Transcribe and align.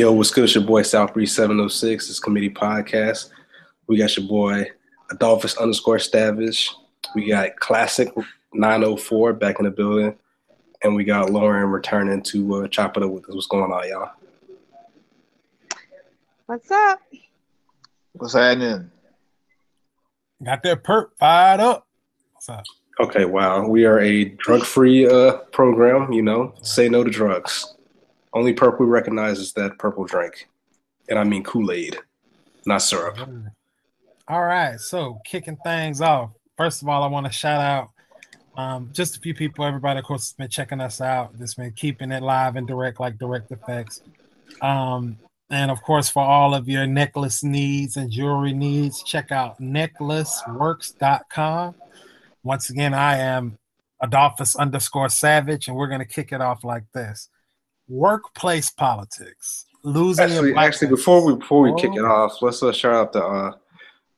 Yo, 0.00 0.10
what's 0.10 0.30
good? 0.30 0.44
It's 0.44 0.54
your 0.54 0.64
boy 0.64 0.80
South 0.80 1.12
Breeze 1.12 1.36
706. 1.36 2.08
This 2.08 2.18
committee 2.18 2.48
podcast. 2.48 3.28
We 3.86 3.98
got 3.98 4.16
your 4.16 4.26
boy 4.26 4.70
Adolphus 5.10 5.58
underscore 5.58 5.98
Savage. 5.98 6.70
We 7.14 7.28
got 7.28 7.54
Classic 7.56 8.08
904 8.54 9.34
back 9.34 9.58
in 9.58 9.66
the 9.66 9.70
building. 9.70 10.16
And 10.82 10.94
we 10.94 11.04
got 11.04 11.28
Lauren 11.28 11.68
returning 11.68 12.22
to 12.22 12.54
uh, 12.54 12.68
chop 12.68 12.96
it 12.96 13.02
up 13.02 13.10
with 13.10 13.28
us. 13.28 13.34
What's 13.34 13.46
going 13.46 13.70
on, 13.70 13.88
y'all? 13.90 14.12
What's 16.46 16.70
up? 16.70 17.02
What's 18.12 18.32
happening? 18.32 18.90
Got 20.42 20.62
that 20.62 20.82
perp 20.82 21.08
fired 21.18 21.60
up. 21.60 21.86
What's 22.32 22.48
up? 22.48 22.64
Okay, 23.00 23.26
wow. 23.26 23.68
We 23.68 23.84
are 23.84 24.00
a 24.00 24.24
drug 24.24 24.64
free 24.64 25.06
uh, 25.06 25.32
program, 25.52 26.10
you 26.10 26.22
know, 26.22 26.54
say 26.62 26.88
no 26.88 27.04
to 27.04 27.10
drugs. 27.10 27.74
Only 28.32 28.52
purple 28.52 28.86
we 28.86 28.92
recognize 28.92 29.38
is 29.38 29.52
that 29.54 29.78
purple 29.78 30.04
drink. 30.04 30.48
And 31.08 31.18
I 31.18 31.24
mean 31.24 31.42
Kool 31.42 31.72
Aid, 31.72 31.98
not 32.66 32.82
syrup. 32.82 33.18
All 34.28 34.44
right, 34.44 34.78
so 34.78 35.18
kicking 35.24 35.56
things 35.64 36.00
off. 36.00 36.30
First 36.56 36.82
of 36.82 36.88
all, 36.88 37.02
I 37.02 37.08
want 37.08 37.26
to 37.26 37.32
shout 37.32 37.60
out 37.60 37.90
um, 38.56 38.90
just 38.92 39.16
a 39.16 39.20
few 39.20 39.34
people. 39.34 39.64
Everybody, 39.64 39.98
of 39.98 40.04
course, 40.04 40.28
has 40.28 40.34
been 40.34 40.48
checking 40.48 40.80
us 40.80 41.00
out. 41.00 41.36
That's 41.36 41.54
been 41.54 41.72
keeping 41.72 42.12
it 42.12 42.22
live 42.22 42.54
and 42.54 42.68
direct, 42.68 43.00
like 43.00 43.18
Direct 43.18 43.50
Effects. 43.50 44.02
Um, 44.60 45.18
and 45.50 45.72
of 45.72 45.82
course, 45.82 46.08
for 46.08 46.22
all 46.22 46.54
of 46.54 46.68
your 46.68 46.86
necklace 46.86 47.42
needs 47.42 47.96
and 47.96 48.08
jewelry 48.10 48.52
needs, 48.52 49.02
check 49.02 49.32
out 49.32 49.60
necklaceworks.com. 49.60 51.74
Once 52.44 52.70
again, 52.70 52.94
I 52.94 53.18
am 53.18 53.58
Adolphus 54.00 54.54
underscore 54.54 55.08
Savage, 55.08 55.66
and 55.66 55.76
we're 55.76 55.88
going 55.88 55.98
to 55.98 56.04
kick 56.04 56.30
it 56.30 56.40
off 56.40 56.62
like 56.62 56.84
this 56.94 57.28
workplace 57.90 58.70
politics. 58.70 59.66
Losing 59.82 60.26
actually, 60.26 60.54
actually 60.54 60.88
before 60.88 61.24
we 61.24 61.34
before 61.34 61.62
we 61.62 61.70
oh. 61.70 61.74
kick 61.74 61.92
it 61.94 62.04
off, 62.04 62.40
let's 62.42 62.62
uh, 62.62 62.72
shout 62.72 62.94
out 62.94 63.12
to 63.14 63.24
uh, 63.24 63.52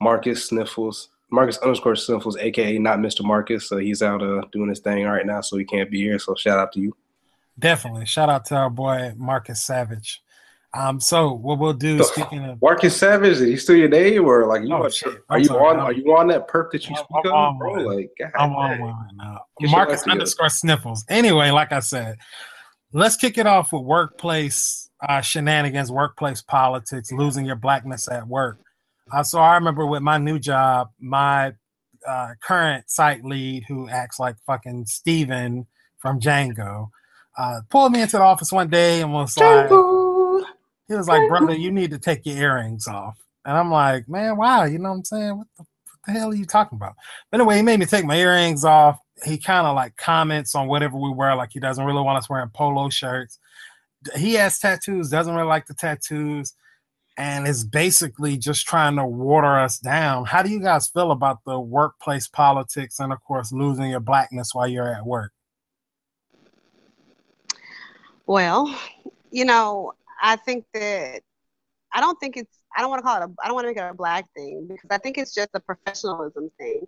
Marcus 0.00 0.46
Sniffles, 0.46 1.08
Marcus 1.30 1.58
underscore 1.58 1.96
Sniffles, 1.96 2.36
aka 2.36 2.78
not 2.78 2.98
Mr. 2.98 3.24
Marcus. 3.24 3.68
So 3.68 3.78
he's 3.78 4.02
out 4.02 4.22
uh, 4.22 4.42
doing 4.52 4.68
his 4.68 4.80
thing 4.80 5.04
right 5.04 5.24
now, 5.24 5.40
so 5.40 5.56
he 5.56 5.64
can't 5.64 5.90
be 5.90 6.00
here. 6.00 6.18
So 6.18 6.34
shout 6.34 6.58
out 6.58 6.72
to 6.72 6.80
you. 6.80 6.96
Definitely, 7.58 8.06
shout 8.06 8.28
out 8.28 8.44
to 8.46 8.56
our 8.56 8.70
boy 8.70 9.14
Marcus 9.16 9.62
Savage. 9.62 10.22
Um, 10.74 11.00
so 11.00 11.34
what 11.34 11.58
we'll 11.58 11.74
do, 11.74 11.98
so, 11.98 12.04
speaking 12.04 12.44
of 12.46 12.62
Marcus 12.62 12.96
Savage, 12.96 13.32
is 13.32 13.40
he 13.40 13.56
still 13.58 13.76
your 13.76 13.90
name 13.90 14.24
or 14.24 14.46
like 14.46 14.62
you? 14.62 14.74
Oh, 14.74 14.88
are 15.28 15.38
you 15.38 15.50
on? 15.50 15.78
Are 15.78 15.92
you 15.92 16.16
on 16.16 16.28
that 16.28 16.48
perp 16.48 16.70
that 16.72 16.88
you 16.88 16.96
speak 16.96 17.26
I'm 17.26 17.32
of, 17.32 17.58
bro? 17.58 17.74
Like, 17.74 18.10
God, 18.18 18.30
I'm 18.34 18.52
on 18.54 18.80
one 18.80 18.94
right 18.94 19.10
now. 19.14 19.44
Marcus 19.70 20.02
underscore 20.08 20.48
Sniffles. 20.48 21.04
Anyway, 21.10 21.50
like 21.50 21.72
I 21.72 21.80
said, 21.80 22.16
let's 22.92 23.16
kick 23.16 23.38
it 23.38 23.46
off 23.46 23.72
with 23.72 23.82
workplace 23.82 24.90
uh, 25.08 25.20
shenanigans, 25.20 25.90
workplace 25.90 26.42
politics, 26.42 27.10
losing 27.10 27.44
your 27.44 27.56
blackness 27.56 28.08
at 28.08 28.26
work. 28.26 28.60
Uh, 29.12 29.22
so 29.22 29.40
I 29.40 29.54
remember 29.54 29.84
with 29.86 30.02
my 30.02 30.18
new 30.18 30.38
job, 30.38 30.90
my 31.00 31.52
uh, 32.06 32.30
current 32.42 32.88
site 32.90 33.24
lead, 33.24 33.64
who 33.66 33.88
acts 33.88 34.18
like 34.18 34.36
fucking 34.46 34.86
Stephen 34.86 35.66
from 35.98 36.20
Django, 36.20 36.90
uh, 37.36 37.60
pulled 37.68 37.92
me 37.92 38.02
into 38.02 38.16
the 38.16 38.22
office 38.22 38.52
one 38.52 38.68
day 38.68 39.00
and 39.00 39.12
was 39.12 39.34
Django. 39.34 40.40
like, 40.40 40.46
he 40.88 40.94
was 40.94 41.08
like, 41.08 41.28
brother, 41.28 41.54
you 41.54 41.70
need 41.70 41.90
to 41.90 41.98
take 41.98 42.24
your 42.26 42.36
earrings 42.36 42.86
off. 42.86 43.18
And 43.44 43.56
I'm 43.56 43.70
like, 43.70 44.08
man, 44.08 44.36
wow, 44.36 44.64
you 44.64 44.78
know 44.78 44.90
what 44.90 44.96
I'm 44.96 45.04
saying? 45.04 45.38
What 45.38 45.46
the, 45.56 45.62
what 45.62 46.06
the 46.06 46.12
hell 46.12 46.30
are 46.30 46.34
you 46.34 46.44
talking 46.44 46.76
about? 46.76 46.94
But 47.30 47.40
anyway, 47.40 47.56
he 47.56 47.62
made 47.62 47.80
me 47.80 47.86
take 47.86 48.04
my 48.04 48.16
earrings 48.16 48.64
off. 48.64 48.98
He 49.24 49.38
kind 49.38 49.66
of 49.66 49.76
like 49.76 49.96
comments 49.96 50.54
on 50.54 50.68
whatever 50.68 50.96
we 50.96 51.10
wear, 51.10 51.34
like 51.36 51.50
he 51.52 51.60
doesn't 51.60 51.84
really 51.84 52.02
want 52.02 52.18
us 52.18 52.28
wearing 52.28 52.50
polo 52.50 52.88
shirts. 52.90 53.38
He 54.16 54.34
has 54.34 54.58
tattoos, 54.58 55.10
doesn't 55.10 55.34
really 55.34 55.46
like 55.46 55.66
the 55.66 55.74
tattoos 55.74 56.54
and 57.18 57.46
is 57.46 57.64
basically 57.64 58.36
just 58.36 58.66
trying 58.66 58.96
to 58.96 59.06
water 59.06 59.58
us 59.58 59.78
down. 59.78 60.24
How 60.24 60.42
do 60.42 60.50
you 60.50 60.60
guys 60.60 60.88
feel 60.88 61.10
about 61.10 61.38
the 61.44 61.60
workplace 61.60 62.26
politics 62.26 62.98
and, 62.98 63.12
of 63.12 63.22
course, 63.22 63.52
losing 63.52 63.90
your 63.90 64.00
blackness 64.00 64.54
while 64.54 64.66
you're 64.66 64.92
at 64.92 65.04
work? 65.04 65.32
Well, 68.26 68.74
you 69.30 69.44
know, 69.44 69.92
I 70.22 70.36
think 70.36 70.64
that 70.72 71.22
I 71.92 72.00
don't 72.00 72.18
think 72.20 72.36
it's 72.36 72.58
I 72.76 72.80
don't 72.80 72.90
want 72.90 73.00
to 73.00 73.04
call 73.04 73.22
it 73.22 73.24
a 73.24 73.30
I 73.42 73.46
don't 73.46 73.54
want 73.54 73.64
to 73.64 73.68
make 73.68 73.76
it 73.76 73.90
a 73.90 73.94
black 73.94 74.26
thing 74.34 74.66
because 74.68 74.88
I 74.90 74.98
think 74.98 75.18
it's 75.18 75.34
just 75.34 75.50
a 75.54 75.60
professionalism 75.60 76.50
thing. 76.58 76.86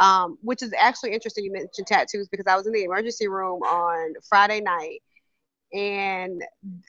Um, 0.00 0.38
which 0.42 0.62
is 0.62 0.72
actually 0.76 1.12
interesting 1.12 1.44
you 1.44 1.52
mentioned 1.52 1.86
tattoos 1.86 2.28
because 2.28 2.46
I 2.48 2.56
was 2.56 2.66
in 2.66 2.72
the 2.72 2.84
emergency 2.84 3.28
room 3.28 3.62
on 3.62 4.14
Friday 4.28 4.60
night 4.60 5.02
and 5.72 6.42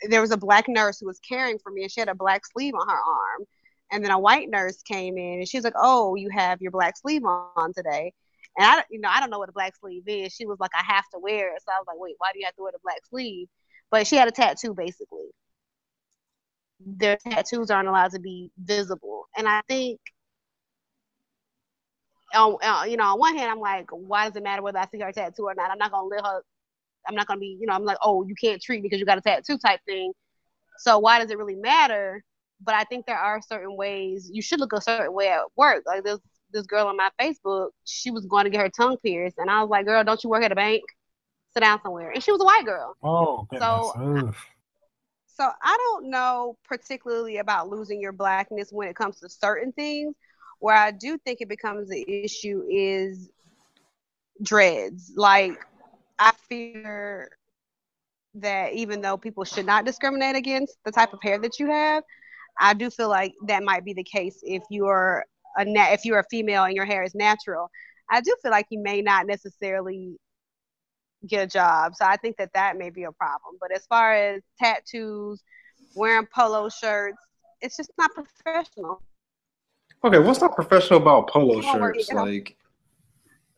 there 0.09 0.22
was 0.22 0.31
a 0.31 0.38
black 0.38 0.66
nurse 0.68 1.00
who 1.00 1.06
was 1.06 1.20
caring 1.20 1.59
for 1.59 1.72
me 1.72 1.84
and 1.84 1.92
she 1.92 2.02
had 2.02 2.09
a 2.09 2.16
black 2.16 2.46
sleeve 2.46 2.74
on 2.76 2.88
her 2.88 2.96
arm. 2.96 3.46
And 3.92 4.03
then 4.03 4.12
a 4.12 4.20
white 4.20 4.50
nurse 4.50 4.82
came 4.82 5.18
in 5.18 5.40
and 5.40 5.47
she 5.47 5.58
was 5.58 5.64
like 5.64 5.76
oh 5.78 6.16
you 6.16 6.30
have 6.30 6.62
your 6.62 6.72
black 6.72 6.97
sleeve 6.97 7.24
on 7.26 7.74
today. 7.74 8.14
And 8.58 8.66
i 8.66 8.84
you 8.90 9.00
know 9.00 9.09
i 9.12 9.20
don't 9.20 9.30
know 9.30 9.40
what 9.40 9.50
a 9.50 9.53
black 9.53 9.76
sleeve 9.76 10.03
is. 10.08 10.34
She 10.34 10.46
was 10.46 10.59
like 10.59 10.72
i 10.76 10.84
have 10.84 11.06
to 11.14 11.20
wear 11.20 11.56
it. 11.56 11.62
So 11.62 11.72
i 11.72 11.80
was 11.80 11.88
like 11.88 12.00
wait 12.00 12.16
why 12.20 12.32
do 12.34 12.40
you 12.40 12.46
have 12.46 12.56
to 12.56 12.64
wear 12.64 12.72
the 12.72 12.80
black 12.84 13.06
sleeve? 13.09 13.47
But 13.92 14.08
she 14.08 14.16
had 14.16 14.28
a 14.28 14.32
tattoo 14.32 14.74
basically 14.74 15.30
their 16.80 17.18
tattoos 17.18 17.72
aren't 17.72 17.88
allowed 17.88 18.12
to 18.12 18.19
be 18.19 18.52
visible 18.58 19.28
and 19.38 19.47
i 19.47 19.62
think 19.68 20.00
on, 22.34 22.58
uh, 22.62 22.84
you 22.84 22.97
know 22.97 23.06
on 23.06 23.19
one 23.19 23.38
hand 23.38 23.50
i'm 23.50 23.59
like 23.59 23.88
why 23.91 24.28
does 24.28 24.36
it 24.36 24.44
matter 24.44 24.62
whether 24.62 24.80
i 24.80 24.85
see 24.91 25.00
her 25.00 25.12
tattoo 25.12 25.44
or 25.44 25.56
not 25.56 25.72
i'm 25.72 25.78
not 25.78 25.91
going 25.91 26.09
to 26.09 26.16
let 26.16 26.25
her 26.25 26.44
I'm 27.08 27.16
not 27.16 27.28
gonna 27.28 27.40
be, 27.40 27.58
you 27.59 27.68
know, 27.68 27.74
I'm 27.74 27.85
like, 27.85 27.97
oh, 28.02 28.25
you 28.25 28.35
can't 28.35 28.62
treat 28.62 28.81
because 28.84 29.00
you 29.00 29.06
got 29.06 29.18
a 29.18 29.22
tattoo 29.22 29.58
type 29.58 29.80
thing. 29.85 30.12
So 30.78 31.00
why 31.00 31.19
does 31.19 31.31
it 31.31 31.38
really 31.38 31.56
matter? 31.56 32.24
But 32.62 32.75
I 32.75 32.84
think 32.85 33.06
there 33.06 33.18
are 33.18 33.41
certain 33.41 33.75
ways 33.75 34.30
you 34.31 34.41
should 34.41 34.59
look 34.59 34.74
a 34.74 34.81
certain 34.81 35.14
way 35.14 35.30
at 35.30 35.41
work. 35.56 35.84
Like 35.85 36.03
this 36.03 36.19
this 36.52 36.66
girl 36.66 36.88
on 36.88 36.97
my 36.97 37.09
Facebook, 37.19 37.69
she 37.85 38.12
was 38.12 38.25
going 38.25 38.46
to 38.46 38.50
get 38.50 38.62
her 38.62 38.69
tongue 38.69 38.97
pierced, 39.03 39.38
and 39.38 39.50
I 39.50 39.62
was 39.62 39.69
like, 39.69 39.85
girl, 39.85 40.03
don't 40.03 40.24
you 40.24 40.30
work 40.30 40.44
at 40.44 40.52
a 40.52 40.56
bank? 40.56 40.84
Sit 41.53 41.62
down 41.62 41.81
somewhere. 41.81 42.12
And 42.12 42.24
she 42.24 42.31
was 42.31 42.41
a 42.41 42.46
white 42.46 42.66
girl. 42.66 42.96
Oh, 43.03 43.47
so. 43.58 44.34
So 45.35 45.50
I 45.63 45.78
don't 45.78 46.09
know 46.12 46.57
particularly 46.68 47.38
about 47.40 47.69
losing 47.69 48.01
your 48.01 48.13
blackness 48.13 48.72
when 48.72 48.88
it 48.90 48.96
comes 48.96 49.19
to 49.22 49.29
certain 49.29 49.73
things. 49.73 50.16
Where 50.59 50.75
I 50.78 50.91
do 50.91 51.18
think 51.19 51.41
it 51.41 51.50
becomes 51.50 51.91
an 51.91 52.06
issue 52.07 52.63
is 52.69 53.29
dreads. 54.41 55.13
Like 55.16 55.59
I 56.19 56.34
fear 56.50 57.29
that 58.35 58.73
even 58.73 59.01
though 59.01 59.18
people 59.18 59.44
should 59.44 59.66
not 59.66 59.85
discriminate 59.85 60.35
against 60.35 60.78
the 60.85 60.91
type 60.91 61.13
of 61.13 61.19
hair 61.22 61.40
that 61.40 61.59
you 61.59 61.67
have, 61.69 62.03
I 62.59 62.73
do 62.73 62.90
feel 62.90 63.09
like 63.09 63.34
that 63.47 63.63
might 63.63 63.84
be 63.85 63.94
the 63.94 64.03
case 64.03 64.40
if 64.44 64.63
you're 64.69 65.25
a 65.57 65.66
na- 65.66 65.91
if 65.91 66.06
you're 66.06 66.19
a 66.19 66.25
female 66.29 66.63
and 66.66 66.75
your 66.75 66.85
hair 66.85 67.03
is 67.03 67.16
natural. 67.16 67.69
I 68.09 68.22
do 68.22 68.35
feel 68.41 68.52
like 68.52 68.67
you 68.69 68.81
may 68.81 69.02
not 69.02 69.28
necessarily 69.28 70.17
get 71.28 71.44
a 71.44 71.47
job. 71.47 71.96
So 71.96 72.06
I 72.06 72.18
think 72.18 72.38
that 72.38 72.52
that 72.53 72.78
may 72.78 72.90
be 72.90 73.03
a 73.03 73.12
problem. 73.12 73.58
But 73.59 73.72
as 73.75 73.86
far 73.86 74.13
as 74.13 74.41
tattoos, 74.59 75.41
wearing 75.96 76.28
polo 76.34 76.69
shirts, 76.69 77.18
it's 77.62 77.78
just 77.78 77.91
not 77.97 78.12
professional. 78.13 79.02
Okay, 80.03 80.19
what's 80.19 80.41
not 80.41 80.56
professional 80.56 81.02
about 81.02 81.30
polo 81.30 81.62
shirts? 81.62 82.12
Like 82.12 82.58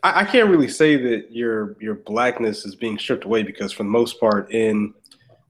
I, 0.03 0.21
I 0.21 0.25
can't 0.25 0.49
really 0.49 0.69
say 0.69 0.95
that 0.95 1.31
your 1.31 1.75
your 1.79 1.95
blackness 1.95 2.65
is 2.65 2.75
being 2.75 2.97
stripped 2.97 3.25
away 3.25 3.43
because 3.43 3.71
for 3.71 3.83
the 3.83 3.89
most 3.89 4.19
part 4.19 4.51
in 4.51 4.93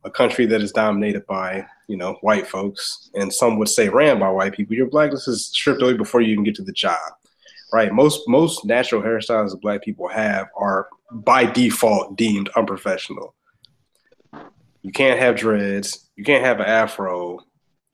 a 0.03 0.11
country 0.11 0.45
that 0.45 0.61
is 0.61 0.71
dominated 0.71 1.25
by 1.27 1.65
you 1.87 1.97
know 1.97 2.13
white 2.21 2.47
folks 2.47 3.09
and 3.13 3.33
some 3.33 3.57
would 3.57 3.69
say 3.69 3.89
ran 3.89 4.19
by 4.19 4.29
white 4.29 4.53
people 4.53 4.75
your 4.75 4.87
blackness 4.87 5.27
is 5.27 5.47
stripped 5.47 5.81
away 5.81 5.93
before 5.93 6.21
you 6.21 6.31
even 6.31 6.43
get 6.43 6.55
to 6.55 6.63
the 6.63 6.71
job 6.71 6.97
right 7.73 7.93
most 7.93 8.21
most 8.27 8.65
natural 8.65 9.01
hairstyles 9.01 9.51
that 9.51 9.61
black 9.61 9.83
people 9.83 10.07
have 10.07 10.47
are 10.55 10.87
by 11.11 11.45
default 11.45 12.17
deemed 12.17 12.49
unprofessional. 12.55 13.33
You 14.81 14.91
can't 14.91 15.19
have 15.19 15.35
dreads. 15.35 16.09
You 16.15 16.23
can't 16.23 16.45
have 16.45 16.59
an 16.59 16.65
afro 16.65 17.45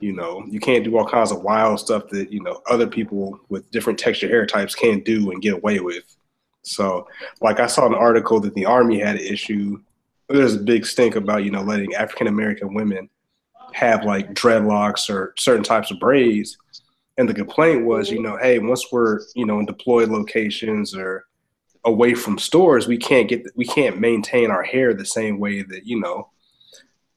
you 0.04 0.12
know. 0.12 0.44
You 0.48 0.60
can't 0.60 0.84
do 0.84 0.98
all 0.98 1.08
kinds 1.08 1.32
of 1.32 1.42
wild 1.42 1.80
stuff 1.80 2.10
that 2.10 2.32
you 2.32 2.42
know 2.42 2.62
other 2.70 2.88
people 2.88 3.40
with 3.48 3.72
different 3.72 3.98
texture 3.98 4.28
hair 4.28 4.46
types 4.46 4.76
can't 4.76 5.06
do 5.06 5.32
and 5.32 5.42
get 5.42 5.54
away 5.54 5.80
with. 5.80 6.04
So, 6.64 7.08
like 7.42 7.60
I 7.60 7.68
saw 7.68 7.88
an 7.88 7.94
article 7.94 8.40
that 8.42 8.54
the 8.54 8.66
Army 8.66 9.00
had 9.00 9.16
an 9.16 9.22
issue. 9.22 9.82
There's 10.28 10.56
a 10.56 10.60
big 10.60 10.86
stink 10.86 11.16
about 11.16 11.46
you 11.46 11.52
know 11.52 11.62
letting 11.62 11.96
African 11.96 12.28
American 12.28 12.74
women 12.74 13.10
have 13.72 14.04
like 14.04 14.34
dreadlocks 14.34 15.10
or 15.10 15.34
certain 15.38 15.64
types 15.64 15.90
of 15.90 16.00
braids, 16.00 16.58
and 17.18 17.28
the 17.28 17.34
complaint 17.34 17.86
was 17.86 18.12
you 18.12 18.22
know 18.22 18.38
hey 18.38 18.60
once 18.60 18.92
we're 18.92 19.22
you 19.36 19.46
know 19.46 19.60
in 19.60 19.66
deployed 19.66 20.10
locations 20.10 20.94
or 20.94 21.26
away 21.86 22.14
from 22.14 22.38
stores 22.38 22.88
we 22.88 22.98
can't 22.98 23.28
get 23.28 23.46
we 23.56 23.66
can't 23.66 24.00
maintain 24.00 24.50
our 24.50 24.64
hair 24.64 24.94
the 24.94 25.06
same 25.06 25.40
way 25.40 25.62
that 25.62 25.86
you 25.86 26.00
know 26.00 26.30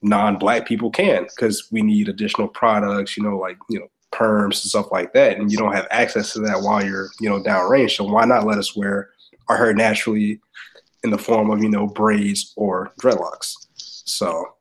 non-black 0.01 0.67
people 0.67 0.89
can 0.91 1.23
because 1.23 1.69
we 1.71 1.81
need 1.81 2.07
additional 2.07 2.47
products 2.47 3.17
you 3.17 3.23
know 3.23 3.37
like 3.37 3.57
you 3.69 3.79
know 3.79 3.87
perms 4.11 4.63
and 4.63 4.69
stuff 4.69 4.91
like 4.91 5.13
that 5.13 5.37
and 5.37 5.51
you 5.51 5.57
don't 5.57 5.73
have 5.73 5.87
access 5.91 6.33
to 6.33 6.39
that 6.39 6.61
while 6.61 6.83
you're 6.83 7.09
you 7.19 7.29
know 7.29 7.41
downrange 7.41 7.91
so 7.91 8.03
why 8.03 8.25
not 8.25 8.45
let 8.45 8.57
us 8.57 8.75
wear 8.75 9.09
our 9.49 9.57
hair 9.57 9.73
naturally 9.73 10.39
in 11.03 11.11
the 11.11 11.17
form 11.17 11.49
of 11.49 11.61
you 11.63 11.69
know 11.69 11.87
braids 11.87 12.53
or 12.55 12.91
dreadlocks. 13.01 13.53
So 13.75 14.53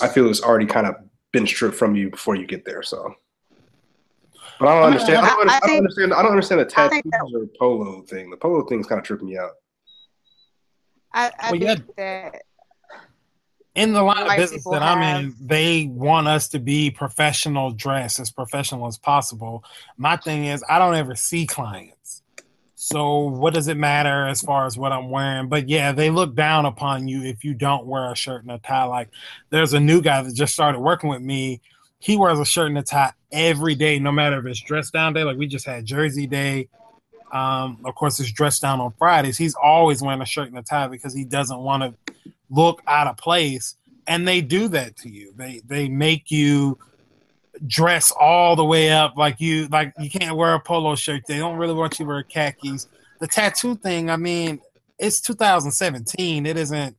I 0.00 0.08
feel 0.08 0.28
it's 0.28 0.42
already 0.42 0.66
kind 0.66 0.86
of 0.86 0.96
been 1.32 1.46
stripped 1.46 1.76
from 1.76 1.94
you 1.96 2.10
before 2.10 2.36
you 2.36 2.46
get 2.46 2.64
there. 2.64 2.82
So, 2.82 3.14
but 4.58 4.68
I 4.68 4.74
don't 4.74 4.82
uh, 4.82 4.86
understand. 4.86 5.18
I, 5.18 5.28
don't, 5.28 5.50
I, 5.50 5.56
I 5.56 5.60
don't 5.60 5.76
understand. 5.78 6.14
I 6.14 6.22
don't 6.22 6.30
understand 6.32 6.60
the 6.60 6.64
tattoos 6.64 7.02
or 7.34 7.46
polo 7.58 8.02
thing. 8.02 8.30
The 8.30 8.36
polo 8.36 8.64
thing 8.66 8.80
is 8.80 8.86
kind 8.86 8.98
of 8.98 9.04
tripping 9.04 9.28
me 9.28 9.38
out. 9.38 9.52
I, 11.12 11.26
I 11.38 11.50
well, 11.50 11.50
think 11.50 11.62
yeah. 11.62 12.30
that 12.30 12.42
in 13.74 13.92
the 13.92 14.02
line 14.02 14.28
of 14.28 14.36
business 14.36 14.64
that 14.64 14.82
have, 14.82 14.98
I'm 14.98 15.24
in, 15.24 15.34
they 15.40 15.86
want 15.86 16.26
us 16.26 16.48
to 16.48 16.58
be 16.58 16.90
professional 16.90 17.70
dress 17.70 18.18
as 18.18 18.30
professional 18.30 18.86
as 18.86 18.98
possible. 18.98 19.64
My 19.96 20.16
thing 20.16 20.46
is, 20.46 20.64
I 20.68 20.78
don't 20.78 20.96
ever 20.96 21.14
see 21.14 21.46
clients. 21.46 22.22
So 22.74 23.22
what 23.22 23.54
does 23.54 23.68
it 23.68 23.76
matter 23.76 24.26
as 24.26 24.40
far 24.40 24.66
as 24.66 24.78
what 24.78 24.92
I'm 24.92 25.10
wearing? 25.10 25.48
But 25.48 25.68
yeah, 25.68 25.92
they 25.92 26.10
look 26.10 26.34
down 26.34 26.64
upon 26.64 27.06
you 27.06 27.22
if 27.22 27.44
you 27.44 27.54
don't 27.54 27.86
wear 27.86 28.10
a 28.10 28.16
shirt 28.16 28.42
and 28.42 28.50
a 28.50 28.58
tie. 28.58 28.84
Like 28.84 29.10
there's 29.50 29.74
a 29.74 29.80
new 29.80 30.00
guy 30.00 30.22
that 30.22 30.34
just 30.34 30.54
started 30.54 30.78
working 30.78 31.10
with 31.10 31.22
me. 31.22 31.60
He 31.98 32.16
wears 32.16 32.38
a 32.38 32.44
shirt 32.44 32.68
and 32.68 32.78
a 32.78 32.82
tie 32.82 33.12
every 33.32 33.74
day, 33.74 33.98
no 33.98 34.12
matter 34.12 34.38
if 34.38 34.46
it's 34.46 34.60
dress 34.60 34.90
down 34.90 35.12
day. 35.12 35.24
Like 35.24 35.36
we 35.36 35.46
just 35.46 35.66
had 35.66 35.84
Jersey 35.84 36.26
Day. 36.26 36.68
Um, 37.32 37.78
of 37.84 37.94
course, 37.94 38.18
it's 38.20 38.32
dressed 38.32 38.62
down 38.62 38.80
on 38.80 38.92
Fridays. 38.98 39.36
He's 39.36 39.54
always 39.54 40.00
wearing 40.00 40.22
a 40.22 40.26
shirt 40.26 40.48
and 40.48 40.58
a 40.58 40.62
tie 40.62 40.88
because 40.88 41.14
he 41.14 41.24
doesn't 41.24 41.58
want 41.58 41.82
to 41.82 42.14
look 42.50 42.82
out 42.86 43.06
of 43.06 43.16
place. 43.16 43.76
And 44.06 44.26
they 44.26 44.40
do 44.40 44.68
that 44.68 44.96
to 44.98 45.10
you. 45.10 45.34
They 45.36 45.60
they 45.66 45.88
make 45.88 46.30
you 46.30 46.78
dress 47.66 48.12
all 48.12 48.54
the 48.54 48.64
way 48.64 48.90
up 48.90 49.16
like 49.16 49.40
you 49.40 49.66
like 49.68 49.92
you 49.98 50.08
can't 50.08 50.36
wear 50.36 50.54
a 50.54 50.60
polo 50.60 50.94
shirt. 50.94 51.22
They 51.26 51.38
don't 51.38 51.56
really 51.56 51.74
want 51.74 51.98
you 51.98 52.04
to 52.04 52.08
wear 52.08 52.22
khakis. 52.22 52.86
The 53.20 53.26
tattoo 53.26 53.74
thing, 53.74 54.10
I 54.10 54.16
mean, 54.16 54.60
it's 54.98 55.20
2017. 55.20 56.46
It 56.46 56.56
isn't 56.56 56.96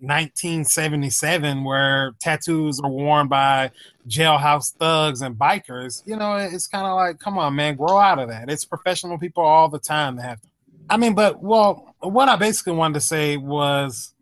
1977 0.00 1.64
where 1.64 2.12
tattoos 2.20 2.80
are 2.80 2.90
worn 2.90 3.28
by 3.28 3.70
jailhouse 4.08 4.74
thugs 4.74 5.20
and 5.20 5.36
bikers. 5.36 6.02
You 6.06 6.16
know, 6.16 6.36
it's 6.36 6.66
kind 6.66 6.86
of 6.86 6.96
like, 6.96 7.18
come 7.18 7.38
on, 7.38 7.54
man, 7.54 7.76
grow 7.76 7.98
out 7.98 8.18
of 8.18 8.28
that. 8.28 8.50
It's 8.50 8.64
professional 8.64 9.18
people 9.18 9.44
all 9.44 9.68
the 9.68 9.78
time 9.78 10.16
that 10.16 10.22
have. 10.22 10.40
I 10.88 10.96
mean, 10.96 11.14
but 11.14 11.42
well, 11.42 11.94
what 12.00 12.28
I 12.28 12.36
basically 12.36 12.72
wanted 12.72 12.94
to 12.94 13.00
say 13.00 13.36
was 13.36 14.14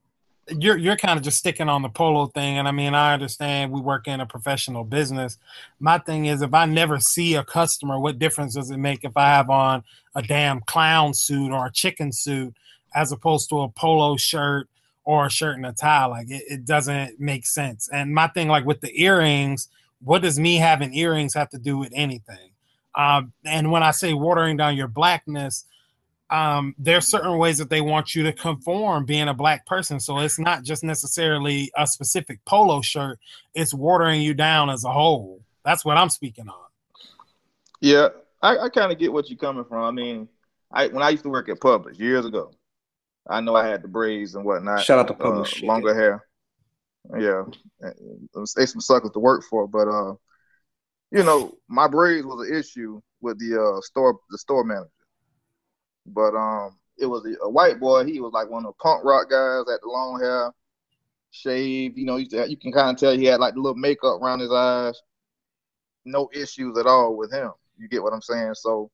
you're 0.58 0.76
you're 0.76 0.96
kind 0.96 1.18
of 1.18 1.24
just 1.24 1.38
sticking 1.38 1.68
on 1.68 1.82
the 1.82 1.88
polo 1.88 2.26
thing 2.26 2.58
and 2.58 2.66
i 2.66 2.70
mean 2.70 2.94
i 2.94 3.12
understand 3.12 3.70
we 3.70 3.80
work 3.80 4.08
in 4.08 4.20
a 4.20 4.26
professional 4.26 4.84
business 4.84 5.36
my 5.78 5.98
thing 5.98 6.26
is 6.26 6.42
if 6.42 6.54
i 6.54 6.64
never 6.64 6.98
see 6.98 7.34
a 7.34 7.44
customer 7.44 7.98
what 7.98 8.18
difference 8.18 8.54
does 8.54 8.70
it 8.70 8.78
make 8.78 9.04
if 9.04 9.16
i 9.16 9.26
have 9.26 9.50
on 9.50 9.82
a 10.14 10.22
damn 10.22 10.60
clown 10.60 11.12
suit 11.12 11.52
or 11.52 11.66
a 11.66 11.72
chicken 11.72 12.12
suit 12.12 12.54
as 12.94 13.12
opposed 13.12 13.48
to 13.48 13.60
a 13.60 13.68
polo 13.68 14.16
shirt 14.16 14.68
or 15.08 15.24
a 15.24 15.30
shirt 15.30 15.56
and 15.56 15.64
a 15.64 15.72
tie 15.72 16.04
like 16.04 16.30
it, 16.30 16.42
it 16.48 16.64
doesn't 16.66 17.18
make 17.18 17.46
sense 17.46 17.88
and 17.90 18.14
my 18.14 18.26
thing 18.28 18.46
like 18.46 18.66
with 18.66 18.82
the 18.82 19.02
earrings 19.02 19.68
what 20.04 20.20
does 20.20 20.38
me 20.38 20.56
having 20.56 20.92
earrings 20.94 21.32
have 21.32 21.48
to 21.48 21.58
do 21.58 21.78
with 21.78 21.90
anything 21.94 22.50
um, 22.94 23.32
and 23.46 23.72
when 23.72 23.82
i 23.82 23.90
say 23.90 24.12
watering 24.12 24.58
down 24.58 24.76
your 24.76 24.86
blackness 24.86 25.64
um, 26.30 26.74
there's 26.78 27.08
certain 27.08 27.38
ways 27.38 27.56
that 27.56 27.70
they 27.70 27.80
want 27.80 28.14
you 28.14 28.22
to 28.24 28.34
conform 28.34 29.06
being 29.06 29.28
a 29.28 29.32
black 29.34 29.64
person. 29.64 29.98
So 29.98 30.18
it's 30.18 30.38
not 30.38 30.62
just 30.62 30.84
necessarily 30.84 31.70
a 31.74 31.86
specific 31.86 32.44
polo 32.44 32.82
shirt, 32.82 33.18
it's 33.54 33.72
watering 33.72 34.20
you 34.20 34.34
down 34.34 34.68
as 34.68 34.84
a 34.84 34.92
whole. 34.92 35.40
That's 35.64 35.86
what 35.86 35.96
I'm 35.96 36.10
speaking 36.10 36.46
on. 36.48 36.54
Yeah, 37.80 38.08
I, 38.42 38.58
I 38.58 38.68
kind 38.68 38.92
of 38.92 38.98
get 38.98 39.10
what 39.10 39.30
you're 39.30 39.38
coming 39.38 39.64
from. 39.64 39.84
I 39.84 39.90
mean, 39.90 40.28
I 40.70 40.88
when 40.88 41.02
I 41.02 41.08
used 41.10 41.22
to 41.22 41.30
work 41.30 41.48
at 41.48 41.60
Publix 41.60 41.98
years 41.98 42.26
ago, 42.26 42.50
I 43.28 43.40
know 43.40 43.54
I 43.54 43.66
had 43.66 43.82
the 43.82 43.88
braids 43.88 44.34
and 44.34 44.44
whatnot. 44.44 44.82
Shout 44.82 44.98
out 44.98 45.08
to 45.08 45.14
Publix. 45.14 45.62
Uh, 45.62 45.66
longer 45.66 45.94
hair. 45.94 46.24
Yeah, 47.18 47.44
they 48.56 48.66
some 48.66 48.80
suckers 48.80 49.12
to 49.12 49.18
work 49.18 49.42
for, 49.48 49.66
but 49.66 49.88
uh, 49.88 50.14
you 51.10 51.24
know, 51.24 51.54
my 51.68 51.88
braids 51.88 52.26
was 52.26 52.48
an 52.48 52.56
issue 52.56 53.00
with 53.20 53.38
the 53.38 53.60
uh 53.60 53.80
store 53.80 54.18
the 54.30 54.38
store 54.38 54.64
manager. 54.64 54.90
But 56.06 56.34
um, 56.34 56.78
it 56.98 57.06
was 57.06 57.24
a, 57.26 57.44
a, 57.44 57.50
white 57.50 57.80
boy. 57.80 58.04
He 58.04 58.20
was 58.20 58.32
like 58.32 58.50
one 58.50 58.64
of 58.64 58.74
the 58.74 58.82
punk 58.82 59.04
rock 59.04 59.30
guys, 59.30 59.64
at 59.72 59.80
the 59.80 59.88
long 59.88 60.20
hair, 60.20 60.52
shaved. 61.30 61.96
You 61.96 62.06
know, 62.06 62.16
you 62.16 62.56
can 62.56 62.72
kind 62.72 62.90
of 62.90 62.96
tell 62.96 63.16
he 63.16 63.24
had 63.24 63.40
like 63.40 63.54
the 63.54 63.60
little 63.60 63.76
makeup 63.76 64.20
around 64.20 64.40
his 64.40 64.52
eyes. 64.52 65.00
No 66.04 66.28
issues 66.32 66.76
at 66.78 66.86
all 66.86 67.16
with 67.16 67.32
him. 67.32 67.50
You 67.78 67.88
get 67.88 68.02
what 68.02 68.12
I'm 68.12 68.22
saying? 68.22 68.54
So 68.54 68.90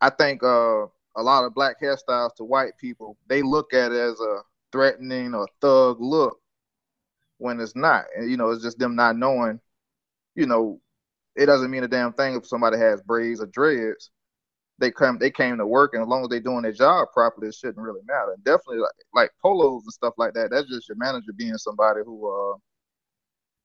I 0.00 0.10
think 0.10 0.42
uh, 0.42 0.86
a 1.16 1.22
lot 1.22 1.44
of 1.44 1.54
black 1.54 1.80
hairstyles 1.80 2.34
to 2.36 2.44
white 2.44 2.72
people, 2.80 3.16
they 3.28 3.42
look 3.42 3.72
at 3.72 3.92
it 3.92 3.98
as 3.98 4.20
a 4.20 4.40
threatening 4.72 5.34
or 5.34 5.46
thug 5.60 5.98
look 6.00 6.38
when 7.38 7.60
it's 7.60 7.76
not. 7.76 8.04
And 8.16 8.30
you 8.30 8.36
know, 8.36 8.50
it's 8.50 8.62
just 8.62 8.78
them 8.78 8.96
not 8.96 9.16
knowing. 9.16 9.60
You 10.34 10.46
know, 10.46 10.80
it 11.36 11.46
doesn't 11.46 11.70
mean 11.70 11.84
a 11.84 11.88
damn 11.88 12.12
thing 12.12 12.36
if 12.36 12.46
somebody 12.46 12.78
has 12.78 13.02
braids 13.02 13.40
or 13.40 13.46
dreads 13.46 14.10
they 14.78 14.90
come 14.90 15.18
they 15.18 15.30
came 15.30 15.56
to 15.56 15.66
work 15.66 15.94
and 15.94 16.02
as 16.02 16.08
long 16.08 16.22
as 16.22 16.28
they're 16.28 16.40
doing 16.40 16.62
their 16.62 16.72
job 16.72 17.08
properly, 17.12 17.48
it 17.48 17.54
shouldn't 17.54 17.78
really 17.78 18.00
matter. 18.06 18.32
And 18.32 18.44
definitely 18.44 18.78
like, 18.78 18.92
like 19.14 19.30
polos 19.40 19.84
and 19.84 19.92
stuff 19.92 20.14
like 20.18 20.34
that, 20.34 20.50
that's 20.50 20.68
just 20.68 20.88
your 20.88 20.96
manager 20.96 21.32
being 21.36 21.56
somebody 21.56 22.00
who 22.04 22.28
uh 22.28 22.56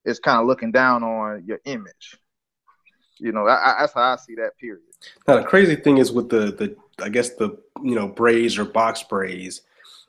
is 0.05 0.19
kind 0.19 0.39
of 0.39 0.47
looking 0.47 0.71
down 0.71 1.03
on 1.03 1.43
your 1.45 1.59
image. 1.65 2.17
You 3.19 3.31
know, 3.31 3.47
I, 3.47 3.55
I, 3.55 3.75
that's 3.81 3.93
how 3.93 4.13
I 4.13 4.15
see 4.15 4.35
that. 4.35 4.51
Period. 4.59 4.81
Now 5.27 5.37
the 5.37 5.43
crazy 5.43 5.75
thing 5.75 5.97
is 5.97 6.11
with 6.11 6.29
the 6.29 6.51
the 6.51 6.75
I 7.03 7.09
guess 7.09 7.31
the 7.35 7.57
you 7.83 7.95
know 7.95 8.07
braids 8.07 8.57
or 8.57 8.65
box 8.65 9.03
braids 9.03 9.61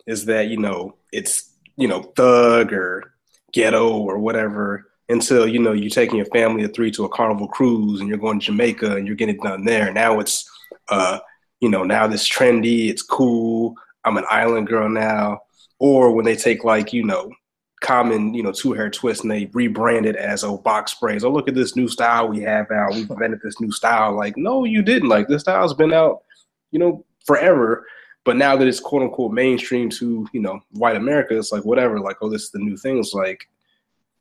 is 0.07 0.25
that 0.27 0.49
you 0.49 0.57
know 0.57 0.95
it's 1.13 1.51
you 1.77 1.89
know 1.89 2.03
thug 2.03 2.73
or 2.73 3.15
ghetto 3.53 3.91
or 3.91 4.19
whatever 4.19 4.87
until 5.09 5.47
you 5.47 5.59
know 5.59 5.73
you're 5.73 5.91
taking 5.91 6.17
your 6.17 6.27
family 6.27 6.63
of 6.65 6.75
three 6.75 6.91
to 6.93 7.05
a 7.05 7.09
carnival 7.09 7.49
cruise 7.49 8.01
and 8.01 8.09
you're 8.09 8.19
going 8.19 8.41
to 8.41 8.47
Jamaica 8.47 8.97
and 8.97 9.07
you're 9.07 9.17
getting 9.17 9.37
it 9.37 9.43
done 9.43 9.65
there. 9.65 9.93
Now 9.93 10.21
it's 10.21 10.49
uh, 10.89 11.21
you 11.61 11.69
know, 11.69 11.85
now 11.85 12.07
this 12.07 12.29
trendy, 12.29 12.89
it's 12.89 13.03
cool. 13.03 13.75
I'm 14.05 14.17
an 14.17 14.25
island 14.29 14.67
girl 14.67 14.89
now. 14.89 15.41
Or 15.79 16.13
when 16.13 16.25
they 16.25 16.37
take 16.37 16.65
like, 16.65 16.93
you 16.93 17.05
know, 17.05 17.31
common, 17.81 18.35
you 18.35 18.43
know, 18.43 18.53
two 18.53 18.73
hair 18.73 18.91
twist 18.91 19.23
and 19.23 19.31
they 19.31 19.47
rebrand 19.47 20.05
it 20.06 20.17
as 20.17 20.44
oh 20.44 20.59
box 20.59 20.94
braids. 20.94 21.25
Oh, 21.25 21.31
look 21.31 21.49
at 21.49 21.55
this 21.55 21.77
new 21.77 21.88
style 21.88 22.29
we 22.29 22.41
have 22.41 22.70
out. 22.70 22.94
We 22.94 23.03
invented 23.03 23.41
this 23.43 23.60
new 23.60 23.72
style. 23.72 24.15
Like, 24.15 24.37
no, 24.37 24.65
you 24.65 24.82
didn't. 24.82 25.08
Like 25.08 25.29
this 25.29 25.43
style's 25.43 25.75
been 25.75 25.93
out, 25.93 26.22
you 26.70 26.79
know, 26.79 27.05
forever. 27.25 27.87
But 28.25 28.37
now 28.37 28.55
that 28.56 28.69
it's 28.69 28.81
quote 28.81 29.03
unquote 29.03 29.32
mainstream 29.32 29.89
to, 29.91 30.27
you 30.32 30.41
know, 30.41 30.60
white 30.72 30.96
America, 30.96 31.37
it's 31.37 31.53
like 31.53 31.65
whatever, 31.65 31.99
like, 31.99 32.19
oh, 32.20 32.29
this 32.29 32.44
is 32.44 32.51
the 32.51 32.58
new 32.58 32.77
thing. 32.77 32.99
It's 32.99 33.15
like, 33.15 33.49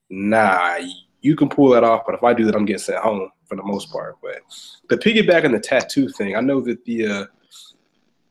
nah, 0.10 0.78
you 1.22 1.36
can 1.36 1.50
pull 1.50 1.70
that 1.70 1.84
off, 1.84 2.04
but 2.06 2.16
if 2.16 2.24
I 2.24 2.34
do 2.34 2.46
that, 2.46 2.56
I'm 2.56 2.66
getting 2.66 2.80
sent 2.80 3.00
home 3.00 3.30
for 3.46 3.58
the 3.58 3.64
most 3.64 3.92
part. 3.92 4.16
But 4.22 4.42
the 4.90 4.98
piggyback 4.98 5.44
and 5.44 5.54
the 5.54 5.60
tattoo 5.60 6.08
thing, 6.08 6.38
I 6.38 6.40
know 6.40 6.62
that 6.62 6.86
the 6.86 7.08
uh, 7.08 7.26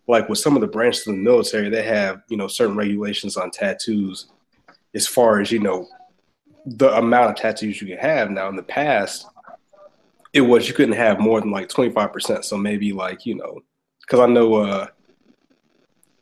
like 0.06 0.26
with 0.30 0.38
some 0.38 0.56
of 0.56 0.62
the 0.62 0.68
branches 0.68 1.06
of 1.06 1.16
the 1.16 1.20
military, 1.20 1.68
they 1.68 1.82
have 1.82 2.22
you 2.28 2.38
know 2.38 2.48
certain 2.48 2.76
regulations 2.76 3.36
on 3.36 3.50
tattoos 3.50 4.28
as 4.98 5.06
far 5.06 5.40
as 5.40 5.52
you 5.52 5.60
know 5.60 5.88
the 6.66 6.92
amount 6.96 7.30
of 7.30 7.36
tattoos 7.36 7.80
you 7.80 7.86
can 7.86 7.98
have. 7.98 8.30
Now 8.30 8.48
in 8.48 8.56
the 8.56 8.62
past, 8.64 9.26
it 10.32 10.40
was 10.40 10.66
you 10.66 10.74
couldn't 10.74 10.96
have 10.96 11.20
more 11.20 11.40
than 11.40 11.52
like 11.52 11.68
25 11.68 12.12
percent. 12.12 12.44
So 12.44 12.56
maybe 12.56 12.92
like 12.92 13.24
you 13.24 13.36
know, 13.36 13.60
because 14.00 14.18
I 14.18 14.26
know 14.26 14.54
uh, 14.54 14.86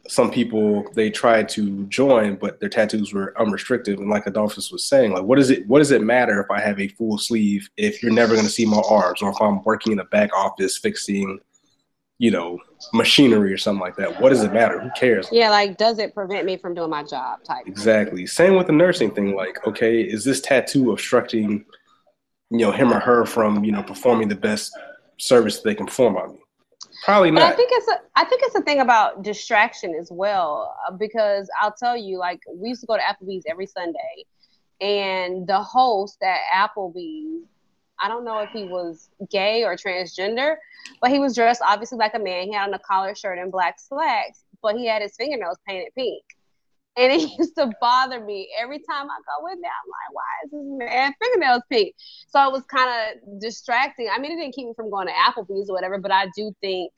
some 0.06 0.30
people 0.30 0.85
they 0.92 1.11
tried 1.11 1.49
to 1.50 1.87
join, 1.87 2.37
but 2.37 2.61
their 2.61 2.68
tattoos 2.68 3.14
were 3.14 3.33
unrestricted. 3.40 3.99
And 3.99 4.11
like 4.11 4.26
Adolphus 4.26 4.71
was 4.71 4.85
saying, 4.85 5.12
like 5.12 5.25
what 5.25 5.38
is 5.38 5.49
it 5.49 5.66
what 5.66 5.78
does 5.78 5.90
it 5.90 6.02
matter 6.02 6.38
if 6.38 6.50
I 6.50 6.61
have 6.61 6.78
a 6.78 6.88
full 6.88 7.16
sleeve 7.16 7.68
if 7.78 8.02
you're 8.02 8.12
never 8.12 8.37
gonna 8.37 8.50
see 8.50 8.66
my 8.66 8.83
arms 8.90 9.23
or 9.23 9.30
if 9.30 9.40
I'm 9.40 9.64
working 9.64 9.92
in 9.92 10.00
a 10.00 10.04
back 10.04 10.37
office 10.37 10.76
fixing, 10.76 11.40
you 12.18 12.30
know, 12.30 12.61
machinery 12.92 13.52
or 13.52 13.59
something 13.59 13.80
like 13.80 13.97
that? 13.97 14.21
What 14.21 14.30
does 14.30 14.42
it 14.42 14.52
matter? 14.52 14.80
Who 14.80 14.90
cares? 14.97 15.28
Yeah, 15.33 15.50
like 15.50 15.76
does 15.76 15.99
it 15.99 16.14
prevent 16.14 16.45
me 16.47 16.56
from 16.56 16.75
doing 16.75 16.90
my 16.90 17.02
job 17.02 17.42
type? 17.45 17.66
Exactly. 17.66 18.26
Same 18.26 18.56
with 18.56 18.66
the 18.66 18.73
nursing 18.73 19.11
thing, 19.11 19.35
like, 19.35 19.66
okay, 19.66 20.00
is 20.00 20.25
this 20.25 20.40
tattoo 20.40 20.92
obstructing, 20.92 21.64
you 22.50 22.59
know, 22.59 22.73
him 22.73 22.92
or 22.92 23.00
her 23.00 23.25
from, 23.26 23.64
you 23.64 23.73
know, 23.73 23.83
performing 23.83 24.28
the 24.28 24.37
best 24.37 24.73
service 25.18 25.61
they 25.61 25.75
can 25.75 25.87
perform 25.87 26.16
on 26.16 26.33
me? 26.35 26.38
Probably 27.04 27.30
not. 27.30 27.40
But 27.40 27.52
I 27.52 27.56
think 27.56 27.71
it's 27.73 27.88
a 27.88 28.00
I 28.16 28.25
think 28.25 28.42
it's 28.45 28.54
a 28.54 28.62
thing 28.62 28.80
about 28.80 29.23
distraction 29.23 29.95
as 29.95 30.09
well 30.11 30.75
uh, 30.88 30.92
because 30.92 31.49
I'll 31.61 31.75
tell 31.75 31.97
you 31.97 32.18
like 32.18 32.40
we 32.54 32.71
used 32.71 32.80
to 32.80 32.87
go 32.87 32.97
to 32.97 33.02
Applebee's 33.02 33.45
every 33.47 33.66
Sunday 33.66 34.25
and 34.80 35.47
the 35.47 35.62
host 35.62 36.23
at 36.23 36.40
Applebee's 36.52 37.45
I 38.00 38.08
don't 38.08 38.24
know 38.24 38.38
if 38.40 38.50
he 38.50 38.64
was 38.64 39.08
gay 39.30 39.64
or 39.64 39.76
transgender, 39.76 40.56
but 41.00 41.10
he 41.10 41.18
was 41.18 41.34
dressed 41.34 41.62
obviously 41.66 41.98
like 41.98 42.14
a 42.14 42.18
man. 42.18 42.46
He 42.46 42.52
had 42.52 42.68
on 42.68 42.74
a 42.74 42.78
collar 42.78 43.14
shirt 43.14 43.38
and 43.38 43.50
black 43.50 43.78
slacks, 43.78 44.44
but 44.62 44.76
he 44.76 44.86
had 44.86 45.02
his 45.02 45.16
fingernails 45.16 45.58
painted 45.66 45.92
pink. 45.94 46.22
And 46.96 47.12
it 47.12 47.30
used 47.38 47.54
to 47.56 47.70
bother 47.80 48.20
me 48.20 48.48
every 48.58 48.78
time 48.78 49.10
I 49.10 49.18
go 49.38 49.46
in 49.52 49.60
there. 49.60 49.70
I'm 49.70 49.90
like, 49.90 50.12
why 50.12 50.22
is 50.44 50.50
this 50.50 50.90
man 50.90 51.14
fingernails 51.22 51.62
pink? 51.70 51.94
So 52.28 52.46
it 52.46 52.52
was 52.52 52.64
kind 52.64 52.90
of 52.90 53.40
distracting. 53.40 54.08
I 54.12 54.18
mean, 54.18 54.32
it 54.32 54.36
didn't 54.36 54.54
keep 54.54 54.66
me 54.66 54.74
from 54.74 54.90
going 54.90 55.08
to 55.08 55.12
Applebee's 55.12 55.70
or 55.70 55.74
whatever, 55.74 55.98
but 55.98 56.12
I 56.12 56.26
do 56.36 56.52
think 56.60 56.92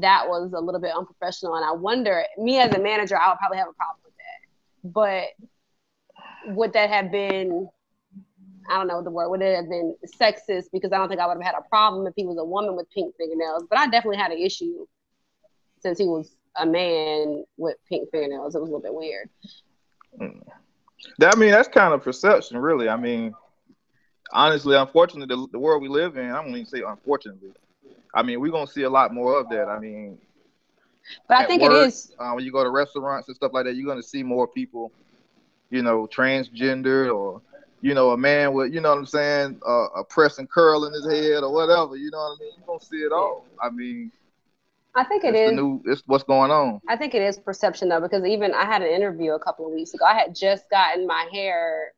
that 0.00 0.26
was 0.26 0.52
a 0.52 0.60
little 0.60 0.80
bit 0.80 0.94
unprofessional. 0.96 1.54
And 1.56 1.64
I 1.64 1.72
wonder, 1.72 2.24
me 2.38 2.58
as 2.58 2.74
a 2.74 2.78
manager, 2.80 3.18
I 3.18 3.28
would 3.28 3.38
probably 3.38 3.58
have 3.58 3.68
a 3.68 3.74
problem 3.74 3.98
with 4.04 4.14
that. 4.16 4.92
But 4.92 6.54
would 6.54 6.72
that 6.72 6.90
have 6.90 7.12
been 7.12 7.68
I 8.68 8.74
don't 8.74 8.86
know 8.86 9.02
the 9.02 9.10
word 9.10 9.30
would 9.30 9.42
it 9.42 9.56
have 9.56 9.68
been 9.68 9.96
sexist 10.20 10.66
because 10.72 10.92
I 10.92 10.98
don't 10.98 11.08
think 11.08 11.20
I 11.20 11.26
would 11.26 11.42
have 11.42 11.42
had 11.42 11.58
a 11.58 11.68
problem 11.68 12.06
if 12.06 12.14
he 12.16 12.24
was 12.24 12.38
a 12.38 12.44
woman 12.44 12.76
with 12.76 12.90
pink 12.90 13.14
fingernails, 13.16 13.64
but 13.68 13.78
I 13.78 13.86
definitely 13.86 14.18
had 14.18 14.32
an 14.32 14.38
issue 14.38 14.86
since 15.80 15.98
he 15.98 16.06
was 16.06 16.36
a 16.56 16.66
man 16.66 17.44
with 17.56 17.76
pink 17.88 18.10
fingernails. 18.10 18.54
It 18.54 18.60
was 18.60 18.70
a 18.70 18.72
little 18.72 18.80
bit 18.80 18.94
weird. 18.94 19.28
That 21.18 21.34
I 21.34 21.38
mean, 21.38 21.50
that's 21.50 21.68
kind 21.68 21.92
of 21.92 22.02
perception, 22.02 22.58
really. 22.58 22.88
I 22.88 22.96
mean, 22.96 23.34
honestly, 24.32 24.76
unfortunately, 24.76 25.34
the, 25.34 25.48
the 25.52 25.58
world 25.58 25.82
we 25.82 25.88
live 25.88 26.16
in, 26.16 26.30
I 26.30 26.42
don't 26.42 26.50
even 26.50 26.66
say 26.66 26.82
unfortunately. 26.86 27.52
I 28.14 28.22
mean, 28.22 28.40
we're 28.40 28.52
gonna 28.52 28.66
see 28.66 28.82
a 28.82 28.90
lot 28.90 29.12
more 29.12 29.38
of 29.38 29.48
that. 29.48 29.68
I 29.68 29.78
mean, 29.78 30.18
but 31.28 31.38
I 31.38 31.46
think 31.46 31.62
work, 31.62 31.72
it 31.72 31.88
is 31.88 32.14
uh, 32.18 32.32
when 32.32 32.44
you 32.44 32.52
go 32.52 32.62
to 32.62 32.70
restaurants 32.70 33.28
and 33.28 33.36
stuff 33.36 33.52
like 33.52 33.64
that, 33.64 33.74
you're 33.74 33.86
gonna 33.86 34.02
see 34.02 34.22
more 34.22 34.46
people, 34.46 34.92
you 35.70 35.82
know, 35.82 36.06
transgender 36.06 37.14
or 37.14 37.40
you 37.82 37.94
know, 37.94 38.12
a 38.12 38.16
man 38.16 38.54
with, 38.54 38.72
you 38.72 38.80
know 38.80 38.90
what 38.90 38.98
I'm 38.98 39.06
saying, 39.06 39.60
uh, 39.66 39.88
a 39.96 40.04
pressing 40.04 40.46
curl 40.46 40.86
in 40.86 40.92
his 40.92 41.04
head 41.04 41.42
or 41.42 41.52
whatever. 41.52 41.96
You 41.96 42.10
know 42.10 42.18
what 42.18 42.36
I 42.36 42.40
mean? 42.40 42.52
You're 42.56 42.66
gonna 42.66 42.80
see 42.80 42.96
it 42.96 43.12
all. 43.12 43.44
I 43.60 43.70
mean, 43.70 44.12
I 44.94 45.04
think 45.04 45.24
it 45.24 45.34
is. 45.34 45.52
new, 45.52 45.82
it's 45.84 46.02
what's 46.06 46.24
going 46.24 46.50
on. 46.50 46.80
I 46.88 46.96
think 46.96 47.14
it 47.14 47.22
is 47.22 47.38
perception 47.38 47.88
though, 47.88 48.00
because 48.00 48.24
even 48.24 48.54
I 48.54 48.64
had 48.64 48.82
an 48.82 48.88
interview 48.88 49.32
a 49.32 49.40
couple 49.40 49.66
of 49.66 49.72
weeks 49.72 49.94
ago. 49.94 50.04
I 50.04 50.14
had 50.14 50.34
just 50.34 50.70
gotten 50.70 51.06
my 51.06 51.28
hair 51.32 51.92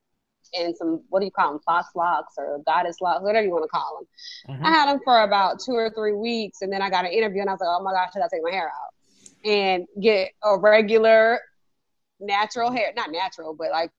in 0.54 0.74
some 0.74 1.02
what 1.10 1.20
do 1.20 1.26
you 1.26 1.32
call 1.32 1.52
them, 1.52 1.60
faux 1.66 1.88
locs 1.94 2.34
or 2.38 2.60
goddess 2.64 3.00
locks, 3.02 3.22
whatever 3.22 3.44
you 3.44 3.52
want 3.52 3.64
to 3.64 3.68
call 3.68 3.98
them. 3.98 4.56
Mm-hmm. 4.56 4.66
I 4.66 4.70
had 4.70 4.88
them 4.88 5.00
for 5.04 5.22
about 5.22 5.60
two 5.60 5.72
or 5.72 5.90
three 5.90 6.14
weeks, 6.14 6.62
and 6.62 6.72
then 6.72 6.80
I 6.80 6.88
got 6.88 7.04
an 7.04 7.12
interview, 7.12 7.42
and 7.42 7.50
I 7.50 7.52
was 7.52 7.60
like, 7.60 7.68
oh 7.70 7.82
my 7.82 7.92
gosh, 7.92 8.12
should 8.14 8.22
I 8.22 8.28
take 8.32 8.42
my 8.42 8.52
hair 8.52 8.68
out 8.68 9.50
and 9.50 9.86
get 10.00 10.30
a 10.42 10.56
regular 10.56 11.40
natural 12.20 12.70
hair? 12.70 12.92
Not 12.96 13.12
natural, 13.12 13.54
but 13.54 13.70
like 13.70 13.90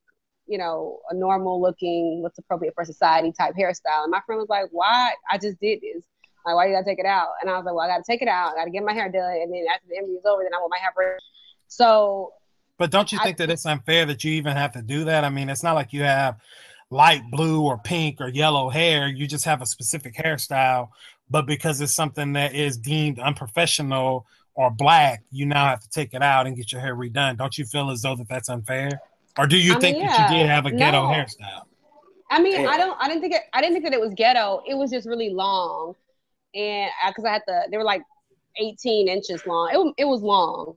you 0.47 0.57
know, 0.57 0.99
a 1.09 1.15
normal 1.15 1.61
looking, 1.61 2.21
what's 2.21 2.37
appropriate 2.37 2.73
for 2.75 2.85
society 2.85 3.31
type 3.31 3.55
hairstyle. 3.55 4.03
And 4.03 4.11
my 4.11 4.21
friend 4.25 4.39
was 4.39 4.49
like, 4.49 4.67
why? 4.71 5.13
I 5.29 5.37
just 5.37 5.59
did 5.59 5.81
this. 5.81 6.03
Like, 6.45 6.55
why 6.55 6.67
you 6.67 6.73
gotta 6.73 6.85
take 6.85 6.99
it 6.99 7.05
out? 7.05 7.29
And 7.41 7.49
I 7.49 7.57
was 7.57 7.65
like, 7.65 7.73
well, 7.73 7.85
I 7.85 7.87
gotta 7.87 8.03
take 8.05 8.21
it 8.21 8.27
out. 8.27 8.53
I 8.53 8.55
gotta 8.55 8.69
get 8.69 8.83
my 8.83 8.93
hair 8.93 9.09
done. 9.11 9.23
And 9.23 9.51
then 9.51 9.65
after 9.73 9.87
the 9.89 9.95
interview 9.95 10.17
is 10.17 10.25
over, 10.25 10.43
then 10.43 10.53
I 10.53 10.57
want 10.57 10.71
my 10.71 10.77
hair 10.77 10.91
braided. 10.95 11.19
So. 11.67 12.33
But 12.77 12.91
don't 12.91 13.11
you 13.11 13.17
think 13.19 13.39
I, 13.41 13.45
that 13.45 13.53
it's 13.53 13.65
unfair 13.65 14.05
that 14.05 14.23
you 14.23 14.33
even 14.33 14.55
have 14.55 14.73
to 14.73 14.81
do 14.81 15.05
that? 15.05 15.23
I 15.23 15.29
mean, 15.29 15.49
it's 15.49 15.63
not 15.63 15.73
like 15.73 15.93
you 15.93 16.03
have 16.03 16.37
light 16.91 17.23
blue 17.31 17.63
or 17.63 17.77
pink 17.79 18.21
or 18.21 18.27
yellow 18.27 18.69
hair. 18.69 19.07
You 19.07 19.27
just 19.27 19.45
have 19.45 19.61
a 19.61 19.65
specific 19.65 20.15
hairstyle. 20.15 20.89
But 21.29 21.47
because 21.47 21.81
it's 21.81 21.95
something 21.95 22.33
that 22.33 22.53
is 22.53 22.77
deemed 22.77 23.17
unprofessional 23.17 24.27
or 24.53 24.69
black, 24.69 25.23
you 25.31 25.45
now 25.45 25.65
have 25.65 25.79
to 25.79 25.89
take 25.89 26.13
it 26.13 26.21
out 26.21 26.45
and 26.45 26.55
get 26.55 26.71
your 26.71 26.81
hair 26.81 26.95
redone. 26.95 27.37
Don't 27.37 27.57
you 27.57 27.65
feel 27.65 27.89
as 27.89 28.01
though 28.01 28.15
that 28.15 28.27
that's 28.29 28.49
unfair? 28.49 29.01
Or 29.37 29.47
do 29.47 29.57
you 29.57 29.75
I 29.75 29.79
think 29.79 29.97
mean, 29.97 30.05
yeah. 30.05 30.17
that 30.17 30.31
you 30.31 30.37
did 30.37 30.47
have 30.47 30.65
a 30.65 30.71
ghetto 30.71 31.03
no. 31.03 31.13
hairstyle? 31.13 31.63
I 32.29 32.41
mean, 32.41 32.67
I 32.67 32.77
don't. 32.77 32.97
I 32.99 33.07
didn't 33.07 33.21
think 33.21 33.33
it. 33.33 33.43
I 33.53 33.61
didn't 33.61 33.73
think 33.73 33.85
that 33.85 33.93
it 33.93 34.01
was 34.01 34.13
ghetto. 34.15 34.61
It 34.67 34.75
was 34.75 34.91
just 34.91 35.07
really 35.07 35.29
long, 35.29 35.93
and 36.55 36.89
because 37.07 37.23
I, 37.23 37.29
I, 37.29 37.33
had 37.33 37.41
the, 37.47 37.67
they 37.69 37.77
were 37.77 37.83
like 37.83 38.01
18 38.59 39.07
inches 39.07 39.45
long. 39.45 39.69
It 39.71 40.03
it 40.03 40.05
was 40.05 40.21
long, 40.21 40.75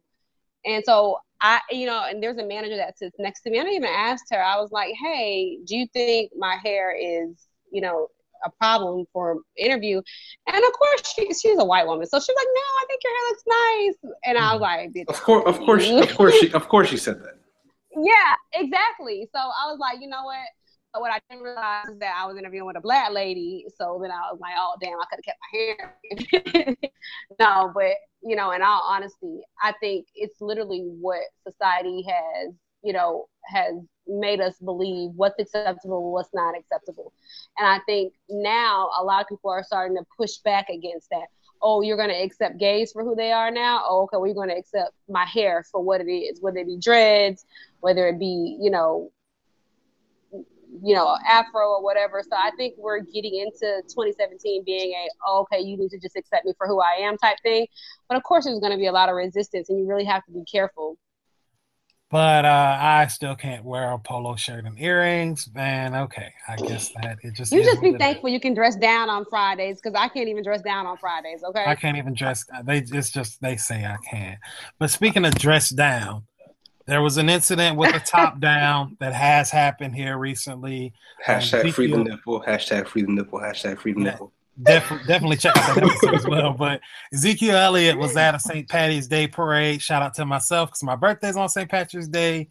and 0.66 0.84
so 0.84 1.18
I, 1.40 1.60
you 1.70 1.86
know, 1.86 2.04
and 2.08 2.22
there's 2.22 2.38
a 2.38 2.44
manager 2.44 2.76
that 2.76 2.98
sits 2.98 3.16
next 3.18 3.42
to 3.42 3.50
me. 3.50 3.58
I 3.58 3.62
didn't 3.62 3.76
even 3.76 3.90
ask 3.90 4.24
her. 4.30 4.42
I 4.42 4.60
was 4.60 4.72
like, 4.72 4.94
"Hey, 5.02 5.58
do 5.64 5.76
you 5.76 5.86
think 5.92 6.32
my 6.36 6.56
hair 6.62 6.94
is, 6.94 7.46
you 7.72 7.80
know, 7.80 8.08
a 8.44 8.50
problem 8.50 9.06
for 9.12 9.38
interview?" 9.56 10.02
And 10.46 10.64
of 10.64 10.72
course, 10.72 11.14
she 11.14 11.32
she's 11.32 11.58
a 11.58 11.64
white 11.64 11.86
woman, 11.86 12.06
so 12.06 12.18
she's 12.18 12.36
like, 12.36 12.46
"No, 12.54 12.60
I 12.60 12.84
think 12.88 13.00
your 13.04 13.12
hair 13.14 13.28
looks 13.28 13.42
nice." 13.46 14.12
And 14.26 14.38
I 14.38 14.52
was 14.54 14.60
mm. 14.60 14.96
like, 14.96 15.08
"Of 15.08 15.22
course, 15.22 15.44
of 15.46 15.60
course, 15.60 15.88
of 15.88 16.14
course, 16.14 16.34
she, 16.38 16.52
of 16.52 16.68
course, 16.68 16.88
she 16.88 16.96
said 16.96 17.22
that." 17.22 17.38
Yeah, 18.02 18.34
exactly. 18.54 19.28
So 19.34 19.38
I 19.38 19.70
was 19.70 19.78
like, 19.80 20.00
you 20.00 20.08
know 20.08 20.24
what? 20.24 20.46
What 21.00 21.12
I 21.12 21.20
didn't 21.28 21.44
realize 21.44 21.86
is 21.88 21.98
that 22.00 22.14
I 22.18 22.26
was 22.26 22.36
interviewing 22.38 22.66
with 22.66 22.76
a 22.76 22.80
black 22.80 23.12
lady. 23.12 23.66
So 23.76 23.98
then 24.02 24.10
I 24.10 24.32
was 24.32 24.38
like, 24.40 24.54
oh 24.56 24.74
damn, 24.80 24.98
I 24.98 25.04
could 25.10 25.20
have 25.20 25.24
kept 25.24 25.38
my 25.52 26.74
hair. 26.74 26.76
no, 27.40 27.70
but 27.74 27.94
you 28.22 28.36
know, 28.36 28.50
in 28.52 28.62
all 28.62 28.82
honesty, 28.88 29.40
I 29.62 29.74
think 29.80 30.06
it's 30.14 30.40
literally 30.40 30.80
what 31.00 31.20
society 31.46 32.04
has, 32.08 32.54
you 32.82 32.92
know, 32.92 33.26
has 33.44 33.74
made 34.06 34.40
us 34.40 34.54
believe 34.64 35.10
what's 35.14 35.38
acceptable, 35.38 36.12
what's 36.12 36.32
not 36.34 36.56
acceptable. 36.58 37.12
And 37.58 37.68
I 37.68 37.80
think 37.86 38.14
now 38.28 38.90
a 38.98 39.04
lot 39.04 39.20
of 39.20 39.28
people 39.28 39.50
are 39.50 39.62
starting 39.62 39.96
to 39.96 40.04
push 40.16 40.38
back 40.38 40.68
against 40.70 41.10
that 41.10 41.26
oh, 41.62 41.80
you're 41.82 41.96
going 41.96 42.08
to 42.08 42.22
accept 42.22 42.58
gays 42.58 42.92
for 42.92 43.02
who 43.02 43.14
they 43.14 43.32
are 43.32 43.50
now. 43.50 43.82
Oh, 43.84 44.02
okay, 44.02 44.16
we're 44.16 44.34
going 44.34 44.48
to 44.48 44.56
accept 44.56 44.92
my 45.08 45.24
hair 45.24 45.64
for 45.70 45.82
what 45.82 46.00
it 46.00 46.10
is, 46.10 46.40
whether 46.40 46.58
it 46.58 46.66
be 46.66 46.78
dreads, 46.78 47.44
whether 47.80 48.08
it 48.08 48.18
be, 48.18 48.56
you 48.60 48.70
know, 48.70 49.10
you 50.82 50.94
know, 50.94 51.16
afro 51.26 51.66
or 51.68 51.82
whatever. 51.82 52.22
So 52.22 52.36
I 52.36 52.50
think 52.56 52.74
we're 52.76 53.00
getting 53.00 53.34
into 53.34 53.82
2017 53.88 54.64
being 54.64 54.92
a, 54.92 55.08
oh, 55.26 55.40
okay, 55.40 55.60
you 55.62 55.76
need 55.76 55.90
to 55.90 55.98
just 55.98 56.16
accept 56.16 56.44
me 56.44 56.52
for 56.56 56.66
who 56.66 56.80
I 56.80 56.98
am 57.00 57.16
type 57.16 57.38
thing. 57.42 57.66
But 58.08 58.16
of 58.16 58.22
course, 58.22 58.44
there's 58.44 58.60
going 58.60 58.72
to 58.72 58.78
be 58.78 58.86
a 58.86 58.92
lot 58.92 59.08
of 59.08 59.16
resistance, 59.16 59.70
and 59.70 59.78
you 59.78 59.86
really 59.88 60.04
have 60.04 60.24
to 60.26 60.32
be 60.32 60.44
careful 60.44 60.96
but 62.10 62.44
uh, 62.44 62.78
I 62.80 63.06
still 63.08 63.34
can't 63.34 63.64
wear 63.64 63.92
a 63.92 63.98
polo 63.98 64.34
shirt 64.36 64.64
and 64.64 64.78
earrings. 64.80 65.48
Man, 65.54 65.94
okay, 65.94 66.32
I 66.48 66.56
guess 66.56 66.90
that 67.02 67.18
it 67.22 67.34
just 67.34 67.52
you 67.52 67.62
just 67.62 67.82
be 67.82 67.96
thankful 67.96 68.30
you 68.30 68.40
can 68.40 68.54
dress 68.54 68.76
down 68.76 69.10
on 69.10 69.24
Fridays 69.26 69.80
because 69.80 69.98
I 69.98 70.08
can't 70.08 70.28
even 70.28 70.42
dress 70.42 70.62
down 70.62 70.86
on 70.86 70.96
Fridays. 70.96 71.42
Okay, 71.44 71.64
I 71.66 71.74
can't 71.74 71.98
even 71.98 72.14
dress. 72.14 72.44
They 72.64 72.78
it's 72.78 73.10
just 73.10 73.40
they 73.40 73.56
say 73.56 73.84
I 73.84 73.96
can. 74.08 74.38
But 74.78 74.90
speaking 74.90 75.24
of 75.24 75.34
dress 75.34 75.68
down, 75.68 76.24
there 76.86 77.02
was 77.02 77.18
an 77.18 77.28
incident 77.28 77.76
with 77.76 77.92
the 77.92 78.00
top 78.00 78.40
down 78.40 78.96
that 79.00 79.12
has 79.12 79.50
happened 79.50 79.94
here 79.94 80.16
recently. 80.16 80.94
Hashtag 81.24 81.72
free 81.72 81.90
the 81.90 81.98
nipple. 81.98 82.40
Hashtag 82.40 82.86
free 82.86 83.02
the 83.02 83.12
nipple. 83.12 83.38
Hashtag 83.38 83.78
free 83.78 83.92
the 83.92 84.00
nipple. 84.00 84.32
Def- 84.62 85.06
definitely 85.06 85.36
check 85.36 85.56
out 85.56 85.74
that 85.74 85.84
episode 85.84 86.14
as 86.14 86.26
well. 86.26 86.52
But 86.52 86.80
Ezekiel 87.12 87.56
Elliott 87.56 87.98
was 87.98 88.16
at 88.16 88.34
a 88.34 88.40
St. 88.40 88.68
Patty's 88.68 89.06
Day 89.06 89.26
parade. 89.26 89.80
Shout 89.80 90.02
out 90.02 90.14
to 90.14 90.26
myself 90.26 90.70
because 90.70 90.82
my 90.82 90.96
birthday's 90.96 91.36
on 91.36 91.48
St. 91.48 91.70
Patrick's 91.70 92.08
Day. 92.08 92.48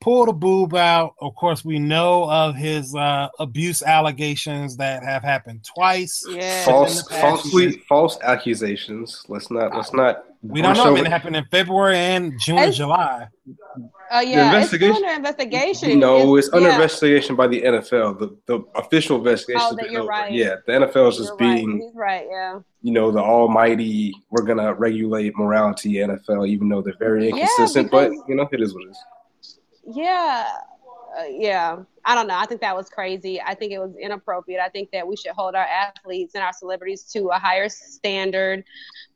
Pulled 0.00 0.30
a 0.30 0.32
boob 0.32 0.74
out. 0.74 1.14
Of 1.20 1.34
course, 1.34 1.62
we 1.62 1.78
know 1.78 2.30
of 2.30 2.56
his 2.56 2.94
uh, 2.94 3.28
abuse 3.38 3.82
allegations 3.82 4.78
that 4.78 5.02
have 5.04 5.22
happened 5.22 5.62
twice. 5.74 6.24
Yeah, 6.26 6.64
false, 6.64 7.06
falsely, 7.08 7.82
false 7.86 8.18
accusations. 8.22 9.26
Let's 9.28 9.50
not. 9.50 9.76
Let's 9.76 9.92
not 9.92 10.24
we 10.42 10.62
don't 10.62 10.76
know 10.76 10.94
if 10.94 11.04
it 11.04 11.08
happened 11.08 11.36
in 11.36 11.44
February 11.50 11.98
and 11.98 12.38
June 12.40 12.58
and 12.58 12.72
July. 12.72 13.28
Oh 14.12 14.16
uh, 14.16 14.20
yeah, 14.22 14.50
the 14.50 14.56
investigation, 14.56 14.90
it's 14.90 15.04
under 15.04 15.16
investigation. 15.16 15.98
No, 16.00 16.36
it's, 16.36 16.48
it's 16.48 16.54
under 16.54 16.68
yeah. 16.68 16.74
investigation 16.74 17.36
by 17.36 17.46
the 17.46 17.62
NFL. 17.62 18.18
The 18.18 18.36
the 18.46 18.60
official 18.74 19.18
investigation. 19.18 19.68
Oh, 19.70 19.76
that 19.76 19.90
you're 19.92 20.04
right. 20.04 20.32
Yeah, 20.32 20.56
the 20.66 20.72
NFL 20.72 21.10
is 21.10 21.18
just 21.18 21.38
being. 21.38 21.78
Right. 21.78 21.80
He's 21.80 21.94
right. 21.94 22.26
Yeah. 22.28 22.58
You 22.82 22.92
know, 22.92 23.12
the 23.12 23.20
almighty. 23.20 24.12
We're 24.30 24.42
gonna 24.42 24.74
regulate 24.74 25.36
morality 25.36 25.94
NFL, 25.94 26.48
even 26.48 26.68
though 26.68 26.82
they're 26.82 26.96
very 26.98 27.28
inconsistent. 27.28 27.90
Yeah, 27.92 28.06
because, 28.06 28.18
but 28.18 28.28
you 28.28 28.34
know, 28.34 28.48
it 28.50 28.60
is 28.60 28.74
what 28.74 28.84
it 28.84 28.90
is. 28.90 29.58
Yeah, 29.86 30.46
uh, 31.16 31.24
yeah. 31.30 31.78
I 32.04 32.14
don't 32.16 32.26
know. 32.26 32.36
I 32.36 32.46
think 32.46 32.62
that 32.62 32.74
was 32.74 32.88
crazy. 32.88 33.40
I 33.40 33.54
think 33.54 33.72
it 33.72 33.78
was 33.78 33.94
inappropriate. 33.96 34.60
I 34.60 34.70
think 34.70 34.90
that 34.90 35.06
we 35.06 35.16
should 35.16 35.32
hold 35.32 35.54
our 35.54 35.64
athletes 35.64 36.34
and 36.34 36.42
our 36.42 36.52
celebrities 36.52 37.04
to 37.12 37.28
a 37.28 37.38
higher 37.38 37.68
standard. 37.68 38.64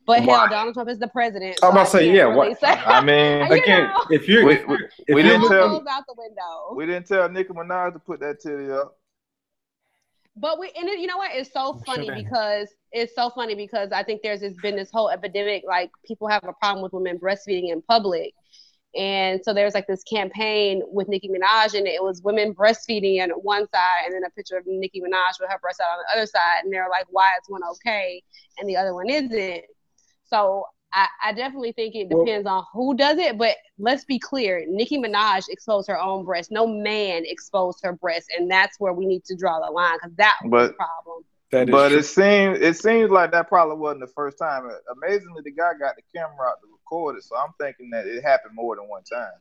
But 0.05 0.23
Why? 0.23 0.37
hell, 0.37 0.49
Donald 0.49 0.73
Trump 0.75 0.89
is 0.89 0.99
the 0.99 1.07
president. 1.07 1.59
So 1.59 1.67
I'm 1.67 1.73
about 1.73 1.85
to 1.85 1.91
say, 1.91 2.11
yeah. 2.11 2.23
Really 2.23 2.49
what? 2.49 2.59
Say, 2.59 2.67
I 2.67 3.01
mean, 3.01 3.41
again, 3.51 3.85
know, 3.85 4.03
if 4.11 4.27
you're, 4.27 4.49
if, 4.49 4.67
we, 4.67 4.75
if 5.07 5.15
we 5.15 5.23
didn't 5.23 5.47
tell 5.47 5.83
out 5.89 6.03
the 6.07 6.15
window. 6.15 6.75
We 6.75 6.85
didn't 6.85 7.07
tell 7.07 7.27
Nicki 7.29 7.53
Minaj 7.53 7.93
to 7.93 7.99
put 7.99 8.19
that 8.19 8.39
titty 8.39 8.71
up. 8.71 8.97
But 10.37 10.59
we 10.59 10.69
and 10.77 10.89
it, 10.89 10.99
you 10.99 11.07
know 11.07 11.17
what? 11.17 11.31
It's 11.33 11.51
so 11.51 11.81
funny 11.85 12.11
because 12.11 12.67
it's 12.91 13.15
so 13.15 13.29
funny 13.29 13.55
because 13.55 13.91
I 13.93 14.03
think 14.03 14.21
there's 14.21 14.41
this, 14.41 14.53
been 14.61 14.75
this 14.75 14.91
whole 14.91 15.09
epidemic 15.09 15.63
like 15.65 15.89
people 16.05 16.27
have 16.27 16.43
a 16.43 16.53
problem 16.53 16.83
with 16.83 16.91
women 16.91 17.17
breastfeeding 17.17 17.71
in 17.71 17.81
public. 17.81 18.33
And 18.97 19.41
so 19.43 19.53
there's 19.53 19.73
like 19.73 19.87
this 19.87 20.03
campaign 20.03 20.81
with 20.87 21.09
Nicki 21.09 21.29
Minaj, 21.29 21.73
and 21.73 21.85
it 21.85 22.01
was 22.01 22.21
women 22.21 22.53
breastfeeding 22.53 23.21
on 23.21 23.29
one 23.31 23.67
side, 23.73 24.03
and 24.05 24.13
then 24.13 24.23
a 24.23 24.29
picture 24.29 24.57
of 24.57 24.63
Nicki 24.65 25.01
Minaj 25.01 25.39
with 25.39 25.49
her 25.49 25.59
breast 25.59 25.81
out 25.81 25.97
on 25.97 25.97
the 25.99 26.17
other 26.17 26.25
side. 26.25 26.63
And 26.63 26.71
they're 26.71 26.89
like, 26.89 27.05
why 27.09 27.31
is 27.41 27.49
one 27.49 27.61
okay 27.71 28.21
and 28.57 28.69
the 28.69 28.77
other 28.77 28.93
one 28.93 29.09
isn't? 29.09 29.63
So 30.27 30.65
I, 30.93 31.07
I 31.23 31.33
definitely 31.33 31.73
think 31.73 31.93
it 31.95 32.09
depends 32.09 32.45
well, 32.45 32.59
on 32.59 32.65
who 32.73 32.95
does 32.95 33.17
it. 33.17 33.37
But 33.37 33.55
let's 33.77 34.05
be 34.05 34.17
clear 34.17 34.65
Nicki 34.67 34.97
Minaj 34.97 35.43
exposed 35.49 35.87
her 35.87 35.99
own 35.99 36.25
breast. 36.25 36.51
No 36.51 36.65
man 36.65 37.23
exposed 37.25 37.79
her 37.83 37.93
breast. 37.93 38.31
And 38.37 38.49
that's 38.49 38.79
where 38.79 38.93
we 38.93 39.05
need 39.05 39.25
to 39.25 39.35
draw 39.35 39.59
the 39.59 39.71
line 39.71 39.97
because 40.01 40.15
that 40.17 40.37
was 40.43 40.51
but, 40.51 40.67
the 40.67 40.73
problem. 40.73 41.23
That 41.51 41.69
but 41.69 41.89
true. 41.89 41.99
it 41.99 42.03
seems 42.03 42.59
it 42.59 42.77
seems 42.77 43.11
like 43.11 43.31
that 43.31 43.47
probably 43.47 43.77
wasn't 43.77 44.01
the 44.01 44.13
first 44.15 44.37
time. 44.37 44.69
Amazingly, 44.97 45.41
the 45.43 45.51
guy 45.51 45.71
got 45.79 45.95
the 45.95 46.01
camera 46.13 46.49
out 46.49 46.59
to 46.61 46.67
record 46.71 47.17
it, 47.17 47.23
so 47.23 47.37
I'm 47.37 47.53
thinking 47.59 47.91
that 47.91 48.07
it 48.07 48.23
happened 48.23 48.55
more 48.55 48.75
than 48.75 48.87
one 48.87 49.03
time. 49.03 49.31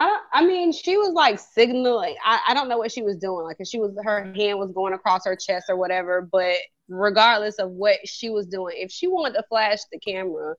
I, 0.00 0.20
I 0.32 0.44
mean, 0.44 0.72
she 0.72 0.96
was 0.96 1.12
like 1.12 1.38
signaling. 1.38 2.16
I, 2.24 2.40
I 2.48 2.54
don't 2.54 2.68
know 2.68 2.78
what 2.78 2.92
she 2.92 3.02
was 3.02 3.16
doing. 3.16 3.44
Like, 3.44 3.58
she 3.64 3.78
was 3.78 3.96
her 4.04 4.32
hand 4.32 4.58
was 4.58 4.72
going 4.72 4.92
across 4.92 5.24
her 5.24 5.36
chest 5.36 5.66
or 5.68 5.76
whatever. 5.76 6.22
But 6.22 6.56
regardless 6.88 7.58
of 7.58 7.70
what 7.70 7.98
she 8.06 8.30
was 8.30 8.46
doing, 8.46 8.76
if 8.78 8.90
she 8.90 9.06
wanted 9.06 9.34
to 9.34 9.44
flash 9.48 9.78
the 9.92 9.98
camera, 9.98 10.54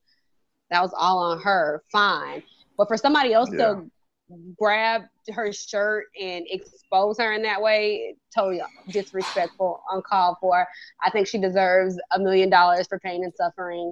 that 0.71 0.81
was 0.81 0.93
all 0.97 1.19
on 1.19 1.39
her. 1.41 1.83
Fine. 1.91 2.43
But 2.77 2.87
for 2.87 2.97
somebody 2.97 3.33
else 3.33 3.49
yeah. 3.51 3.57
to 3.57 3.91
grab 4.57 5.03
her 5.33 5.53
shirt 5.53 6.05
and 6.19 6.45
expose 6.49 7.17
her 7.19 7.33
in 7.33 7.43
that 7.43 7.61
way, 7.61 8.15
totally 8.33 8.61
disrespectful, 8.89 9.81
uncalled 9.91 10.37
for. 10.41 10.67
I 11.03 11.09
think 11.09 11.27
she 11.27 11.37
deserves 11.37 11.97
a 12.11 12.19
million 12.19 12.49
dollars 12.49 12.87
for 12.87 12.99
pain 12.99 13.23
and 13.23 13.33
suffering. 13.35 13.91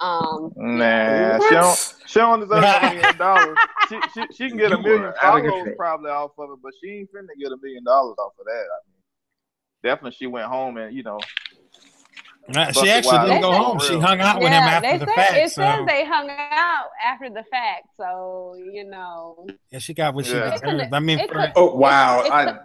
Um, 0.00 0.52
nah, 0.56 1.38
she 1.38 1.54
don't, 1.54 1.94
she 2.06 2.18
don't 2.18 2.40
deserve 2.40 2.64
a 2.64 2.80
million 2.80 3.16
dollars. 3.18 3.58
She, 3.88 4.00
she, 4.14 4.26
she 4.34 4.48
can 4.48 4.58
get 4.58 4.72
a 4.72 4.78
million 4.78 5.12
followers 5.20 5.74
probably 5.76 6.10
off 6.10 6.32
of 6.38 6.50
it, 6.50 6.58
but 6.62 6.72
she 6.82 6.90
ain't 6.90 7.12
finna 7.12 7.28
get 7.38 7.52
a 7.52 7.56
million 7.62 7.84
dollars 7.84 8.16
off 8.18 8.32
of 8.40 8.46
that. 8.46 8.50
I 8.50 8.78
mean, 8.88 9.00
definitely 9.84 10.16
she 10.18 10.26
went 10.26 10.46
home 10.46 10.76
and 10.76 10.94
you 10.94 11.02
know 11.02 11.20
she 12.50 12.90
actually 12.90 13.18
didn't 13.18 13.42
go 13.42 13.52
home. 13.52 13.78
She 13.78 13.98
hung 13.98 14.20
out 14.20 14.40
with 14.40 14.48
him 14.48 14.62
after 14.62 14.98
the 14.98 15.06
fact. 15.06 15.36
It 15.36 15.50
so. 15.50 15.62
says 15.62 15.86
they 15.86 16.04
hung 16.04 16.28
out 16.28 16.88
after 17.04 17.30
the 17.30 17.44
fact, 17.50 17.88
so 17.96 18.56
you 18.72 18.84
know. 18.84 19.46
Yeah, 19.70 19.78
she 19.78 19.94
got 19.94 20.14
what 20.14 20.26
yeah. 20.26 20.54
she 20.54 20.60
deserved. 20.60 20.92
I 20.92 20.98
mean, 21.00 21.28
for, 21.28 21.52
oh 21.56 21.74
wow! 21.74 22.26
I, 22.30 22.58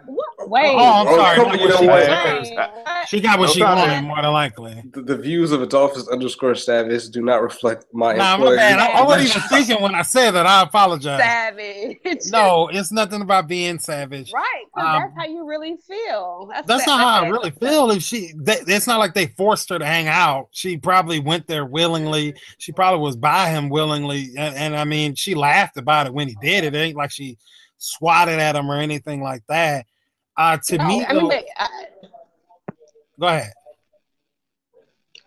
wait, 0.48 0.74
oh, 0.76 0.78
I'm 0.78 1.06
sorry. 1.06 1.38
Oh, 1.40 1.52
you 1.54 2.56
know 2.56 3.04
She 3.06 3.20
got 3.20 3.38
what 3.38 3.50
she 3.50 3.62
wanted, 3.62 4.02
more 4.02 4.20
than 4.20 4.32
likely. 4.32 4.82
The, 4.92 5.02
the, 5.02 5.16
views 5.16 5.52
of 5.52 5.62
Adolphus 5.62 6.08
underscore 6.08 6.54
Savage 6.54 7.08
do 7.10 7.22
not 7.22 7.42
reflect 7.42 7.86
my. 7.92 8.14
Nah, 8.14 8.38
my 8.38 8.56
bad. 8.56 8.78
I, 8.78 9.00
I 9.00 9.02
wasn't 9.04 9.36
even 9.36 9.48
thinking 9.48 9.82
when 9.82 9.94
I 9.94 10.02
said 10.02 10.32
that. 10.32 10.46
I 10.46 10.62
apologize. 10.62 11.20
Savage. 11.20 11.98
no, 12.30 12.68
it's 12.68 12.92
nothing 12.92 13.22
about 13.22 13.48
being 13.48 13.78
savage. 13.78 14.32
Right, 14.32 14.64
um, 14.76 15.02
that's 15.02 15.14
how 15.16 15.26
you 15.26 15.46
really 15.46 15.76
feel. 15.86 16.48
That's, 16.52 16.66
that's 16.66 16.86
not 16.86 17.00
how 17.00 17.24
I 17.24 17.28
really 17.28 17.50
feel. 17.50 17.90
If 17.90 18.02
she, 18.02 18.32
they, 18.36 18.58
it's 18.66 18.86
not 18.86 18.98
like 18.98 19.14
they 19.14 19.28
forced 19.36 19.68
her 19.70 19.78
to 19.78 19.86
hang 19.86 20.08
out. 20.08 20.48
She 20.52 20.76
probably 20.76 21.20
went 21.20 21.46
there 21.46 21.66
willingly. 21.66 22.34
She 22.58 22.72
probably 22.72 23.00
was 23.00 23.16
by 23.16 23.50
him 23.50 23.68
willingly, 23.68 24.30
and, 24.36 24.54
and 24.54 24.76
I 24.76 24.84
mean, 24.84 25.14
she 25.14 25.34
laughed 25.34 25.76
about 25.76 26.06
it 26.06 26.14
when 26.14 26.28
he 26.28 26.36
did 26.40 26.64
it. 26.64 26.74
It 26.74 26.78
ain't 26.78 26.96
like 26.96 27.10
she 27.10 27.38
swatted 27.78 28.38
at 28.38 28.56
him 28.56 28.70
or 28.70 28.76
anything 28.76 29.22
like 29.22 29.42
that. 29.48 29.86
Uh, 30.38 30.56
to 30.56 30.78
no, 30.78 30.86
me, 30.86 31.04
I 31.04 31.12
mean, 31.14 31.28
though, 31.28 31.42
I, 31.56 31.68
go 33.18 33.26
ahead. 33.26 33.52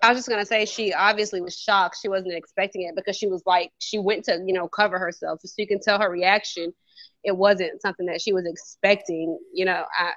I 0.01 0.09
was 0.09 0.17
just 0.17 0.29
gonna 0.29 0.45
say 0.45 0.65
she 0.65 0.93
obviously 0.93 1.41
was 1.41 1.55
shocked. 1.55 1.97
She 2.01 2.07
wasn't 2.07 2.33
expecting 2.33 2.83
it 2.83 2.95
because 2.95 3.17
she 3.17 3.27
was 3.27 3.43
like 3.45 3.71
she 3.79 3.99
went 3.99 4.23
to 4.25 4.41
you 4.45 4.53
know 4.53 4.69
cover 4.69 4.97
herself, 4.97 5.41
so 5.43 5.53
you 5.57 5.67
can 5.67 5.81
tell 5.81 5.99
her 5.99 6.09
reaction. 6.09 6.73
It 7.25 7.35
wasn't 7.35 7.81
something 7.81 8.05
that 8.05 8.21
she 8.21 8.31
was 8.31 8.45
expecting. 8.47 9.37
You 9.53 9.65
know, 9.65 9.83
I. 9.99 10.13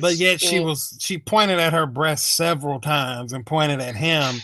but 0.00 0.16
yet 0.16 0.40
she 0.40 0.60
was 0.60 0.96
she 0.98 1.18
pointed 1.18 1.58
at 1.58 1.74
her 1.74 1.86
breast 1.86 2.34
several 2.36 2.80
times 2.80 3.34
and 3.34 3.44
pointed 3.44 3.80
at 3.80 3.96
him, 3.96 4.36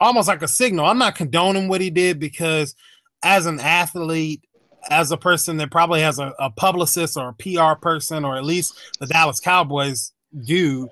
almost 0.00 0.26
like 0.26 0.42
a 0.42 0.48
signal. 0.48 0.86
I'm 0.86 0.98
not 0.98 1.14
condoning 1.14 1.68
what 1.68 1.80
he 1.80 1.88
did 1.88 2.18
because 2.18 2.74
as 3.22 3.46
an 3.46 3.60
athlete 3.60 4.42
as 4.90 5.12
a 5.12 5.16
person 5.16 5.56
that 5.58 5.70
probably 5.70 6.00
has 6.00 6.18
a, 6.18 6.34
a 6.38 6.50
publicist 6.50 7.16
or 7.16 7.28
a 7.28 7.34
PR 7.34 7.78
person, 7.80 8.24
or 8.24 8.36
at 8.36 8.44
least 8.44 8.78
the 9.00 9.06
Dallas 9.06 9.40
Cowboys 9.40 10.12
do, 10.44 10.88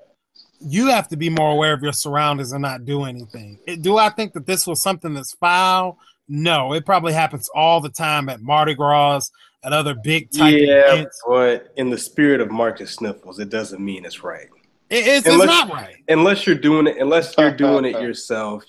you 0.59 0.87
have 0.87 1.07
to 1.09 1.17
be 1.17 1.29
more 1.29 1.51
aware 1.51 1.73
of 1.73 1.81
your 1.81 1.93
surroundings 1.93 2.51
and 2.51 2.61
not 2.61 2.85
do 2.85 3.03
anything. 3.03 3.59
Do 3.81 3.97
I 3.97 4.09
think 4.09 4.33
that 4.33 4.45
this 4.45 4.67
was 4.67 4.81
something 4.81 5.13
that's 5.13 5.33
foul? 5.33 5.97
No, 6.27 6.73
it 6.73 6.85
probably 6.85 7.13
happens 7.13 7.49
all 7.53 7.81
the 7.81 7.89
time 7.89 8.29
at 8.29 8.41
Mardi 8.41 8.75
Gras, 8.75 9.29
and 9.63 9.73
other 9.73 9.95
big 9.95 10.31
type 10.31 10.55
yeah, 10.55 10.93
events. 10.93 11.21
but 11.27 11.71
in 11.75 11.89
the 11.89 11.97
spirit 11.97 12.41
of 12.41 12.51
Marcus 12.51 12.91
Sniffles, 12.91 13.39
it 13.39 13.49
doesn't 13.49 13.83
mean 13.83 14.05
it's 14.05 14.23
right. 14.23 14.47
It, 14.89 15.07
it's, 15.07 15.27
unless, 15.27 15.49
it's 15.49 15.69
not 15.69 15.69
right. 15.69 15.95
Unless 16.07 16.47
you're 16.47 16.55
doing 16.55 16.87
it, 16.87 16.97
unless 16.97 17.35
you're 17.37 17.51
doing 17.55 17.85
it 17.85 18.01
yourself, 18.01 18.63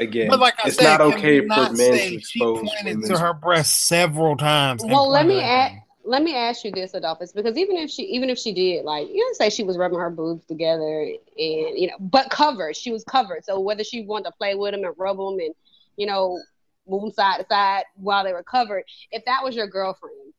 again, 0.00 0.28
but 0.28 0.40
like 0.40 0.54
I 0.62 0.68
it's 0.68 0.76
said, 0.76 0.84
not 0.84 1.00
okay 1.00 1.40
for 1.40 1.72
men 1.72 1.96
to 1.96 2.14
expose. 2.14 2.28
She 2.28 2.40
pointed 2.40 3.04
to 3.04 3.18
her 3.18 3.34
breast 3.34 3.86
several 3.86 4.36
times. 4.36 4.82
Well, 4.84 5.08
let 5.08 5.26
me 5.26 5.42
ask. 5.42 5.74
Let 6.04 6.22
me 6.22 6.34
ask 6.34 6.64
you 6.64 6.70
this, 6.70 6.94
Adolphus, 6.94 7.32
because 7.32 7.58
even 7.58 7.76
if 7.76 7.90
she, 7.90 8.02
even 8.04 8.30
if 8.30 8.38
she 8.38 8.54
did, 8.54 8.86
like 8.86 9.08
you 9.08 9.18
know, 9.18 9.32
say 9.34 9.50
she 9.50 9.62
was 9.62 9.76
rubbing 9.76 9.98
her 9.98 10.08
boobs 10.08 10.46
together, 10.46 11.00
and 11.02 11.18
you 11.36 11.86
know, 11.86 11.96
but 12.00 12.30
covered, 12.30 12.74
she 12.76 12.90
was 12.90 13.04
covered. 13.04 13.44
So 13.44 13.60
whether 13.60 13.84
she 13.84 14.06
wanted 14.06 14.24
to 14.24 14.32
play 14.38 14.54
with 14.54 14.72
them 14.72 14.84
and 14.84 14.94
rub 14.96 15.18
them, 15.18 15.38
and 15.38 15.54
you 15.96 16.06
know, 16.06 16.40
move 16.88 17.02
them 17.02 17.12
side 17.12 17.40
to 17.40 17.46
side 17.46 17.84
while 17.96 18.24
they 18.24 18.32
were 18.32 18.42
covered, 18.42 18.84
if 19.12 19.22
that 19.26 19.44
was 19.44 19.54
your 19.54 19.66
girlfriend, 19.66 20.32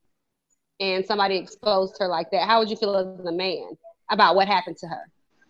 and 0.80 1.06
somebody 1.06 1.36
exposed 1.36 1.98
her 2.00 2.08
like 2.08 2.32
that, 2.32 2.48
how 2.48 2.60
would 2.60 2.70
you 2.72 2.76
feel 2.76 2.96
as 2.96 3.26
a 3.26 3.32
man 3.32 3.70
about 4.10 4.36
what 4.36 4.48
happened 4.48 4.78
to 4.78 4.88
her? 4.88 5.04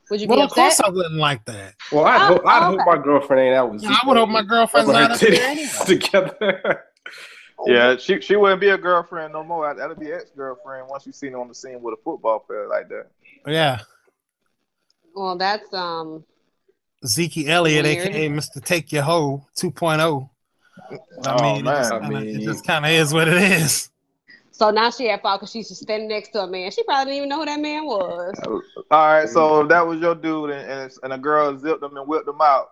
Would 0.09 0.21
you 0.21 0.27
well, 0.27 0.41
of 0.41 0.51
course 0.51 0.79
I 0.79 0.89
wouldn't 0.89 1.15
like 1.15 1.45
that. 1.45 1.75
Well, 1.91 2.05
I 2.05 2.17
hope, 2.17 2.45
I 2.45 2.65
hope 2.65 2.79
my 2.85 2.97
girlfriend 2.97 3.41
ain't 3.41 3.55
out 3.55 3.71
with. 3.71 3.83
Yeah, 3.83 3.95
I 4.01 4.07
would 4.07 4.17
hope 4.17 4.29
my 4.29 4.41
girlfriend's 4.41 4.89
not 4.89 5.11
up 5.11 5.19
there 5.19 5.43
anyway. 5.43 5.69
together. 5.85 6.83
yeah, 7.67 7.95
she 7.97 8.19
she 8.19 8.35
wouldn't 8.35 8.61
be 8.61 8.69
a 8.69 8.77
girlfriend 8.77 9.33
no 9.33 9.43
more. 9.43 9.73
That'd 9.73 9.99
be 9.99 10.11
ex 10.11 10.31
girlfriend 10.35 10.87
once 10.89 11.05
you 11.05 11.11
seen 11.11 11.33
her 11.33 11.39
on 11.39 11.47
the 11.47 11.53
scene 11.53 11.81
with 11.81 11.93
a 11.93 12.01
football 12.03 12.39
player 12.39 12.67
like 12.67 12.89
that. 12.89 13.07
Yeah. 13.45 13.81
Well, 15.15 15.37
that's 15.37 15.71
um. 15.73 16.23
Zeke 17.05 17.47
Elliott, 17.47 17.85
weird. 17.85 18.07
aka 18.07 18.27
Mr. 18.29 18.63
Take 18.63 18.91
Your 18.91 19.03
Hoe 19.03 19.45
2.0. 19.57 20.29
I 21.23 21.41
mean, 21.41 21.67
oh, 21.67 21.99
man. 22.01 22.27
it 22.27 22.41
just 22.41 22.65
kind 22.65 22.85
of 22.85 22.91
is 22.91 23.13
what 23.13 23.27
it 23.27 23.35
is. 23.35 23.89
So 24.59 24.71
now 24.71 24.89
she 24.89 25.09
at 25.09 25.21
fault 25.21 25.39
because 25.39 25.51
she's 25.51 25.69
just 25.69 25.81
standing 25.83 26.09
next 26.09 26.31
to 26.31 26.41
a 26.41 26.47
man. 26.47 26.69
She 26.71 26.83
probably 26.83 27.13
didn't 27.13 27.17
even 27.17 27.29
know 27.29 27.39
who 27.39 27.45
that 27.45 27.61
man 27.61 27.85
was. 27.85 28.35
All 28.91 29.07
right, 29.07 29.29
so 29.29 29.65
that 29.65 29.87
was 29.87 30.01
your 30.01 30.15
dude, 30.15 30.49
and, 30.49 30.69
and, 30.69 30.91
and 31.01 31.13
a 31.13 31.17
girl 31.17 31.57
zipped 31.57 31.81
him 31.81 31.95
and 31.95 32.05
whipped 32.05 32.27
him 32.27 32.41
out. 32.41 32.71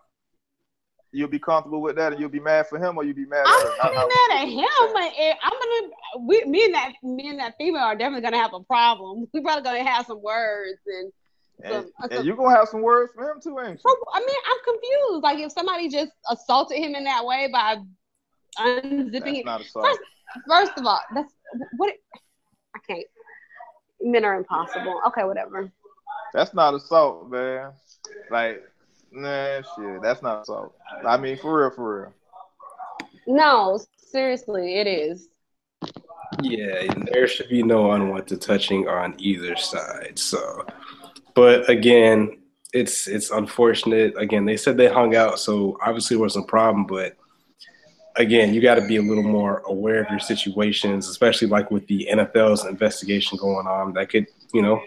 You'll 1.13 1.29
be 1.29 1.39
comfortable 1.39 1.81
with 1.81 1.95
that, 1.95 2.11
and 2.11 2.19
you'll 2.19 2.29
be 2.29 2.41
mad 2.41 2.67
for 2.67 2.77
him, 2.77 2.97
or 2.97 3.05
you'll 3.05 3.15
be 3.15 3.25
mad. 3.25 3.45
I'm 3.47 3.67
at 3.67 3.73
her. 3.73 3.83
I'm 3.83 3.95
mad 3.95 4.41
at 4.41 4.47
him, 4.49 5.37
I'm 5.41 5.53
gonna. 5.53 6.27
We, 6.27 6.43
me 6.43 6.65
and 6.65 6.73
that, 6.73 6.91
me 7.01 7.29
and 7.29 7.39
that 7.39 7.55
female 7.57 7.83
are 7.83 7.95
definitely 7.95 8.29
gonna 8.29 8.43
have 8.43 8.53
a 8.53 8.59
problem. 8.59 9.25
We're 9.33 9.41
probably 9.41 9.63
gonna 9.63 9.89
have 9.89 10.05
some 10.07 10.21
words 10.21 10.81
and. 10.85 11.13
Some, 11.63 11.73
and, 11.73 11.85
some, 11.85 11.91
uh, 12.03 12.15
and 12.17 12.25
you're 12.25 12.35
gonna 12.35 12.53
have 12.53 12.67
some 12.67 12.81
words 12.81 13.13
for 13.15 13.31
him 13.31 13.39
too, 13.41 13.57
ain't 13.59 13.81
you? 13.81 13.95
I 14.13 14.19
mean, 14.19 14.29
I'm 14.45 14.73
confused. 14.73 15.23
Like 15.23 15.39
if 15.39 15.53
somebody 15.53 15.87
just 15.87 16.11
assaulted 16.29 16.79
him 16.79 16.95
in 16.95 17.05
that 17.05 17.25
way 17.25 17.47
by 17.49 17.77
unzipping 18.59 19.45
that's 19.45 19.63
it. 19.63 19.71
First, 19.73 19.99
first 20.47 20.77
of 20.77 20.85
all, 20.85 20.99
that's 21.15 21.33
what? 21.77 21.93
I 22.75 22.79
can't. 22.87 23.05
Men 24.01 24.25
are 24.25 24.35
impossible. 24.35 25.01
Okay, 25.07 25.23
whatever. 25.23 25.71
That's 26.33 26.53
not 26.53 26.73
assault, 26.73 27.29
man. 27.29 27.71
Like, 28.29 28.63
nah, 29.11 29.61
shit. 29.61 30.01
That's 30.01 30.21
not 30.21 30.43
assault. 30.43 30.75
I 31.05 31.17
mean, 31.17 31.37
for 31.37 31.61
real, 31.61 31.71
for 31.71 32.01
real. 32.01 32.13
No, 33.27 33.79
seriously, 33.97 34.75
it 34.75 34.87
is. 34.87 35.29
Yeah, 36.41 36.93
there 37.11 37.27
should 37.27 37.49
be 37.49 37.63
no 37.63 37.91
unwanted 37.91 38.41
touching 38.41 38.87
on 38.87 39.15
either 39.17 39.55
side. 39.55 40.19
So, 40.19 40.65
but 41.33 41.69
again, 41.69 42.39
it's 42.73 43.07
it's 43.07 43.31
unfortunate. 43.31 44.13
Again, 44.17 44.45
they 44.45 44.57
said 44.57 44.77
they 44.77 44.87
hung 44.87 45.15
out, 45.15 45.39
so 45.39 45.77
obviously 45.81 46.15
there 46.15 46.23
was 46.23 46.35
a 46.35 46.41
problem. 46.43 46.85
But 46.85 47.17
again, 48.17 48.53
you 48.53 48.61
got 48.61 48.75
to 48.75 48.85
be 48.85 48.97
a 48.97 49.01
little 49.01 49.23
more 49.23 49.63
aware 49.65 50.01
of 50.01 50.09
your 50.09 50.19
situations, 50.19 51.07
especially 51.07 51.47
like 51.47 51.71
with 51.71 51.87
the 51.87 52.07
NFL's 52.11 52.65
investigation 52.65 53.37
going 53.37 53.67
on. 53.67 53.93
That 53.93 54.09
could, 54.09 54.27
you 54.53 54.61
know, 54.61 54.81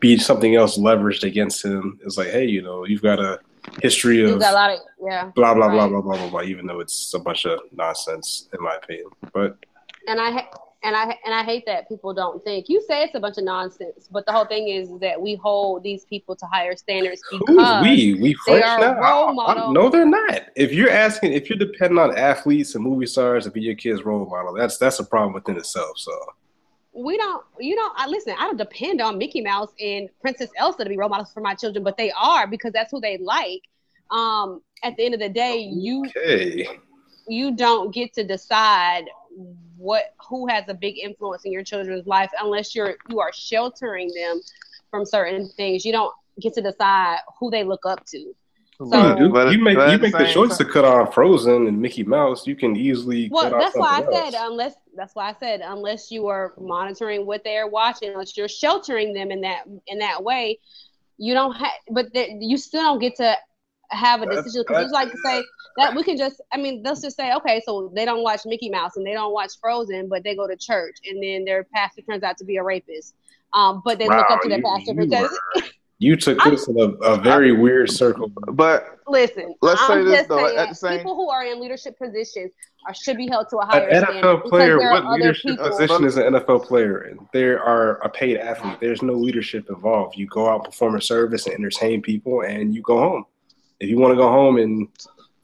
be 0.00 0.18
something 0.18 0.54
else 0.54 0.78
leveraged 0.78 1.24
against 1.24 1.64
him. 1.64 1.98
It's 2.04 2.16
like, 2.16 2.28
hey, 2.28 2.46
you 2.46 2.62
know, 2.62 2.84
you've 2.84 3.02
got 3.02 3.18
a 3.18 3.40
history 3.82 4.22
of, 4.22 4.36
of 4.36 4.40
yeah, 4.40 5.30
blah 5.34 5.54
blah 5.54 5.66
right. 5.66 5.74
blah 5.74 5.88
blah 5.88 6.00
blah 6.00 6.16
blah 6.16 6.30
blah. 6.30 6.42
Even 6.42 6.66
though 6.66 6.80
it's 6.80 7.12
a 7.14 7.18
bunch 7.18 7.44
of 7.46 7.60
nonsense, 7.72 8.48
in 8.52 8.62
my 8.62 8.74
opinion. 8.74 9.06
But 9.32 9.58
and 10.06 10.20
I 10.20 10.46
and 10.84 10.94
I 10.94 11.18
and 11.24 11.34
I 11.34 11.42
hate 11.42 11.64
that 11.66 11.88
people 11.88 12.14
don't 12.14 12.42
think. 12.44 12.68
You 12.68 12.82
say 12.86 13.02
it's 13.02 13.14
a 13.14 13.20
bunch 13.20 13.36
of 13.38 13.44
nonsense, 13.44 14.08
but 14.10 14.24
the 14.26 14.32
whole 14.32 14.44
thing 14.44 14.68
is 14.68 14.88
that 15.00 15.20
we 15.20 15.34
hold 15.34 15.82
these 15.82 16.04
people 16.04 16.36
to 16.36 16.46
higher 16.46 16.76
standards 16.76 17.20
because 17.30 17.82
we 17.82 18.14
we 18.14 18.36
they 18.46 18.62
are 18.62 18.78
now? 18.78 19.00
role 19.00 19.34
models. 19.34 19.74
No, 19.74 19.88
they're 19.88 20.06
not. 20.06 20.42
If 20.54 20.72
you're 20.72 20.90
asking, 20.90 21.32
if 21.32 21.50
you're 21.50 21.58
depending 21.58 21.98
on 21.98 22.16
athletes 22.16 22.74
and 22.74 22.84
movie 22.84 23.06
stars 23.06 23.44
to 23.44 23.50
be 23.50 23.60
your 23.60 23.74
kid's 23.74 24.04
role 24.04 24.26
model, 24.26 24.54
that's 24.54 24.78
that's 24.78 25.00
a 25.00 25.04
problem 25.04 25.32
within 25.32 25.56
itself. 25.56 25.98
So 25.98 26.12
we 26.92 27.16
don't, 27.16 27.44
you 27.58 27.74
know, 27.74 27.90
I 27.96 28.06
listen. 28.06 28.34
I 28.38 28.42
don't 28.42 28.56
depend 28.56 29.00
on 29.00 29.18
Mickey 29.18 29.40
Mouse 29.40 29.72
and 29.80 30.08
Princess 30.20 30.50
Elsa 30.56 30.84
to 30.84 30.88
be 30.88 30.96
role 30.96 31.08
models 31.08 31.32
for 31.32 31.40
my 31.40 31.54
children, 31.54 31.82
but 31.82 31.96
they 31.96 32.12
are 32.12 32.46
because 32.46 32.72
that's 32.72 32.92
who 32.92 33.00
they 33.00 33.18
like. 33.18 33.62
Um, 34.10 34.62
at 34.84 34.96
the 34.96 35.04
end 35.04 35.14
of 35.14 35.20
the 35.20 35.28
day, 35.28 35.58
you 35.58 36.04
okay. 36.06 36.68
you 37.26 37.56
don't 37.56 37.92
get 37.92 38.14
to 38.14 38.24
decide 38.24 39.04
what 39.78 40.14
who 40.28 40.48
has 40.48 40.64
a 40.68 40.74
big 40.74 40.98
influence 40.98 41.44
in 41.44 41.52
your 41.52 41.62
children's 41.62 42.06
life 42.06 42.30
unless 42.40 42.74
you're 42.74 42.96
you 43.08 43.20
are 43.20 43.32
sheltering 43.32 44.12
them 44.14 44.40
from 44.90 45.06
certain 45.06 45.48
things. 45.48 45.84
You 45.84 45.92
don't 45.92 46.12
get 46.40 46.54
to 46.54 46.60
decide 46.60 47.18
who 47.38 47.50
they 47.50 47.64
look 47.64 47.86
up 47.86 48.04
to. 48.06 48.34
So, 48.78 49.16
you, 49.18 49.32
do. 49.32 49.50
you 49.50 49.58
make 49.58 49.76
you 49.76 49.98
make 49.98 50.16
the 50.16 50.30
choice 50.32 50.56
to 50.58 50.64
cut 50.64 50.84
off 50.84 51.12
Frozen 51.12 51.66
and 51.66 51.80
Mickey 51.80 52.04
Mouse. 52.04 52.46
You 52.46 52.54
can 52.54 52.76
easily. 52.76 53.28
Well, 53.28 53.50
that's 53.50 53.76
why 53.76 53.98
I 53.98 54.04
else. 54.04 54.14
said 54.14 54.34
unless 54.40 54.74
that's 54.94 55.16
why 55.16 55.30
I 55.30 55.34
said 55.40 55.62
unless 55.64 56.12
you 56.12 56.28
are 56.28 56.54
monitoring 56.60 57.26
what 57.26 57.42
they 57.42 57.56
are 57.56 57.68
watching, 57.68 58.10
unless 58.10 58.36
you're 58.36 58.48
sheltering 58.48 59.14
them 59.14 59.32
in 59.32 59.40
that 59.40 59.64
in 59.88 59.98
that 59.98 60.22
way, 60.22 60.60
you 61.16 61.34
don't 61.34 61.54
have. 61.54 61.72
But 61.90 62.12
the, 62.12 62.28
you 62.40 62.56
still 62.56 62.82
don't 62.82 63.00
get 63.00 63.16
to 63.16 63.36
have 63.90 64.22
a 64.22 64.26
decision 64.26 64.64
because 64.66 64.84
it's 64.84 64.92
like 64.92 65.10
to 65.10 65.18
say 65.24 65.42
that 65.76 65.94
we 65.94 66.02
can 66.02 66.16
just 66.16 66.40
I 66.52 66.58
mean 66.58 66.82
let's 66.84 67.00
just 67.00 67.16
say 67.16 67.32
okay 67.34 67.62
so 67.64 67.90
they 67.94 68.04
don't 68.04 68.22
watch 68.22 68.40
Mickey 68.44 68.68
Mouse 68.68 68.96
and 68.96 69.06
they 69.06 69.14
don't 69.14 69.32
watch 69.32 69.52
Frozen 69.60 70.08
but 70.08 70.24
they 70.24 70.36
go 70.36 70.46
to 70.46 70.56
church 70.56 70.96
and 71.06 71.22
then 71.22 71.44
their 71.44 71.64
pastor 71.74 72.02
turns 72.02 72.22
out 72.22 72.36
to 72.38 72.44
be 72.44 72.56
a 72.56 72.62
rapist 72.62 73.14
um 73.54 73.82
but 73.84 73.98
they 73.98 74.06
wow, 74.06 74.18
look 74.18 74.30
up 74.30 74.42
to 74.42 74.48
their 74.48 74.62
pastor 74.62 74.92
you 74.92 75.06
because 75.06 75.30
were, 75.56 75.62
you 76.00 76.16
took 76.16 76.42
this 76.44 76.68
in 76.68 76.78
a, 76.78 76.84
a 77.04 77.16
very 77.18 77.50
I, 77.50 77.58
weird 77.58 77.90
circle. 77.90 78.30
But 78.52 78.98
listen 79.08 79.54
let's 79.62 79.80
I'm 79.82 80.04
say 80.04 80.10
this 80.10 80.26
though 80.26 80.46
saying, 80.46 80.58
at 80.58 80.68
the 80.68 80.74
same 80.74 80.98
people 80.98 81.14
who 81.14 81.30
are 81.30 81.44
in 81.44 81.58
leadership 81.58 81.98
positions 81.98 82.52
are 82.86 82.94
should 82.94 83.16
be 83.16 83.26
held 83.26 83.48
to 83.48 83.56
a 83.56 83.64
higher 83.64 83.88
an 83.88 84.04
NFL 84.04 84.44
player 84.44 84.78
what 84.78 85.04
leadership 85.12 85.52
people. 85.52 85.70
position 85.70 86.04
is 86.04 86.18
an 86.18 86.34
NFL 86.34 86.66
player 86.66 87.16
there 87.32 87.62
are 87.62 88.02
a 88.04 88.08
paid 88.08 88.36
athlete. 88.36 88.78
There's 88.80 89.02
no 89.02 89.14
leadership 89.14 89.66
involved. 89.70 90.16
You 90.16 90.26
go 90.26 90.48
out 90.48 90.64
perform 90.64 90.96
a 90.96 91.00
service 91.00 91.46
and 91.46 91.54
entertain 91.54 92.02
people 92.02 92.42
and 92.42 92.74
you 92.74 92.82
go 92.82 92.98
home 92.98 93.24
if 93.80 93.88
you 93.88 93.98
want 93.98 94.12
to 94.12 94.16
go 94.16 94.28
home 94.28 94.58
and 94.58 94.88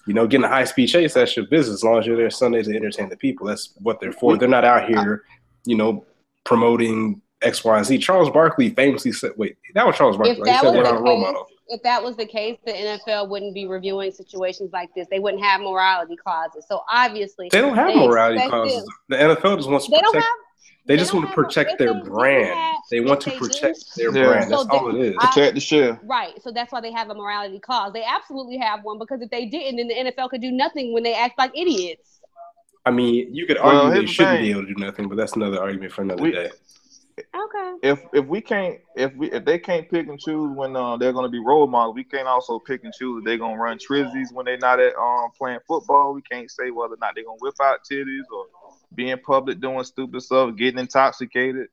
you 0.07 0.14
know 0.14 0.27
get 0.27 0.38
in 0.38 0.44
a 0.44 0.49
high 0.49 0.64
speed 0.64 0.87
chase, 0.87 1.14
that's 1.14 1.37
your 1.37 1.47
business. 1.47 1.77
As 1.77 1.85
long 1.85 1.99
as 1.99 2.07
you're 2.07 2.16
there 2.16 2.31
Sunday 2.31 2.62
to 2.62 2.75
entertain 2.75 3.09
the 3.09 3.16
people, 3.16 3.47
that's 3.47 3.75
what 3.81 4.01
they're 4.01 4.12
for. 4.12 4.37
They're 4.37 4.49
not 4.49 4.64
out 4.64 4.88
here, 4.88 5.25
you 5.64 5.77
know, 5.77 6.05
promoting 6.44 7.20
X, 7.42 7.64
Y, 7.64 7.77
and 7.77 7.87
Z. 7.87 7.99
Charles 7.99 8.31
Barkley 8.31 8.70
famously 8.70 9.12
said, 9.12 9.33
"Wait, 9.37 9.57
that 9.75 9.87
was 9.87 9.97
Charles 9.97 10.16
Barkley. 10.16 10.33
If 10.33 10.44
that, 10.44 10.64
was 10.64 10.73
the 10.75 10.83
case, 10.83 11.44
if 11.68 11.83
that 11.83 12.03
was 12.03 12.16
the 12.16 12.27
case, 12.27 12.59
the 12.64 12.73
NFL 12.73 13.29
wouldn't 13.29 13.55
be 13.55 13.66
reviewing 13.66 14.12
situations 14.12 14.70
like 14.73 14.90
this. 14.94 15.07
They 15.11 15.18
wouldn't 15.18 15.42
have 15.42 15.61
morality 15.61 16.16
clauses. 16.16 16.64
So 16.68 16.83
obviously, 16.90 17.49
they 17.51 17.61
don't 17.61 17.75
have 17.75 17.88
they 17.88 17.97
morality 17.97 18.49
clauses. 18.49 18.88
The 19.09 19.16
NFL 19.16 19.57
just 19.57 19.70
wants 19.70 19.87
to 19.87 19.90
they 19.90 19.99
protect. 19.99 20.12
Don't 20.12 20.23
have, 20.23 20.33
they, 20.87 20.97
just 20.97 21.14
want 21.14 21.29
to 21.29 21.35
protect 21.35 21.79
their 21.79 21.94
brand. 22.03 22.59
Have, 22.59 22.77
they 22.90 23.01
want 23.01 23.20
to 23.23 23.31
protect 23.33 23.97
their 23.97 24.14
yeah. 24.14 24.27
brand. 24.27 24.53
That's 24.53 24.62
so 24.62 24.70
all 24.70 24.94
it 24.94 25.01
is. 25.01 25.16
Protect 25.16 25.55
the 25.55 25.61
share. 25.61 25.99
Right. 26.05 26.40
So 26.42 26.51
that's 26.53 26.73
why 26.73 26.81
they 26.81 26.92
have 26.92 27.11
a 27.11 27.14
morality 27.14 27.59
clause. 27.59 27.92
They 27.92 28.05
absolutely 28.05 28.59
have 28.59 28.85
one 28.85 28.99
because 28.99 29.23
if 29.23 29.31
they 29.31 29.47
didn't, 29.47 29.77
then 29.77 29.88
the 29.88 30.12
NFL 30.12 30.31
could 30.31 30.42
do 30.42 30.53
nothing 30.53 30.92
when 30.92 31.03
they 31.03 31.14
act 31.14 31.38
like 31.38 31.53
idiots. 31.57 32.20
I 32.87 32.90
mean, 32.90 33.35
you 33.35 33.47
could 33.47 33.57
argue 33.57 33.81
well, 33.81 33.90
they 33.90 34.07
shouldn't 34.07 34.40
be 34.40 34.51
able 34.51 34.66
to 34.66 34.75
do 34.75 34.75
nothing, 34.75 35.09
but 35.09 35.16
that's 35.16 35.33
another 35.37 35.61
argument 35.61 35.92
for 35.92 36.03
another 36.03 36.23
we, 36.23 36.33
day. 36.33 36.51
Okay. 37.18 37.75
If 37.83 38.01
if 38.12 38.27
we 38.27 38.40
can't 38.40 38.79
if 38.97 39.14
we 39.14 39.31
if 39.31 39.44
they 39.44 39.59
can't 39.59 39.88
pick 39.88 40.09
and 40.09 40.18
choose 40.18 40.55
when 40.57 40.75
uh, 40.75 40.97
they're 40.97 41.12
going 41.12 41.25
to 41.25 41.31
be 41.31 41.38
role 41.38 41.66
models, 41.66 41.94
we 41.94 42.05
can't 42.05 42.27
also 42.27 42.59
pick 42.59 42.83
and 42.85 42.92
choose 42.92 43.18
if 43.18 43.25
they're 43.25 43.38
going 43.38 43.57
to 43.57 43.62
run 43.62 43.79
trizzies 43.79 44.33
when 44.33 44.47
they're 44.47 44.59
not 44.59 44.81
at 44.81 44.94
um 44.97 45.31
playing 45.38 45.61
football. 45.66 46.12
We 46.12 46.23
can't 46.23 46.51
say 46.51 46.70
whether 46.70 46.94
or 46.94 46.99
not 47.01 47.14
they're 47.14 47.25
going 47.25 47.38
to 47.38 47.42
whip 47.42 47.55
out 47.62 47.81
titties 47.90 48.25
or 48.33 48.47
be 48.94 49.11
in 49.11 49.18
public 49.18 49.61
doing 49.61 49.85
stupid 49.85 50.22
stuff, 50.22 50.57
getting 50.57 50.80
intoxicated. 50.80 51.68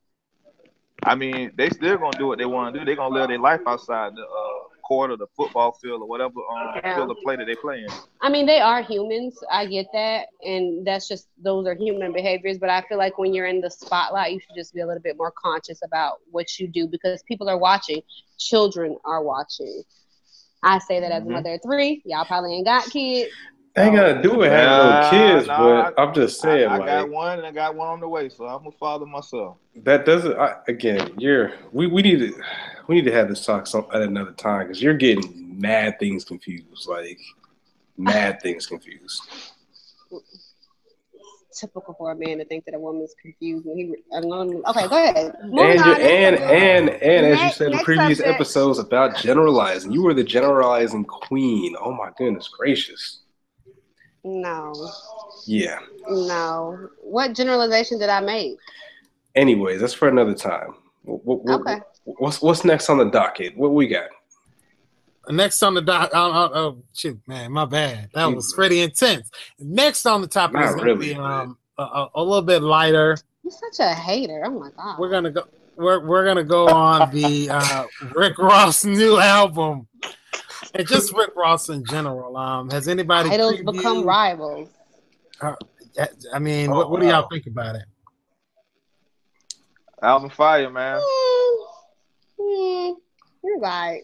I 1.03 1.15
mean, 1.15 1.51
they 1.55 1.69
still 1.69 1.97
gonna 1.97 2.17
do 2.17 2.27
what 2.27 2.38
they 2.38 2.45
want 2.45 2.73
to 2.73 2.79
do. 2.79 2.86
They're 2.86 2.95
gonna 2.95 3.13
live 3.13 3.29
their 3.29 3.39
life 3.39 3.62
outside 3.65 4.13
the 4.15 4.21
uh, 4.21 4.62
court 4.91 5.10
or 5.10 5.17
the 5.17 5.27
football 5.36 5.71
field 5.71 6.01
or 6.01 6.07
whatever 6.07 6.39
um, 6.51 6.73
yeah. 6.75 6.95
field 6.95 7.10
of 7.10 7.17
play 7.23 7.36
that 7.38 7.45
they 7.45 7.55
play 7.55 7.79
in. 7.79 7.89
I 8.21 8.29
mean, 8.29 8.45
they 8.45 8.60
are 8.60 8.84
humans. 8.84 9.38
I 9.49 9.65
get 9.65 9.88
that, 9.93 10.27
and 10.43 10.86
that's 10.86 11.07
just 11.07 11.27
those 11.41 11.65
are 11.65 11.73
human 11.73 12.13
behaviors. 12.13 12.60
But 12.60 12.69
I 12.69 12.81
feel 12.81 12.97
like 12.97 13.17
when 13.17 13.34
you're 13.34 13.47
in 13.47 13.62
the 13.62 13.71
spotlight, 13.71 14.34
you 14.34 14.39
should 14.39 14.55
just 14.55 14.73
be 14.73 14.81
a 14.81 14.88
little 14.88 15.01
bit 15.01 15.17
more 15.17 15.31
conscious 15.31 15.79
about 15.84 16.17
what 16.29 16.60
you 16.60 16.67
do 16.67 16.88
because 16.88 17.23
people 17.23 17.49
are 17.49 17.57
watching. 17.57 18.01
Children 18.38 18.97
are 19.05 19.23
watching. 19.23 19.84
I 20.62 20.79
say 20.79 20.99
that 20.99 21.12
as 21.12 21.21
a 21.21 21.25
mm-hmm. 21.25 21.34
mother 21.34 21.53
of 21.53 21.62
three. 21.63 22.01
Y'all 22.05 22.25
probably 22.25 22.55
ain't 22.55 22.65
got 22.65 22.86
kids. 22.89 23.31
I 23.75 23.84
ain't 23.84 23.95
gotta 23.95 24.21
do 24.21 24.41
it 24.41 24.51
having 24.51 24.89
no 24.89 25.10
kids, 25.10 25.47
but 25.47 25.97
I, 25.97 26.03
am 26.03 26.13
just 26.13 26.41
saying. 26.41 26.67
I, 26.67 26.75
I 26.75 26.77
like, 26.77 26.88
got 26.88 27.10
one 27.10 27.38
and 27.38 27.47
I 27.47 27.51
got 27.51 27.73
one 27.73 27.88
on 27.88 28.01
the 28.01 28.07
way, 28.07 28.27
so 28.27 28.45
I'm 28.45 28.65
a 28.67 28.71
father 28.71 29.05
myself. 29.05 29.57
That 29.77 30.05
doesn't. 30.05 30.38
I, 30.38 30.55
again, 30.67 31.13
you're 31.17 31.53
we, 31.71 31.88
we 31.88 32.01
need 32.01 32.19
to 32.19 32.43
we 32.88 32.95
need 32.95 33.05
to 33.05 33.13
have 33.13 33.29
this 33.29 33.45
talk 33.45 33.67
some, 33.67 33.88
at 33.93 34.01
another 34.01 34.34
time 34.34 34.67
because 34.67 34.81
you're 34.81 34.95
getting 34.95 35.57
mad 35.57 35.99
things 35.99 36.25
confused, 36.25 36.89
like 36.89 37.17
mad 37.97 38.41
things 38.41 38.67
confused. 38.67 39.21
Typical 41.57 41.93
for 41.93 42.12
a 42.12 42.15
man 42.15 42.39
to 42.39 42.45
think 42.45 42.65
that 42.65 42.75
a 42.75 42.79
woman's 42.79 43.15
confused 43.21 43.65
when 43.65 43.77
he. 43.77 43.95
Okay, 44.13 44.88
go 44.88 45.03
ahead. 45.03 45.34
and 45.43 45.55
and 45.55 46.39
and 46.39 46.89
and 46.89 47.25
as 47.25 47.41
you 47.41 47.51
said 47.51 47.71
in 47.71 47.79
previous 47.79 48.17
subject. 48.17 48.36
episodes 48.36 48.79
about 48.79 49.15
generalizing, 49.15 49.93
you 49.93 50.03
were 50.03 50.13
the 50.13 50.25
generalizing 50.25 51.05
queen. 51.05 51.73
Oh 51.79 51.93
my 51.93 52.10
goodness 52.17 52.49
gracious. 52.49 53.20
No. 54.23 54.73
Yeah. 55.45 55.79
No. 56.07 56.89
What 57.01 57.34
generalization 57.36 57.99
did 57.99 58.10
I 58.10 58.19
make? 58.19 58.57
Anyways, 59.36 59.81
that's 59.81 59.93
for 59.93 60.07
another 60.07 60.34
time. 60.34 60.75
What, 61.03 61.43
what, 61.43 61.62
okay. 61.62 61.79
What's 62.03 62.41
what's 62.41 62.63
next 62.63 62.89
on 62.89 62.97
the 62.97 63.05
docket? 63.05 63.57
What 63.57 63.73
we 63.73 63.88
got? 63.88 64.10
Next 65.29 65.62
on 65.63 65.75
the 65.75 65.81
doc, 65.81 66.10
oh, 66.13 66.31
oh, 66.31 66.60
oh 66.60 66.84
shit, 66.93 67.17
man, 67.27 67.51
my 67.51 67.65
bad. 67.65 68.10
That 68.13 68.25
was 68.34 68.53
pretty 68.53 68.81
intense. 68.81 69.29
Next 69.60 70.05
on 70.05 70.21
the 70.21 70.27
topic 70.27 70.55
Not 70.55 70.69
is 70.69 70.75
going 70.75 70.86
really, 70.86 71.10
to 71.10 71.13
be 71.13 71.19
um, 71.19 71.57
a, 71.77 72.07
a, 72.15 72.23
little 72.23 72.41
bit 72.41 72.63
lighter. 72.63 73.17
You're 73.43 73.51
such 73.51 73.86
a 73.86 73.93
hater. 73.93 74.43
Oh 74.45 74.60
my 74.60 74.69
god. 74.75 74.99
We're 74.99 75.10
gonna 75.10 75.31
go. 75.31 75.43
We're 75.77 76.05
we're 76.05 76.25
gonna 76.25 76.43
go 76.43 76.67
on 76.67 77.12
the 77.12 77.49
uh, 77.49 77.86
Rick 78.15 78.39
Ross 78.39 78.84
new 78.84 79.17
album 79.17 79.88
and 80.75 80.88
just 80.88 81.13
Rick 81.13 81.31
Ross 81.36 81.69
in 81.69 81.84
general. 81.86 82.38
Um, 82.38 82.69
has 82.69 82.88
anybody 82.88 83.29
idols 83.29 83.55
previewed, 83.55 83.73
become 83.73 84.03
rivals? 84.03 84.69
Uh, 85.41 85.55
I 86.34 86.39
mean, 86.39 86.69
oh, 86.69 86.75
what, 86.75 86.91
what, 86.91 87.01
do 87.01 87.07
y'all 87.07 87.27
think 87.27 87.47
about 87.47 87.75
it? 87.75 87.84
Album 90.01 90.29
fire, 90.29 90.69
man. 90.69 90.99
Mm, 90.99 91.65
mm, 92.39 92.95
you're 93.43 93.60
right, 93.60 94.01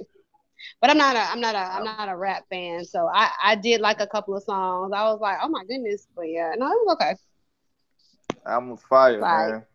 but 0.81 0.89
I'm 0.89 0.97
not 0.97 1.15
a 1.15 1.19
I'm 1.19 1.39
not 1.39 1.55
a 1.55 1.59
I'm 1.59 1.83
not 1.85 2.09
a 2.09 2.15
rap 2.15 2.43
fan. 2.49 2.85
So 2.85 3.09
I 3.11 3.31
I 3.41 3.55
did 3.55 3.81
like 3.81 4.01
a 4.01 4.07
couple 4.07 4.35
of 4.35 4.43
songs. 4.43 4.91
I 4.93 5.03
was 5.05 5.19
like, 5.21 5.37
oh 5.41 5.49
my 5.49 5.63
goodness, 5.65 6.07
but 6.15 6.23
yeah, 6.23 6.53
no, 6.57 6.67
it 6.67 6.85
was 6.85 6.97
okay. 6.99 7.15
Album 8.45 8.77
fire, 8.77 9.21
man. 9.21 9.65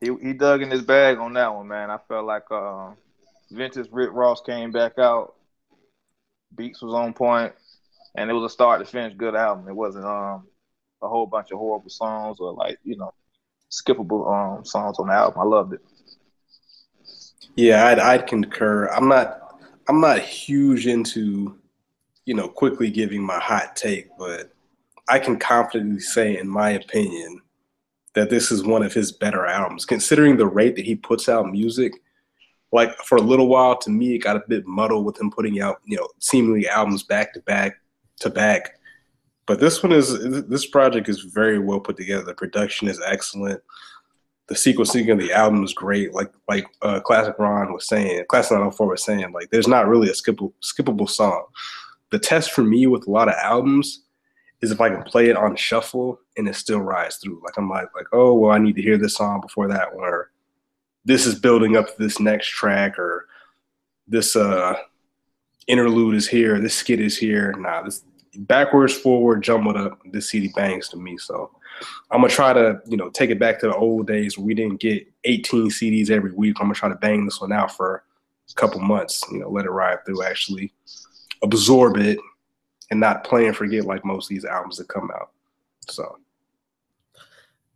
He 0.00 0.10
he 0.22 0.32
dug 0.34 0.60
in 0.60 0.70
his 0.70 0.82
bag 0.82 1.18
on 1.18 1.32
that 1.34 1.54
one, 1.54 1.68
man. 1.68 1.90
I 1.90 1.98
felt 2.08 2.26
like 2.26 2.50
uh, 2.50 2.90
vintage 3.50 3.88
Rick 3.90 4.10
Ross 4.12 4.42
came 4.42 4.70
back 4.70 4.98
out 4.98 5.34
beats 6.56 6.82
was 6.82 6.94
on 6.94 7.12
point, 7.12 7.52
and 8.14 8.30
it 8.30 8.32
was 8.32 8.50
a 8.50 8.52
start 8.52 8.80
to 8.80 8.90
finish 8.90 9.14
good 9.16 9.34
album. 9.34 9.68
It 9.68 9.74
wasn't 9.74 10.04
um 10.04 10.46
a 11.02 11.08
whole 11.08 11.26
bunch 11.26 11.50
of 11.50 11.58
horrible 11.58 11.90
songs 11.90 12.38
or 12.40 12.52
like 12.52 12.78
you 12.84 12.96
know 12.96 13.12
skippable 13.70 14.30
um 14.30 14.64
songs 14.64 14.98
on 14.98 15.08
the 15.08 15.14
album. 15.14 15.40
I 15.40 15.44
loved 15.44 15.74
it. 15.74 15.80
Yeah, 17.56 17.86
I'd, 17.86 17.98
I'd 17.98 18.26
concur. 18.26 18.86
I'm 18.86 19.08
not 19.08 19.60
I'm 19.88 20.00
not 20.00 20.20
huge 20.20 20.86
into 20.86 21.58
you 22.24 22.34
know 22.34 22.48
quickly 22.48 22.90
giving 22.90 23.22
my 23.22 23.38
hot 23.38 23.76
take, 23.76 24.08
but 24.18 24.52
I 25.08 25.18
can 25.18 25.38
confidently 25.38 26.00
say, 26.00 26.38
in 26.38 26.48
my 26.48 26.70
opinion, 26.70 27.42
that 28.14 28.30
this 28.30 28.50
is 28.50 28.64
one 28.64 28.82
of 28.82 28.94
his 28.94 29.12
better 29.12 29.46
albums, 29.46 29.84
considering 29.84 30.36
the 30.36 30.46
rate 30.46 30.76
that 30.76 30.86
he 30.86 30.94
puts 30.94 31.28
out 31.28 31.50
music 31.50 31.92
like 32.74 32.92
for 33.04 33.16
a 33.16 33.22
little 33.22 33.46
while 33.46 33.78
to 33.78 33.88
me 33.88 34.16
it 34.16 34.18
got 34.18 34.36
a 34.36 34.42
bit 34.48 34.66
muddled 34.66 35.06
with 35.06 35.18
him 35.18 35.30
putting 35.30 35.60
out 35.60 35.80
you 35.84 35.96
know 35.96 36.08
seemingly 36.18 36.68
albums 36.68 37.04
back 37.04 37.32
to 37.32 37.40
back 37.42 37.76
to 38.20 38.28
back. 38.28 38.74
But 39.46 39.60
this 39.60 39.82
one 39.82 39.92
is 39.92 40.46
this 40.48 40.66
project 40.66 41.08
is 41.08 41.20
very 41.20 41.58
well 41.58 41.80
put 41.80 41.96
together. 41.96 42.24
The 42.24 42.34
production 42.34 42.88
is 42.88 43.00
excellent. 43.06 43.62
The 44.48 44.54
sequencing 44.54 45.10
of 45.10 45.18
the 45.18 45.32
album 45.32 45.62
is 45.62 45.72
great. 45.72 46.12
Like 46.14 46.32
like 46.48 46.66
uh, 46.82 47.00
classic 47.00 47.38
ron 47.38 47.72
was 47.72 47.86
saying 47.86 48.24
classic 48.28 48.52
904 48.52 48.88
was 48.88 49.04
saying 49.04 49.32
like 49.32 49.50
there's 49.50 49.68
not 49.68 49.86
really 49.86 50.08
a 50.08 50.12
skippable 50.12 50.52
skippable 50.62 51.08
song. 51.08 51.44
The 52.10 52.18
test 52.18 52.52
for 52.52 52.64
me 52.64 52.86
with 52.88 53.06
a 53.06 53.10
lot 53.10 53.28
of 53.28 53.34
albums 53.34 54.02
is 54.60 54.70
if 54.70 54.80
i 54.80 54.88
can 54.88 55.02
play 55.02 55.28
it 55.28 55.36
on 55.36 55.56
shuffle 55.56 56.18
and 56.36 56.48
it 56.48 56.54
still 56.54 56.80
rides 56.80 57.16
through. 57.16 57.40
Like 57.44 57.56
i'm 57.56 57.70
like 57.70 57.88
like 57.94 58.06
oh 58.12 58.34
well 58.34 58.50
i 58.50 58.58
need 58.58 58.76
to 58.76 58.82
hear 58.82 58.98
this 58.98 59.14
song 59.14 59.40
before 59.40 59.68
that 59.68 59.94
one 59.94 60.08
or 60.08 60.30
this 61.04 61.26
is 61.26 61.38
building 61.38 61.76
up 61.76 61.96
this 61.96 62.18
next 62.18 62.48
track 62.48 62.98
or 62.98 63.26
this 64.06 64.36
uh 64.36 64.74
interlude 65.66 66.14
is 66.14 66.28
here, 66.28 66.60
this 66.60 66.74
skit 66.74 67.00
is 67.00 67.16
here. 67.16 67.54
Nah, 67.58 67.82
this 67.82 68.02
backwards, 68.36 68.94
forward, 68.94 69.42
jumbled 69.42 69.76
up. 69.76 69.98
This 70.12 70.30
CD 70.30 70.48
bangs 70.54 70.88
to 70.88 70.96
me. 70.96 71.16
So 71.18 71.50
I'm 72.10 72.20
gonna 72.20 72.32
try 72.32 72.52
to, 72.52 72.80
you 72.86 72.96
know, 72.96 73.10
take 73.10 73.30
it 73.30 73.38
back 73.38 73.58
to 73.60 73.68
the 73.68 73.76
old 73.76 74.06
days 74.06 74.36
where 74.36 74.46
we 74.46 74.54
didn't 74.54 74.80
get 74.80 75.06
18 75.24 75.68
CDs 75.70 76.10
every 76.10 76.32
week. 76.32 76.56
I'm 76.58 76.66
gonna 76.66 76.74
try 76.74 76.88
to 76.88 76.94
bang 76.96 77.24
this 77.24 77.40
one 77.40 77.52
out 77.52 77.74
for 77.74 78.04
a 78.50 78.54
couple 78.54 78.80
months, 78.80 79.22
you 79.32 79.38
know, 79.38 79.50
let 79.50 79.64
it 79.64 79.70
ride 79.70 80.04
through, 80.04 80.22
actually 80.22 80.72
absorb 81.42 81.96
it 81.96 82.18
and 82.90 83.00
not 83.00 83.24
play 83.24 83.46
and 83.46 83.56
forget 83.56 83.84
like 83.84 84.04
most 84.04 84.26
of 84.26 84.28
these 84.30 84.44
albums 84.44 84.78
that 84.78 84.88
come 84.88 85.10
out. 85.14 85.30
So 85.88 86.18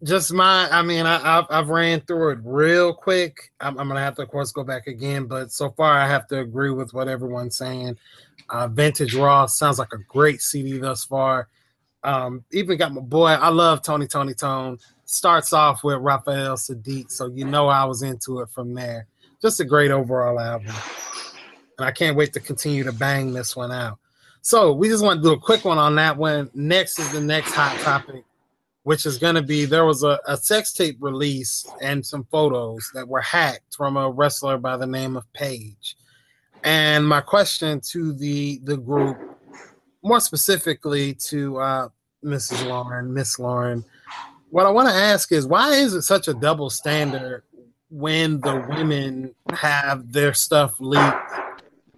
just 0.05 0.33
my 0.33 0.69
i 0.71 0.83
mean 0.83 1.07
I, 1.07 1.19
have 1.19 1.47
I've 1.51 1.69
ran 1.69 2.01
through 2.03 2.31
it 2.33 2.39
real 2.45 2.95
quick. 2.95 3.51
I'm, 3.61 3.79
I'm, 3.79 3.89
gonna 3.89 4.01
have 4.01 4.15
to 4.17 4.23
of 4.23 4.29
course 4.29 4.53
go 4.53 4.63
back 4.63 4.87
again 4.87 5.27
but 5.27 5.51
so 5.51 5.71
far 5.71 5.99
i 5.99 6.07
have 6.07 6.29
to 6.29 6.39
agree 6.41 6.71
with 6.71 6.95
what 6.95 7.09
everyone's 7.09 7.57
saying. 7.57 7.97
Uh, 8.51 8.69
vintage 8.69 9.15
raw 9.15 9.47
sounds 9.47 9.79
like 9.79 9.93
a 9.93 9.99
great 10.09 10.41
cd 10.41 10.79
thus 10.79 11.05
far. 11.05 11.49
Um, 12.05 12.45
even 12.53 12.79
got 12.79 12.95
my 12.95 13.01
boy 13.01 13.27
i 13.29 13.49
love 13.49 13.83
Tony 13.83 14.07
Toni 14.07 14.35
Toné. 14.35 14.81
Starts 15.05 15.53
off 15.53 15.83
with 15.83 15.99
raphael 15.99 16.57
saadiq 16.57 17.11
so 17.11 17.27
you 17.27 17.45
know 17.45 17.69
i 17.69 17.85
was 17.85 18.03
into 18.03 18.41
it 18.41 18.51
from 18.51 18.75
there. 18.75 19.07
Just 19.43 19.61
a 19.61 19.65
great 19.65 19.91
overall 19.91 20.39
album. 20.39 20.73
And 21.79 21.87
i 21.87 21.91
can't 21.91 22.17
wait 22.17 22.33
to 22.35 22.41
continue 22.41 22.85
to 22.85 22.93
bang 22.93 23.33
this 23.33 23.57
one 23.57 23.73
out. 23.73 23.99
So 24.43 24.73
we 24.73 24.89
just 24.89 25.05
want 25.05 25.23
to 25.23 25.29
do 25.29 25.33
a 25.35 25.39
quick 25.39 25.65
one 25.65 25.79
on 25.79 25.97
that 25.97 26.17
one. 26.17 26.51
Next 26.55 26.99
is 26.99 27.11
the 27.13 27.21
next 27.21 27.53
hot 27.53 27.79
topic, 27.81 28.25
which 28.88 29.05
is 29.05 29.18
going 29.18 29.35
to 29.35 29.42
be 29.42 29.66
there 29.66 29.85
was 29.85 30.03
a, 30.03 30.18
a 30.27 30.35
sex 30.35 30.72
tape 30.72 30.96
release 30.98 31.66
and 31.83 32.07
some 32.07 32.27
photos 32.31 32.90
that 32.94 33.07
were 33.07 33.20
hacked 33.20 33.77
from 33.77 33.98
a 33.98 34.11
wrestler 34.11 34.57
by 34.57 34.79
the 34.79 34.87
name 34.87 35.14
of 35.14 35.31
Paige. 35.35 35.94
And 36.64 37.07
my 37.07 37.20
question 37.20 37.83
to 37.90 38.14
the 38.14 38.62
the 38.64 38.79
group, 38.79 39.18
more 40.03 40.20
specifically 40.20 41.12
to 41.29 41.59
uh, 41.59 41.88
Mrs. 42.24 42.66
Lauren, 42.66 43.12
Miss 43.12 43.38
Lauren, 43.38 43.85
what 44.48 44.64
I 44.64 44.70
want 44.70 44.88
to 44.88 44.94
ask 44.94 45.33
is 45.33 45.46
why 45.46 45.74
is 45.74 45.92
it 45.92 46.01
such 46.01 46.27
a 46.27 46.33
double 46.33 46.70
standard 46.70 47.42
when 47.90 48.40
the 48.40 48.66
women 48.70 49.35
have 49.51 50.11
their 50.11 50.33
stuff 50.33 50.81
leaked, 50.81 51.53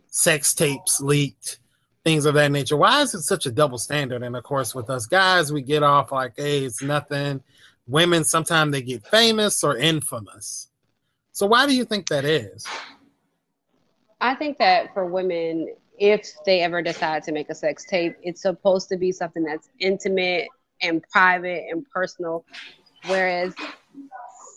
sex 0.08 0.52
tapes 0.54 1.00
leaked, 1.00 1.60
things 2.04 2.24
of 2.26 2.34
that 2.34 2.52
nature? 2.52 2.76
Why 2.76 3.02
is 3.02 3.14
it 3.14 3.22
such 3.22 3.46
a 3.46 3.50
double 3.50 3.78
standard? 3.78 4.22
And 4.22 4.36
of 4.36 4.42
course, 4.44 4.74
with 4.74 4.90
us 4.90 5.06
guys, 5.06 5.52
we 5.52 5.62
get 5.62 5.82
off 5.82 6.12
like, 6.12 6.34
hey, 6.36 6.64
it's 6.64 6.82
nothing. 6.82 7.42
Women 7.86 8.24
sometimes 8.24 8.72
they 8.72 8.82
get 8.82 9.06
famous 9.06 9.64
or 9.64 9.76
infamous. 9.76 10.68
So 11.32 11.46
why 11.46 11.66
do 11.66 11.74
you 11.74 11.84
think 11.84 12.08
that 12.08 12.24
is? 12.24 12.66
I 14.20 14.34
think 14.34 14.58
that 14.58 14.92
for 14.92 15.06
women, 15.06 15.74
if 15.98 16.32
they 16.44 16.60
ever 16.60 16.82
decide 16.82 17.22
to 17.24 17.32
make 17.32 17.50
a 17.50 17.54
sex 17.54 17.84
tape, 17.84 18.16
it's 18.22 18.42
supposed 18.42 18.88
to 18.88 18.96
be 18.96 19.12
something 19.12 19.44
that's 19.44 19.68
intimate 19.78 20.48
and 20.82 21.02
private 21.10 21.64
and 21.70 21.84
personal. 21.90 22.44
Whereas 23.06 23.54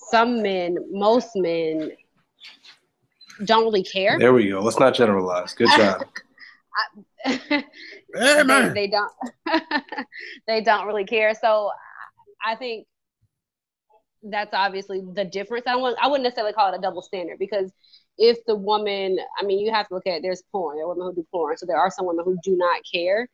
some 0.10 0.42
men, 0.42 0.78
most 0.92 1.30
men, 1.36 1.92
don't 3.46 3.64
really 3.64 3.84
care. 3.84 4.20
There 4.20 4.34
we 4.34 4.50
go. 4.50 4.60
Let's 4.60 4.80
not 4.80 4.94
generalize. 4.94 5.54
Good 5.54 5.70
job. 5.76 6.04
I, 6.76 7.02
they, 8.14 8.70
they 8.74 8.88
don't. 8.88 9.12
they 10.48 10.62
don't 10.62 10.88
really 10.88 11.06
care. 11.06 11.34
So 11.34 11.72
I 12.46 12.56
think 12.56 12.88
that's 14.24 14.54
obviously 14.54 15.02
the 15.14 15.26
difference. 15.26 15.66
I 15.68 15.76
wouldn't, 15.76 16.00
I 16.02 16.08
wouldn't 16.08 16.24
necessarily 16.24 16.54
call 16.54 16.74
it 16.74 16.78
a 16.78 16.82
double 16.82 17.02
standard 17.02 17.40
because 17.40 17.72
if 18.18 18.38
the 18.46 18.56
woman, 18.56 19.18
I 19.40 19.44
mean, 19.44 19.60
you 19.60 19.72
have 19.72 19.88
to 19.90 19.96
look 19.96 20.08
at 20.08 20.22
there's 20.22 20.44
porn. 20.52 20.78
There 20.78 20.86
are 20.86 20.90
women 20.90 21.08
who 21.08 21.16
do 21.16 21.28
porn, 21.32 21.58
so 21.58 21.66
there 21.66 21.78
are 21.78 21.92
some 21.92 22.06
women 22.06 22.26
who 22.26 22.38
do 22.44 22.56
not 22.56 22.82
care. 22.92 23.28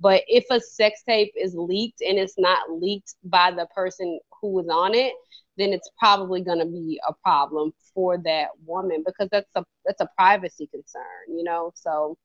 But 0.00 0.22
if 0.28 0.44
a 0.50 0.60
sex 0.60 1.02
tape 1.06 1.32
is 1.36 1.54
leaked 1.56 2.02
and 2.02 2.18
it's 2.18 2.38
not 2.38 2.70
leaked 2.70 3.14
by 3.24 3.50
the 3.50 3.66
person 3.74 4.20
who 4.40 4.52
was 4.52 4.68
on 4.68 4.94
it, 4.94 5.12
then 5.56 5.72
it's 5.72 5.90
probably 5.98 6.40
going 6.40 6.60
to 6.60 6.66
be 6.66 7.00
a 7.08 7.12
problem 7.14 7.72
for 7.92 8.16
that 8.18 8.48
woman 8.64 9.02
because 9.04 9.28
that's 9.32 9.50
a 9.56 9.64
that's 9.84 10.00
a 10.00 10.08
privacy 10.16 10.68
concern, 10.68 11.02
you 11.36 11.42
know. 11.42 11.72
So 11.74 12.16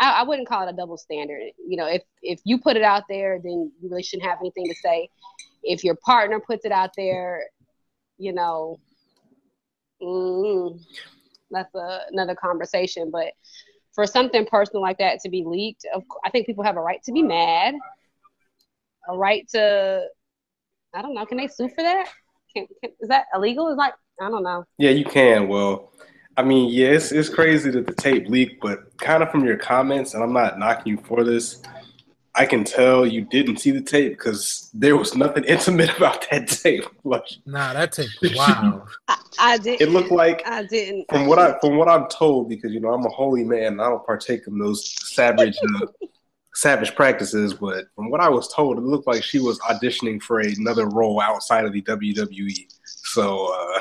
I, 0.00 0.20
I 0.20 0.22
wouldn't 0.22 0.48
call 0.48 0.66
it 0.66 0.72
a 0.72 0.76
double 0.76 0.96
standard. 0.96 1.42
You 1.64 1.76
know, 1.76 1.86
if 1.86 2.02
if 2.22 2.40
you 2.44 2.58
put 2.58 2.76
it 2.76 2.82
out 2.82 3.04
there, 3.08 3.38
then 3.42 3.70
you 3.80 3.90
really 3.90 4.02
shouldn't 4.02 4.28
have 4.28 4.38
anything 4.40 4.66
to 4.66 4.74
say. 4.82 5.08
If 5.62 5.84
your 5.84 5.94
partner 5.96 6.40
puts 6.40 6.64
it 6.64 6.72
out 6.72 6.90
there, 6.96 7.44
you 8.16 8.32
know, 8.32 8.80
mm, 10.02 10.80
that's 11.50 11.74
a, 11.74 12.00
another 12.10 12.34
conversation. 12.34 13.10
But 13.10 13.32
for 13.94 14.06
something 14.06 14.46
personal 14.46 14.82
like 14.82 14.98
that 14.98 15.20
to 15.20 15.28
be 15.28 15.44
leaked, 15.46 15.84
I 16.24 16.30
think 16.30 16.46
people 16.46 16.64
have 16.64 16.76
a 16.76 16.80
right 16.80 17.02
to 17.04 17.12
be 17.12 17.22
mad, 17.22 17.74
a 19.08 19.16
right 19.16 19.46
to, 19.50 20.06
I 20.94 21.02
don't 21.02 21.14
know, 21.14 21.26
can 21.26 21.36
they 21.36 21.48
sue 21.48 21.68
for 21.68 21.82
that? 21.82 22.08
Can, 22.54 22.66
can, 22.82 22.92
is 23.00 23.08
that 23.08 23.26
illegal? 23.34 23.68
Is 23.68 23.76
like, 23.76 23.94
I 24.20 24.30
don't 24.30 24.42
know. 24.42 24.64
Yeah, 24.78 24.90
you 24.90 25.04
can. 25.04 25.48
Well, 25.48 25.92
I 26.40 26.42
mean, 26.42 26.70
yes, 26.70 27.12
it's, 27.12 27.28
it's 27.28 27.28
crazy 27.28 27.70
that 27.70 27.86
the 27.86 27.92
tape 27.92 28.26
leaked, 28.26 28.62
but 28.62 28.96
kind 28.96 29.22
of 29.22 29.30
from 29.30 29.44
your 29.44 29.58
comments, 29.58 30.14
and 30.14 30.22
I'm 30.22 30.32
not 30.32 30.58
knocking 30.58 30.96
you 30.96 31.02
for 31.04 31.22
this, 31.22 31.62
I 32.34 32.46
can 32.46 32.64
tell 32.64 33.04
you 33.04 33.26
didn't 33.26 33.58
see 33.58 33.72
the 33.72 33.82
tape 33.82 34.12
because 34.12 34.70
there 34.72 34.96
was 34.96 35.14
nothing 35.14 35.44
intimate 35.48 35.94
about 35.98 36.26
that 36.30 36.48
tape. 36.48 36.86
Like, 37.04 37.24
nah, 37.44 37.74
that 37.74 37.92
tape. 37.92 38.08
Wow. 38.34 38.86
I, 39.06 39.18
I 39.38 39.58
did. 39.58 39.82
It 39.82 39.90
looked 39.90 40.12
like 40.12 40.42
I 40.46 40.62
didn't. 40.62 41.10
From 41.10 41.26
what 41.26 41.38
I 41.38 41.58
from 41.58 41.76
what 41.76 41.90
I'm 41.90 42.08
told, 42.08 42.48
because 42.48 42.72
you 42.72 42.80
know 42.80 42.94
I'm 42.94 43.04
a 43.04 43.10
holy 43.10 43.44
man, 43.44 43.78
I 43.78 43.90
don't 43.90 44.06
partake 44.06 44.46
in 44.46 44.58
those 44.58 44.90
savage 45.12 45.58
uh, 45.74 45.86
savage 46.54 46.94
practices. 46.94 47.52
But 47.52 47.84
from 47.94 48.08
what 48.08 48.22
I 48.22 48.30
was 48.30 48.48
told, 48.48 48.78
it 48.78 48.84
looked 48.84 49.06
like 49.06 49.22
she 49.22 49.40
was 49.40 49.58
auditioning 49.58 50.22
for 50.22 50.40
another 50.40 50.86
role 50.88 51.20
outside 51.20 51.66
of 51.66 51.74
the 51.74 51.82
WWE. 51.82 52.66
So. 52.86 53.52
uh 53.52 53.80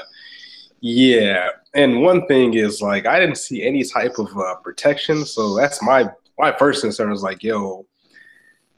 yeah, 0.81 1.49
and 1.73 2.01
one 2.01 2.25
thing 2.27 2.53
is 2.53 2.81
like 2.81 3.05
I 3.05 3.19
didn't 3.19 3.37
see 3.37 3.63
any 3.63 3.83
type 3.83 4.17
of 4.17 4.35
uh, 4.37 4.55
protection, 4.55 5.25
so 5.25 5.55
that's 5.55 5.81
my 5.81 6.09
my 6.37 6.55
first 6.57 6.81
concern 6.81 7.11
is 7.11 7.21
like, 7.21 7.43
yo, 7.43 7.85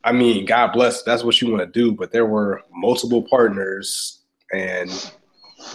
I 0.04 0.12
mean, 0.12 0.46
God 0.46 0.74
bless, 0.74 1.04
that's 1.04 1.24
what 1.24 1.40
you 1.42 1.52
want 1.52 1.62
to 1.62 1.80
do, 1.80 1.92
but 1.92 2.12
there 2.12 2.26
were 2.26 2.64
multiple 2.72 3.22
partners 3.30 4.24
and 4.52 4.90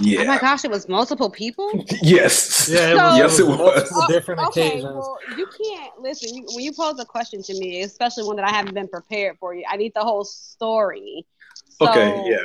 yeah. 0.00 0.22
Oh 0.22 0.24
my 0.24 0.38
gosh, 0.38 0.64
it 0.64 0.70
was 0.70 0.88
multiple 0.88 1.30
people? 1.30 1.70
yes. 2.02 2.68
Yeah, 2.68 2.90
it 2.90 2.96
was, 2.96 3.18
yes, 3.18 3.38
it 3.38 3.46
was. 3.46 3.90
Oh, 3.94 4.06
different 4.08 4.40
okay, 4.48 4.68
occasions. 4.68 4.94
Well, 4.94 5.18
you 5.36 5.46
can't 5.46 6.00
listen. 6.00 6.34
You, 6.36 6.44
when 6.54 6.64
you 6.64 6.72
pose 6.72 6.98
a 6.98 7.04
question 7.04 7.42
to 7.44 7.54
me, 7.54 7.82
especially 7.82 8.24
one 8.24 8.36
that 8.36 8.44
I 8.44 8.50
haven't 8.50 8.74
been 8.74 8.88
prepared 8.88 9.38
for 9.38 9.54
you, 9.54 9.64
I 9.68 9.76
need 9.76 9.92
the 9.94 10.02
whole 10.02 10.24
story. 10.24 11.24
So, 11.68 11.88
okay, 11.88 12.22
yeah. 12.26 12.38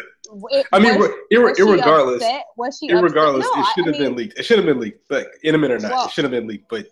It, 0.49 0.65
I 0.71 0.79
mean, 0.79 0.97
was, 0.97 1.09
ir- 1.29 1.41
was 1.41 1.59
regardless, 1.59 2.23
was 2.55 2.77
she 2.77 2.93
regardless, 2.93 3.45
no, 3.53 3.61
it 3.61 3.67
should 3.75 3.85
have 3.87 3.97
been 3.97 4.15
leaked. 4.15 4.39
It 4.39 4.43
should 4.43 4.57
have 4.57 4.65
been 4.65 4.79
leaked, 4.79 5.07
but 5.09 5.27
intimate 5.43 5.71
or 5.71 5.79
not, 5.79 5.91
well, 5.91 6.05
it 6.05 6.11
should 6.11 6.23
have 6.23 6.31
been 6.31 6.47
leaked. 6.47 6.69
But 6.69 6.87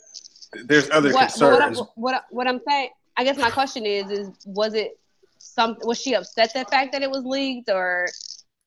there's 0.65 0.89
other 0.91 1.13
what, 1.13 1.30
concerns. 1.30 1.78
What, 1.78 1.89
what, 1.95 2.23
what 2.32 2.47
I'm 2.47 2.60
saying, 2.67 2.89
I 3.17 3.23
guess 3.23 3.38
my 3.38 3.49
question 3.49 3.86
is: 3.86 4.12
is 4.12 4.30
was 4.45 4.73
it 4.73 4.99
some? 5.38 5.78
Was 5.84 6.02
she 6.02 6.15
upset 6.15 6.52
the 6.54 6.65
fact 6.65 6.91
that 6.91 7.02
it 7.02 7.10
was 7.10 7.23
leaked, 7.23 7.69
or 7.69 8.08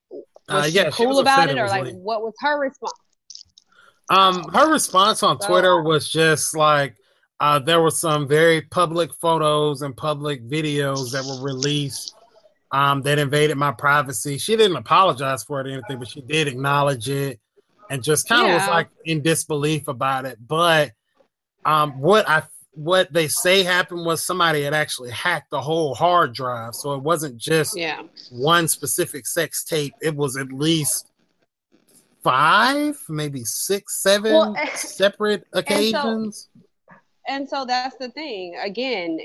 was 0.09 0.23
uh, 0.49 0.67
yeah, 0.71 0.89
she 0.89 1.03
cool 1.03 1.15
she 1.15 1.21
about 1.21 1.49
it, 1.49 1.57
or 1.57 1.67
like 1.67 1.85
leaked. 1.85 1.97
what 1.97 2.21
was 2.21 2.33
her 2.39 2.59
response? 2.59 2.93
Um, 4.09 4.43
her 4.53 4.71
response 4.71 5.23
on 5.23 5.39
Twitter 5.39 5.81
was 5.81 6.09
just 6.09 6.55
like 6.55 6.95
uh, 7.39 7.59
there 7.59 7.81
were 7.81 7.91
some 7.91 8.27
very 8.27 8.61
public 8.61 9.13
photos 9.13 9.81
and 9.81 9.95
public 9.95 10.47
videos 10.47 11.11
that 11.11 11.23
were 11.25 11.43
released 11.43 12.15
um, 12.73 13.03
that 13.03 13.19
invaded 13.19 13.55
my 13.55 13.71
privacy. 13.71 14.37
She 14.37 14.57
didn't 14.57 14.75
apologize 14.75 15.43
for 15.43 15.61
it 15.61 15.67
or 15.67 15.71
anything, 15.71 15.99
but 15.99 16.07
she 16.07 16.21
did 16.21 16.47
acknowledge 16.47 17.07
it 17.07 17.39
and 17.89 18.03
just 18.03 18.27
kind 18.27 18.41
of 18.41 18.47
yeah. 18.47 18.57
was 18.57 18.67
like 18.67 18.89
in 19.05 19.21
disbelief 19.21 19.87
about 19.87 20.25
it. 20.25 20.39
But 20.45 20.91
um, 21.63 21.99
what 22.01 22.27
I 22.27 22.43
what 22.71 23.13
they 23.13 23.27
say 23.27 23.61
happened 23.61 24.03
was 24.03 24.23
somebody 24.23 24.63
had 24.63 24.73
actually 24.73 25.11
hacked 25.11 25.51
the 25.51 25.61
whole 25.61 25.93
hard 25.93 26.33
drive. 26.33 26.73
So 26.73 26.95
it 26.95 27.03
wasn't 27.03 27.37
just 27.37 27.77
yeah. 27.77 28.01
one 28.31 28.67
specific 28.67 29.27
sex 29.27 29.63
tape. 29.63 29.93
It 30.01 30.15
was 30.15 30.35
at 30.35 30.51
least 30.51 31.11
five, 32.23 32.97
maybe 33.07 33.43
six, 33.43 34.01
seven 34.01 34.33
well, 34.33 34.55
separate 34.75 35.45
occasions. 35.53 35.93
And 36.07 36.33
so, 36.33 36.95
and 37.27 37.49
so, 37.49 37.65
that's 37.65 37.95
the 37.97 38.09
thing. 38.09 38.57
Again, 38.59 39.19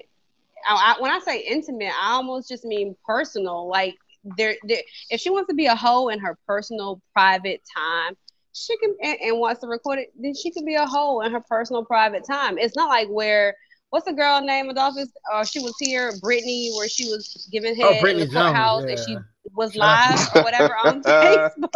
I, 0.66 0.94
I, 0.96 1.02
when 1.02 1.10
I 1.10 1.18
say 1.20 1.40
intimate, 1.40 1.92
I 2.00 2.12
almost 2.12 2.48
just 2.48 2.64
mean 2.64 2.96
personal. 3.06 3.68
Like 3.68 3.94
there, 4.36 4.54
there, 4.64 4.82
if 5.10 5.20
she 5.20 5.30
wants 5.30 5.48
to 5.48 5.54
be 5.54 5.66
a 5.66 5.74
hoe 5.74 6.08
in 6.08 6.18
her 6.20 6.38
personal, 6.46 7.00
private 7.12 7.62
time, 7.76 8.16
she 8.52 8.76
can 8.78 8.94
and, 9.02 9.16
and, 9.20 9.38
wants 9.38 9.60
to 9.60 9.68
record 9.68 9.98
it, 9.98 10.12
then 10.18 10.34
she 10.34 10.50
can 10.50 10.64
be 10.64 10.74
a 10.74 10.86
hoe 10.86 11.20
in 11.20 11.32
her 11.32 11.40
personal 11.48 11.84
private 11.84 12.24
time. 12.26 12.58
It's 12.58 12.76
not 12.76 12.88
like 12.88 13.08
where 13.08 13.54
what's 13.90 14.06
the 14.06 14.12
girl 14.12 14.40
name 14.40 14.68
Adolphus? 14.68 15.10
Uh, 15.32 15.44
she 15.44 15.60
was 15.60 15.74
here, 15.78 16.12
Brittany, 16.20 16.72
where 16.76 16.88
she 16.88 17.04
was 17.04 17.48
giving 17.52 17.74
head 17.74 18.00
oh, 18.02 18.06
in 18.06 18.18
the 18.18 18.26
courthouse 18.26 18.84
yeah. 18.84 18.90
and 18.90 19.00
she 19.06 19.16
was 19.54 19.74
live 19.76 20.28
or 20.34 20.42
whatever 20.42 20.76
on 20.76 21.02
Facebook. 21.02 21.70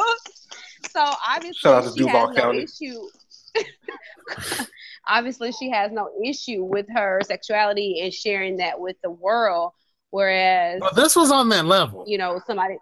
So 0.90 1.00
obviously 1.26 1.54
she 1.96 2.08
has 2.08 2.36
no 2.36 2.52
issue. 2.52 3.08
obviously 5.08 5.52
she 5.52 5.70
has 5.70 5.92
no 5.92 6.10
issue 6.24 6.64
with 6.64 6.86
her 6.94 7.20
sexuality 7.24 8.00
and 8.02 8.12
sharing 8.12 8.58
that 8.58 8.80
with 8.80 8.96
the 9.02 9.10
world. 9.10 9.72
Whereas 10.10 10.82
this 10.94 11.16
was 11.16 11.30
on 11.30 11.48
that 11.50 11.64
level. 11.64 12.04
You 12.06 12.18
know, 12.18 12.40
somebody 12.46 12.76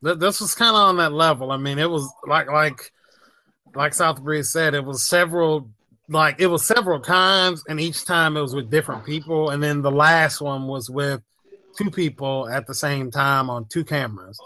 this 0.00 0.40
was 0.40 0.54
kind 0.54 0.76
of 0.76 0.82
on 0.82 0.96
that 0.98 1.12
level. 1.12 1.50
I 1.50 1.56
mean, 1.56 1.78
it 1.78 1.90
was 1.90 2.08
like 2.26 2.50
like 2.50 2.92
like 3.74 3.94
South 3.94 4.22
Breeze 4.22 4.50
said, 4.50 4.74
it 4.74 4.84
was 4.84 5.08
several 5.08 5.70
like 6.08 6.36
it 6.40 6.46
was 6.46 6.64
several 6.64 7.00
times, 7.00 7.64
and 7.68 7.80
each 7.80 8.04
time 8.04 8.36
it 8.36 8.40
was 8.40 8.54
with 8.54 8.70
different 8.70 9.04
people, 9.04 9.50
and 9.50 9.62
then 9.62 9.82
the 9.82 9.90
last 9.90 10.40
one 10.40 10.66
was 10.66 10.88
with 10.88 11.20
two 11.76 11.90
people 11.90 12.48
at 12.48 12.66
the 12.66 12.74
same 12.74 13.10
time 13.10 13.50
on 13.50 13.66
two 13.66 13.84
cameras. 13.84 14.38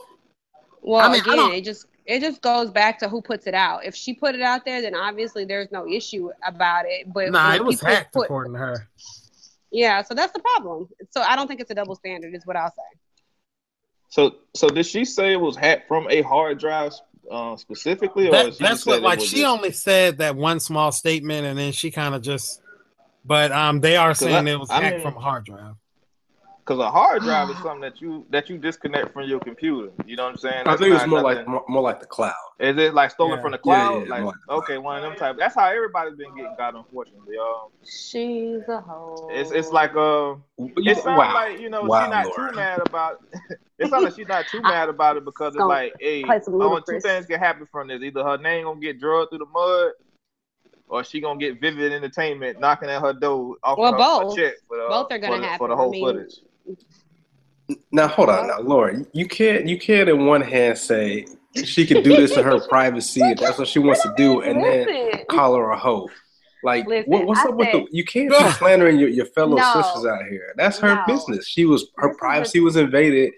Well, 0.81 1.01
I 1.01 1.13
mean, 1.13 1.21
again, 1.21 1.53
it 1.53 1.65
just 1.65 1.87
it 2.05 2.21
just 2.21 2.41
goes 2.43 2.71
back 2.71 2.99
to 3.01 3.09
who 3.09 3.23
puts 3.23 3.47
it 3.47 3.55
out. 3.55 3.85
If 3.85 3.95
she 3.95 4.15
put 4.15 4.35
it 4.35 4.43
out 4.43 4.65
there, 4.65 4.83
then 4.83 4.95
obviously 4.95 5.45
there's 5.45 5.71
no 5.71 5.87
issue 5.87 6.31
about 6.47 6.85
it. 6.87 7.13
But 7.13 7.31
nah, 7.31 7.55
it 7.55 7.65
was 7.65 7.81
hacked 7.81 8.13
put, 8.13 8.25
according 8.25 8.55
to 8.55 8.59
her. 8.59 8.89
Yeah, 9.71 10.03
so 10.03 10.15
that's 10.15 10.33
the 10.33 10.41
problem. 10.41 10.89
So 11.11 11.23
I 11.23 11.37
don't 11.37 11.49
think 11.49 11.61
it's 11.61 11.71
a 11.71 11.75
double 11.75 11.95
standard, 11.95 12.35
is 12.35 12.47
what 12.47 12.57
I'll 12.57 12.71
say. 12.71 12.99
So, 14.09 14.37
so 14.55 14.69
did 14.69 14.85
she 14.85 15.05
say 15.05 15.33
it 15.33 15.41
was 15.41 15.57
hacked 15.57 15.89
from 15.89 16.07
a 16.11 16.23
hard 16.23 16.59
drive 16.59 16.93
uh, 17.31 17.57
specifically, 17.57 18.29
that, 18.31 18.59
that's 18.59 18.85
what 18.85 19.01
like 19.01 19.21
she 19.21 19.37
just... 19.37 19.45
only 19.45 19.71
said 19.71 20.19
that 20.19 20.37
one 20.37 20.61
small 20.61 20.93
statement, 20.93 21.47
and 21.47 21.59
then 21.59 21.73
she 21.73 21.91
kind 21.91 22.15
of 22.15 22.21
just 22.21 22.61
But 23.25 23.53
um, 23.53 23.81
they 23.81 23.97
are 23.97 24.15
saying 24.15 24.49
I, 24.49 24.53
it 24.53 24.59
was 24.59 24.71
I 24.71 24.83
hacked 24.83 24.97
mean, 24.97 25.03
from 25.03 25.17
a 25.17 25.21
hard 25.21 25.45
drive. 25.45 25.75
Because 26.65 26.79
a 26.79 26.91
hard 26.91 27.23
drive 27.23 27.51
is 27.51 27.57
something 27.63 27.81
that 27.81 28.01
you 28.01 28.25
that 28.31 28.49
you 28.49 28.57
disconnect 28.57 29.13
from 29.13 29.29
your 29.29 29.41
computer. 29.41 29.91
You 30.07 30.17
know 30.17 30.25
what 30.25 30.33
I'm 30.33 30.37
saying? 30.39 30.63
That's 30.65 30.81
I 30.81 30.85
think 30.85 30.95
it's 30.95 31.07
more 31.07 31.23
nothing. 31.23 31.39
like 31.39 31.49
more, 31.49 31.65
more, 31.69 31.83
like 31.83 32.01
the 32.01 32.07
cloud. 32.07 32.35
Is 32.61 32.77
it 32.77 32.95
like 32.95 33.11
stolen 33.11 33.37
yeah. 33.37 33.43
from 33.43 33.53
the 33.53 33.59
cloud? 33.59 34.07
Yeah, 34.09 34.19
yeah, 34.19 34.25
like, 34.25 34.25
like 34.25 34.59
okay, 34.63 34.79
one 34.79 34.97
of 34.97 35.03
them 35.03 35.17
type. 35.17 35.37
That's 35.39 35.55
how 35.55 35.67
everybody's 35.67 36.17
been 36.17 36.35
getting 36.37 36.55
got, 36.57 36.75
unfortunately. 36.77 37.37
Um, 37.37 37.69
she's 37.85 38.69
a 38.69 38.81
hoe. 38.81 39.29
It's 39.33 39.51
it's 39.51 39.71
like 39.71 39.97
uh, 39.97 40.37
it 40.59 40.99
sounds 40.99 41.19
wow. 41.19 41.35
like 41.35 41.61
you 41.61 41.69
know 41.69 41.83
wow, 41.83 42.05
she's 42.05 42.11
not 42.11 42.27
Lord. 42.27 42.51
too 42.51 42.57
mad 42.57 42.81
about. 42.87 43.25
it 43.79 43.91
sounds 43.91 44.05
like 44.05 44.15
she's 44.15 44.29
not 44.29 44.47
too 44.47 44.63
mad 44.63 44.89
about 44.89 45.17
it 45.17 45.25
because 45.25 45.57
it's 45.57 45.65
like, 45.65 45.95
hey, 45.99 46.23
only 46.47 46.83
two 46.89 47.01
things 47.01 47.27
can 47.27 47.41
happen 47.41 47.67
from 47.73 47.89
this: 47.89 48.03
either 48.03 48.23
her 48.23 48.39
name 48.39 48.65
gonna 48.65 48.81
get 48.81 49.01
drugged 49.01 49.31
through 49.31 49.39
the 49.39 49.47
mud, 49.47 49.93
or 50.87 51.03
she 51.03 51.21
gonna 51.21 51.41
get 51.41 51.61
Vivid 51.61 51.93
Entertainment 51.93 52.61
knocking 52.61 52.89
at 52.89 53.03
her 53.03 53.13
door 53.13 53.57
off 53.65 53.79
well, 53.79 53.93
her, 53.93 53.99
both. 53.99 54.37
Her 54.37 54.43
check 54.45 54.55
for 54.69 54.77
the, 54.77 54.87
both 54.89 55.11
are 55.11 55.19
gonna 55.19 55.37
for 55.39 55.43
happen 55.43 55.59
for 55.59 55.69
the 55.69 55.77
whole 55.77 55.89
I 55.89 55.91
mean, 55.91 56.05
footage. 56.05 56.35
Now 57.91 58.09
hold 58.09 58.29
on, 58.29 58.49
now 58.49 58.61
Laura, 58.61 58.95
you 59.13 59.27
can't 59.27 59.67
you 59.67 59.79
can't 59.79 60.09
in 60.09 60.27
one 60.27 60.43
hand 60.43 60.77
say 60.77 61.27
she 61.65 61.87
can 61.87 62.03
do 62.03 62.17
this 62.17 62.37
in 62.37 62.45
her 62.45 62.61
privacy 62.69 63.21
if 63.23 63.39
that's 63.39 63.59
what 63.59 63.69
she 63.69 63.79
wants 63.79 64.03
to 64.03 64.13
do, 64.17 64.41
and 64.43 64.63
then 64.63 65.25
call 65.27 65.55
her 65.55 65.71
a 65.71 65.79
hoe. 65.79 66.09
Like 66.65 66.87
Listen, 66.87 67.11
what, 67.11 67.27
what's 67.27 67.41
I 67.41 67.49
up 67.49 67.57
with 67.57 67.73
the? 67.73 67.87
You 67.91 68.05
can't 68.05 68.31
be 68.31 68.51
slandering 68.59 68.99
your, 68.99 69.09
your 69.09 69.27
fellow 69.27 69.57
no, 69.57 69.73
sisters 69.75 70.07
out 70.07 70.25
here. 70.31 70.55
That's 70.57 70.79
her 70.79 70.95
no. 70.95 71.03
business. 71.07 71.47
She 71.47 71.65
was 71.65 71.87
her 71.97 72.15
privacy 72.15 72.61
was 72.61 72.77
invaded. 72.77 73.33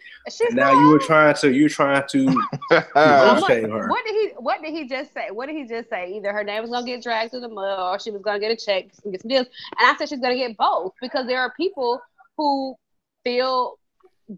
now 0.50 0.72
you 0.72 0.88
were 0.90 0.98
trying 0.98 1.34
to 1.36 1.50
you're 1.50 1.70
trying 1.70 2.02
to 2.10 2.26
what, 2.68 2.92
her. 2.92 3.88
What 3.88 4.04
did 4.04 4.14
he 4.14 4.28
What 4.36 4.62
did 4.62 4.74
he 4.74 4.86
just 4.86 5.14
say? 5.14 5.30
What 5.30 5.46
did 5.46 5.56
he 5.56 5.66
just 5.66 5.88
say? 5.88 6.12
Either 6.16 6.32
her 6.32 6.44
name 6.44 6.60
was 6.60 6.70
gonna 6.70 6.84
get 6.84 7.02
dragged 7.02 7.30
through 7.30 7.40
the 7.40 7.48
mud, 7.48 7.78
or 7.78 7.98
she 7.98 8.10
was 8.10 8.20
gonna 8.20 8.40
get 8.40 8.50
a 8.50 8.56
check 8.56 8.86
and 9.04 9.12
get 9.12 9.22
some 9.22 9.30
deals. 9.30 9.46
And 9.78 9.88
I 9.88 9.96
said 9.96 10.10
she's 10.10 10.20
gonna 10.20 10.36
get 10.36 10.56
both 10.58 10.92
because 11.00 11.26
there 11.26 11.40
are 11.40 11.52
people 11.56 12.02
who 12.36 12.76
feel 13.24 13.78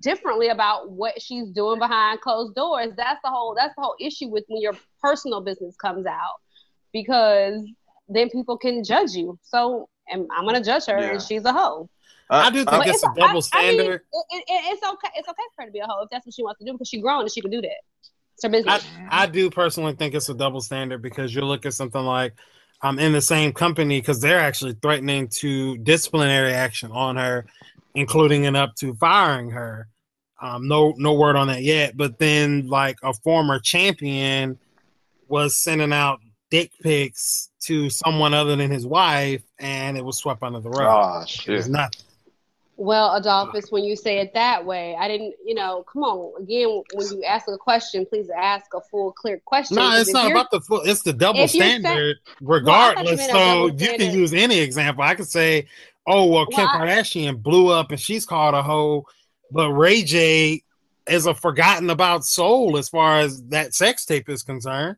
differently 0.01 0.49
about 0.49 0.90
what 0.90 1.20
she's 1.20 1.49
doing 1.51 1.79
behind 1.79 2.20
closed 2.20 2.55
doors. 2.55 2.90
That's 2.96 3.20
the 3.22 3.31
whole 3.31 3.55
that's 3.55 3.75
the 3.77 3.83
whole 3.83 3.96
issue 4.01 4.29
with 4.29 4.44
when 4.49 4.61
your 4.61 4.75
personal 5.01 5.40
business 5.40 5.77
comes 5.77 6.07
out 6.07 6.40
because 6.92 7.64
then 8.09 8.31
people 8.31 8.57
can 8.57 8.83
judge 8.83 9.12
you. 9.12 9.38
So 9.42 9.88
and 10.09 10.29
I'm 10.35 10.44
gonna 10.44 10.64
judge 10.64 10.87
her 10.87 10.99
yeah. 10.99 11.12
and 11.12 11.22
she's 11.22 11.44
a 11.44 11.53
hoe. 11.53 11.88
Uh, 12.29 12.42
I 12.46 12.51
do 12.51 12.64
think 12.64 12.87
it's, 12.87 12.96
it's, 12.96 13.05
a 13.05 13.20
double 13.20 13.38
I, 13.38 13.40
standard. 13.40 14.01
I 14.12 14.35
mean, 14.35 14.42
it, 14.42 14.44
it, 14.49 14.64
it's 14.72 14.83
okay. 14.83 15.09
It's 15.14 15.29
okay 15.29 15.42
for 15.55 15.62
her 15.62 15.66
to 15.66 15.72
be 15.72 15.79
a 15.79 15.87
hoe 15.87 16.03
if 16.03 16.11
that's 16.11 16.27
what 16.27 16.35
she 16.35 16.42
wants 16.42 16.59
to 16.59 16.64
do 16.64 16.72
because 16.72 16.88
she's 16.88 17.03
grown 17.03 17.22
and 17.22 17.31
she 17.31 17.40
can 17.40 17.51
do 17.51 17.61
that. 17.62 17.77
It's 18.35 18.42
her 18.42 18.49
business. 18.49 18.85
I, 19.11 19.22
I 19.22 19.27
do 19.27 19.49
personally 19.49 19.94
think 19.94 20.14
it's 20.14 20.29
a 20.29 20.35
double 20.35 20.61
standard 20.61 21.03
because 21.03 21.35
you 21.35 21.42
look 21.42 21.64
at 21.66 21.75
something 21.75 22.03
like 22.03 22.35
I'm 22.83 22.99
in 22.99 23.12
the 23.12 23.20
same 23.20 23.53
company 23.53 24.01
because 24.01 24.20
they're 24.20 24.40
actually 24.40 24.75
threatening 24.83 25.29
to 25.29 25.79
disciplinary 25.79 26.53
action 26.53 26.90
on 26.90 27.16
her 27.16 27.46
including 27.97 28.47
and 28.47 28.57
up 28.57 28.77
to 28.77 28.95
firing 28.95 29.51
her. 29.51 29.89
Um, 30.41 30.69
no, 30.69 30.95
no 30.99 31.15
word 31.15 31.35
on 31.35 31.49
that 31.49 31.63
yet. 31.63 31.97
But 31.97 32.19
then, 32.19 32.69
like 32.69 32.99
a 33.03 33.15
former 33.15 33.59
champion 33.59 34.59
was 35.29 35.61
sending 35.63 35.93
out 35.93 36.21
dick 36.51 36.71
pics 36.83 37.51
to 37.63 37.91
someone 37.91 38.35
other 38.35 38.55
than 38.55 38.71
his 38.71 38.87
wife, 38.87 39.43
and 39.59 39.97
it 39.97 40.05
was 40.05 40.19
swept 40.19 40.43
under 40.43 40.61
the 40.61 40.69
rug. 40.69 41.23
Oh 41.23 41.27
shit! 41.27 41.55
It 41.55 41.57
was 41.57 41.69
nothing. 41.69 42.03
Well, 42.79 43.15
Adolphus, 43.15 43.73
when 43.73 43.85
you 43.85 43.97
say 43.97 44.19
it 44.19 44.35
that 44.35 44.67
way, 44.67 44.95
I 45.01 45.09
didn't, 45.09 45.35
you 45.43 45.55
know, 45.55 45.83
come 45.91 46.03
on. 46.03 46.43
Again, 46.43 46.83
when 46.93 47.07
you 47.07 47.25
ask 47.25 47.49
a 47.49 47.57
question, 47.57 48.05
please 48.05 48.29
ask 48.29 48.67
a 48.75 48.83
full, 48.91 49.13
clear 49.13 49.41
question. 49.47 49.77
No, 49.77 49.97
it's 49.97 50.13
not 50.13 50.31
about 50.31 50.51
the 50.51 50.61
full, 50.61 50.83
it's 50.83 51.01
the 51.01 51.15
double 51.15 51.49
standard, 51.49 52.19
regardless. 52.43 53.19
Well, 53.33 53.71
so 53.71 53.77
you 53.79 53.97
can 53.97 54.15
use 54.15 54.35
any 54.35 54.59
example. 54.59 55.05
I 55.05 55.15
could 55.15 55.27
say, 55.27 55.69
oh 56.07 56.27
well, 56.27 56.47
Kim 56.47 56.64
well, 56.64 56.69
Kardashian 56.69 57.42
blew 57.42 57.69
up 57.69 57.90
and 57.90 58.01
she's 58.01 58.27
called 58.27 58.55
a 58.55 58.62
hoe, 58.62 59.05
but 59.51 59.73
Ray 59.73 60.03
J 60.03 60.62
is 61.09 61.27
a 61.27 61.35
forgotten 61.35 61.90
about 61.90 62.25
soul 62.25 62.77
as 62.77 62.88
far 62.88 63.21
as 63.21 63.42
that 63.45 63.75
sex 63.75 64.05
tape 64.05 64.29
is 64.29 64.42
concerned. 64.42 64.97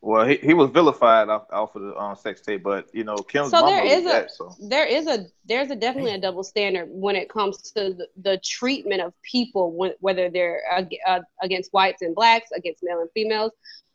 Well, 0.00 0.26
he, 0.26 0.36
he 0.36 0.54
was 0.54 0.70
vilified 0.70 1.28
off, 1.28 1.46
off 1.50 1.74
of 1.74 1.82
the 1.82 1.96
um, 1.96 2.14
sex 2.14 2.40
tape, 2.40 2.62
but 2.62 2.86
you 2.94 3.02
know, 3.02 3.16
Kim's 3.16 3.50
so 3.50 3.66
there 3.66 3.84
is 3.84 4.04
a 4.04 4.08
that, 4.08 4.30
so. 4.30 4.54
there 4.60 4.86
is 4.86 5.08
a 5.08 5.26
there's 5.44 5.70
a 5.72 5.76
definitely 5.76 6.12
a 6.12 6.20
double 6.20 6.44
standard 6.44 6.86
when 6.88 7.16
it 7.16 7.28
comes 7.28 7.60
to 7.72 7.94
the, 7.94 8.06
the 8.22 8.40
treatment 8.44 9.00
of 9.02 9.12
people, 9.22 9.72
when, 9.72 9.92
whether 9.98 10.30
they're 10.30 10.62
uh, 11.06 11.20
against 11.42 11.72
whites 11.72 12.02
and 12.02 12.14
blacks, 12.14 12.50
against 12.54 12.82
male 12.84 13.00
and 13.00 13.10
females. 13.12 13.50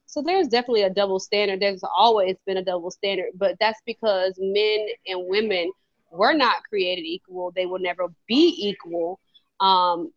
So 0.06 0.22
there's 0.22 0.50
definitely 0.50 0.84
a 0.84 0.89
double 0.89 1.19
standard. 1.19 1.62
There's 1.62 1.84
always 1.98 2.36
been 2.46 2.58
a 2.58 2.65
double 2.65 2.91
standard, 2.91 3.30
but 3.36 3.56
that's 3.60 3.80
because 3.86 4.34
men 4.38 4.88
and 5.08 5.26
women 5.28 5.72
were 6.13 6.34
not 6.34 6.63
created 6.67 7.06
equal. 7.06 7.52
They 7.52 7.65
will 7.65 7.80
never 7.80 8.08
be 8.28 8.56
equal. 8.58 9.19
Um, 9.60 10.12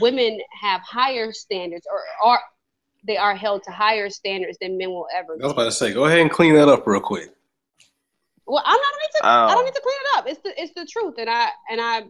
women 0.00 0.38
have 0.60 0.80
higher 0.82 1.32
standards 1.32 1.86
or 1.90 2.00
are 2.24 2.40
they 3.06 3.16
are 3.16 3.36
held 3.36 3.62
to 3.64 3.70
higher 3.70 4.10
standards 4.10 4.58
than 4.60 4.76
men 4.76 4.90
will 4.90 5.06
ever. 5.14 5.36
I 5.40 5.44
was 5.44 5.52
about 5.52 5.64
to 5.64 5.72
say, 5.72 5.92
go 5.92 6.06
ahead 6.06 6.18
and 6.20 6.30
clean 6.30 6.54
that 6.54 6.68
up 6.68 6.86
real 6.86 7.00
quick. 7.00 7.30
Well, 8.46 8.62
I'm 8.64 8.72
not 8.76 8.92
need 9.00 9.18
to. 9.18 9.26
I 9.26 9.54
don't 9.54 9.64
need 9.64 9.74
to 9.74 9.80
clean 9.80 9.96
it 10.00 10.18
up. 10.18 10.28
It's 10.28 10.40
the 10.42 10.62
it's 10.62 10.72
the 10.74 10.86
truth, 10.86 11.14
and 11.18 11.28
I 11.28 11.48
and 11.70 11.80
I 11.80 12.04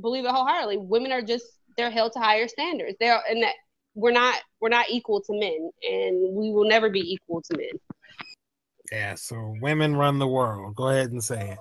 believe 0.00 0.24
it 0.24 0.30
wholeheartedly. 0.30 0.78
Women 0.78 1.12
are 1.12 1.22
just 1.22 1.46
they're 1.76 1.90
held 1.90 2.12
to 2.12 2.18
higher 2.18 2.48
standards. 2.48 2.96
They're 3.00 3.20
and 3.28 3.42
that 3.42 3.54
we're 3.94 4.12
not 4.12 4.36
we're 4.60 4.68
not 4.68 4.90
equal 4.90 5.22
to 5.22 5.32
men, 5.32 5.70
and 5.90 6.34
we 6.36 6.52
will 6.52 6.68
never 6.68 6.90
be 6.90 7.00
equal 7.00 7.40
to 7.42 7.56
men. 7.56 7.72
Yeah, 8.92 9.14
so 9.14 9.56
women 9.60 9.96
run 9.96 10.18
the 10.18 10.26
world. 10.26 10.74
Go 10.74 10.88
ahead 10.88 11.12
and 11.12 11.22
say 11.22 11.50
it. 11.50 11.58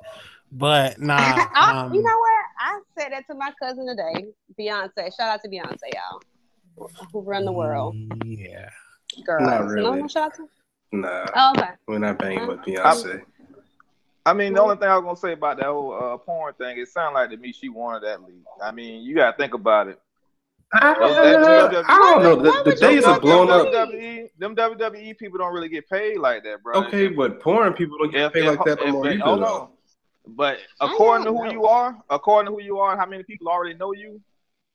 But 0.51 0.99
nah, 0.99 1.17
I, 1.17 1.83
um, 1.85 1.93
you 1.93 2.01
know 2.01 2.17
what? 2.17 2.45
I 2.59 2.79
said 2.97 3.11
that 3.11 3.25
to 3.27 3.35
my 3.35 3.51
cousin 3.61 3.87
today, 3.87 4.25
Beyonce. 4.59 5.15
Shout 5.15 5.29
out 5.29 5.41
to 5.43 5.49
Beyonce, 5.49 5.77
y'all, 5.93 6.89
who 7.11 7.21
run 7.21 7.45
the 7.45 7.51
world. 7.51 7.95
Yeah, 8.25 8.69
girl. 9.25 9.45
Not 9.45 9.67
really. 9.67 10.01
No, 10.01 10.07
shout 10.07 10.27
out 10.27 10.35
to. 10.35 10.49
Nah. 10.91 11.25
Oh, 11.35 11.53
okay. 11.55 11.69
We're 11.87 11.99
not 11.99 12.17
banging 12.17 12.47
with 12.47 12.59
Beyonce. 12.61 13.21
I, 14.25 14.31
I 14.31 14.33
mean, 14.33 14.53
the 14.53 14.61
only 14.61 14.75
thing 14.75 14.87
I 14.87 14.97
was 14.97 15.03
gonna 15.03 15.17
say 15.17 15.33
about 15.33 15.57
that 15.57 15.67
whole 15.67 15.93
uh, 15.93 16.17
porn 16.17 16.53
thing, 16.55 16.77
it 16.77 16.87
sounded 16.89 17.19
like 17.19 17.29
to 17.29 17.37
me 17.37 17.51
she 17.51 17.69
wanted 17.69 18.03
that 18.03 18.21
lead. 18.21 18.43
I 18.61 18.71
mean, 18.71 19.03
you 19.03 19.15
gotta 19.15 19.37
think 19.37 19.53
about 19.53 19.87
it. 19.87 19.99
I, 20.71 20.91
uh, 20.91 21.83
I 21.87 21.97
don't 21.97 22.23
know. 22.23 22.35
The, 22.35 22.69
the 22.71 22.75
days 22.75 23.03
are 23.03 23.19
blown 23.19 23.49
up. 23.49 23.67
WWE, 23.67 24.29
them 24.37 24.55
WWE 24.55 25.17
people 25.17 25.39
don't 25.39 25.51
really 25.51 25.69
get 25.69 25.89
paid 25.89 26.19
like 26.19 26.43
that, 26.43 26.61
bro. 26.61 26.83
Okay, 26.85 27.07
but 27.07 27.39
porn 27.39 27.73
people 27.73 27.97
don't 27.97 28.11
get 28.11 28.31
paid 28.33 28.45
like 28.45 28.63
that 28.65 28.79
no 28.85 28.91
more 28.91 29.09
either. 29.09 29.67
But 30.35 30.57
according 30.79 31.25
to 31.25 31.31
who 31.31 31.45
know. 31.45 31.51
you 31.51 31.65
are, 31.65 31.97
according 32.09 32.51
to 32.51 32.55
who 32.57 32.63
you 32.63 32.79
are, 32.79 32.91
and 32.91 32.99
how 32.99 33.05
many 33.05 33.23
people 33.23 33.47
already 33.47 33.77
know 33.77 33.93
you, 33.93 34.21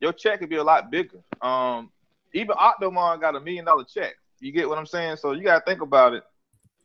your 0.00 0.12
check 0.12 0.40
could 0.40 0.50
be 0.50 0.56
a 0.56 0.64
lot 0.64 0.90
bigger. 0.90 1.20
Um, 1.40 1.90
even 2.32 2.56
Octomom 2.56 3.20
got 3.20 3.36
a 3.36 3.40
million 3.40 3.64
dollar 3.64 3.84
check. 3.84 4.14
You 4.40 4.52
get 4.52 4.68
what 4.68 4.78
I'm 4.78 4.86
saying? 4.86 5.16
So 5.16 5.32
you 5.32 5.42
gotta 5.42 5.64
think 5.64 5.80
about 5.80 6.14
it. 6.14 6.24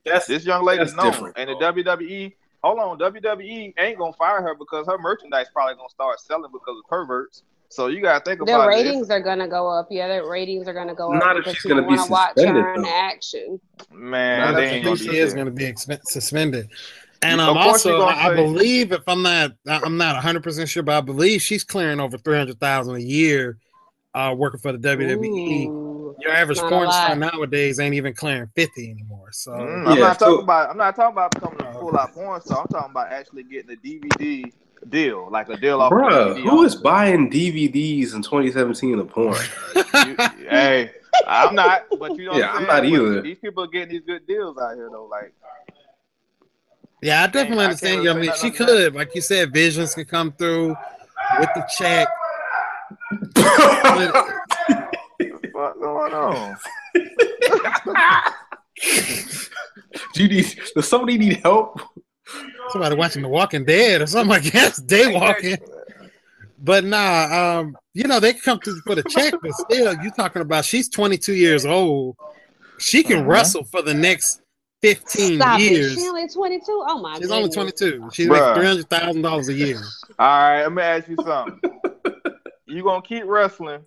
That's 0.05 0.27
this 0.27 0.45
young 0.45 0.63
lady's 0.63 0.95
known, 0.95 1.33
and 1.35 1.49
the 1.49 1.55
WWE. 1.55 2.33
Hold 2.63 2.79
on, 2.79 2.99
WWE 2.99 3.73
ain't 3.77 3.97
gonna 3.97 4.13
fire 4.13 4.41
her 4.41 4.53
because 4.53 4.85
her 4.87 4.97
merchandise 4.97 5.47
probably 5.53 5.75
gonna 5.75 5.89
start 5.89 6.19
selling 6.19 6.51
because 6.51 6.77
of 6.77 6.89
perverts. 6.89 7.43
So 7.69 7.87
you 7.87 8.01
gotta 8.01 8.23
think 8.23 8.41
about 8.41 8.63
the 8.63 8.67
ratings 8.67 9.07
this. 9.07 9.15
are 9.15 9.21
gonna 9.21 9.47
go 9.47 9.67
up. 9.69 9.87
Yeah, 9.91 10.07
the 10.07 10.27
ratings 10.27 10.67
are 10.67 10.73
gonna 10.73 10.95
go 10.95 11.13
up. 11.13 11.23
Not 11.23 11.37
up 11.37 11.45
because 11.45 11.61
people 11.61 11.83
want 11.83 12.05
to 12.05 12.11
watch 12.11 12.33
her 12.37 12.73
in 12.73 12.85
action. 12.85 13.61
Man, 13.91 14.55
I 14.55 14.81
think 14.81 14.97
she 14.97 15.17
is 15.17 15.33
gonna 15.33 15.51
be 15.51 15.73
suspended. 15.75 16.69
And 17.21 17.41
I'm 17.41 17.57
also, 17.57 18.03
I, 18.03 18.33
believe, 18.33 18.91
if 18.91 19.03
I'm 19.07 19.21
not, 19.21 19.51
I'm 19.67 19.97
not 19.97 20.15
100 20.15 20.41
percent 20.41 20.69
sure, 20.69 20.83
but 20.83 20.97
I 20.97 21.01
believe 21.01 21.41
she's 21.41 21.63
clearing 21.63 21.99
over 21.99 22.17
300 22.17 22.59
thousand 22.59 22.95
a 22.95 22.99
year, 22.99 23.57
uh, 24.13 24.33
working 24.37 24.59
for 24.59 24.71
the 24.71 24.77
WWE. 24.77 25.67
Ooh, 25.67 26.15
Your 26.19 26.31
average 26.31 26.59
porn 26.59 26.89
star 26.91 27.15
nowadays 27.15 27.79
ain't 27.79 27.95
even 27.95 28.13
clearing 28.13 28.49
50 28.55 28.91
anymore. 28.91 29.31
So 29.31 29.51
mm, 29.51 29.87
I'm 29.87 29.99
not 29.99 30.17
talking 30.17 30.43
about, 30.43 30.69
I'm 30.69 30.77
not 30.77 30.95
talking 30.95 31.13
about 31.13 31.31
becoming 31.31 31.61
a 31.61 31.73
full 31.73 31.97
out 31.97 32.13
porn 32.13 32.41
star. 32.41 32.61
I'm 32.61 32.67
talking 32.67 32.91
about 32.91 33.11
actually 33.11 33.43
getting 33.43 33.71
a 33.71 33.75
DVD 33.75 34.51
deal, 34.87 35.29
like 35.29 35.49
a 35.49 35.57
deal 35.57 35.81
off. 35.81 35.89
Bro, 35.89 36.35
who 36.35 36.63
is 36.63 36.75
buying 36.75 37.29
DVDs 37.29 38.13
in 38.15 38.21
2017 38.21 38.97
of 38.99 39.09
porn? 39.09 39.35
you, 39.75 40.15
hey, 40.49 40.91
I'm 41.27 41.55
not, 41.55 41.85
but 41.99 42.15
you 42.17 42.25
know, 42.25 42.37
yeah, 42.37 42.51
I'm, 42.51 42.59
I'm 42.59 42.67
not 42.67 42.85
either. 42.85 43.21
These 43.21 43.39
people 43.39 43.63
are 43.63 43.67
getting 43.67 43.89
these 43.89 44.05
good 44.05 44.25
deals 44.25 44.57
out 44.57 44.75
here, 44.75 44.89
though. 44.91 45.05
Like, 45.05 45.33
yeah, 47.01 47.23
I 47.23 47.27
definitely 47.27 47.65
understand 47.65 48.03
you. 48.03 48.11
I 48.11 48.13
mean, 48.13 48.31
she 48.39 48.51
could, 48.51 48.95
like 48.95 49.15
you 49.15 49.21
said, 49.21 49.53
visions 49.53 49.93
can 49.93 50.05
come 50.05 50.31
through 50.33 50.75
with 51.39 51.49
the 51.55 51.65
check. 51.77 52.07
What's 55.53 55.79
going 55.79 56.13
on? 56.13 56.57
Do 60.13 60.23
you 60.23 60.29
need? 60.29 60.59
Does 60.75 60.87
somebody 60.87 61.17
need 61.17 61.41
help? 61.43 61.81
Somebody 62.69 62.95
watching 62.95 63.21
The 63.21 63.27
Walking 63.27 63.65
Dead 63.65 64.01
or 64.01 64.07
something. 64.07 64.35
I 64.35 64.39
guess 64.39 64.77
day 64.81 65.13
walking. 65.13 65.57
But 66.61 66.83
nah, 66.83 67.59
um, 67.59 67.77
you 67.93 68.05
know 68.05 68.19
they 68.19 68.33
come 68.33 68.59
through 68.59 68.81
for 68.81 68.95
the 68.95 69.03
check, 69.03 69.33
but 69.41 69.53
still, 69.53 69.95
you 70.03 70.11
talking 70.11 70.41
about 70.41 70.65
she's 70.65 70.89
22 70.89 71.33
years 71.33 71.65
old. 71.65 72.17
She 72.79 73.03
can 73.03 73.19
uh-huh. 73.19 73.27
wrestle 73.27 73.63
for 73.63 73.81
the 73.81 73.93
next 73.93 74.41
15 74.81 75.35
Stop 75.41 75.59
years. 75.59 75.93
It. 75.93 75.99
She 75.99 76.07
only 76.07 76.27
22. 76.27 76.63
Oh 76.87 76.99
my. 77.01 77.09
god. 77.13 77.17
She's 77.19 77.27
goodness. 77.27 77.57
only 77.57 77.71
22. 77.71 78.09
She's 78.13 78.27
like 78.27 78.55
three 78.55 78.65
hundred 78.65 78.89
thousand 78.89 79.21
dollars 79.21 79.49
a 79.49 79.53
year. 79.53 79.81
All 80.17 80.27
right, 80.27 80.63
let 80.63 80.71
me 80.71 80.81
ask 80.81 81.07
you 81.07 81.17
something. 81.25 81.59
you 82.65 82.83
gonna 82.83 83.01
keep 83.01 83.23
wrestling, 83.25 83.81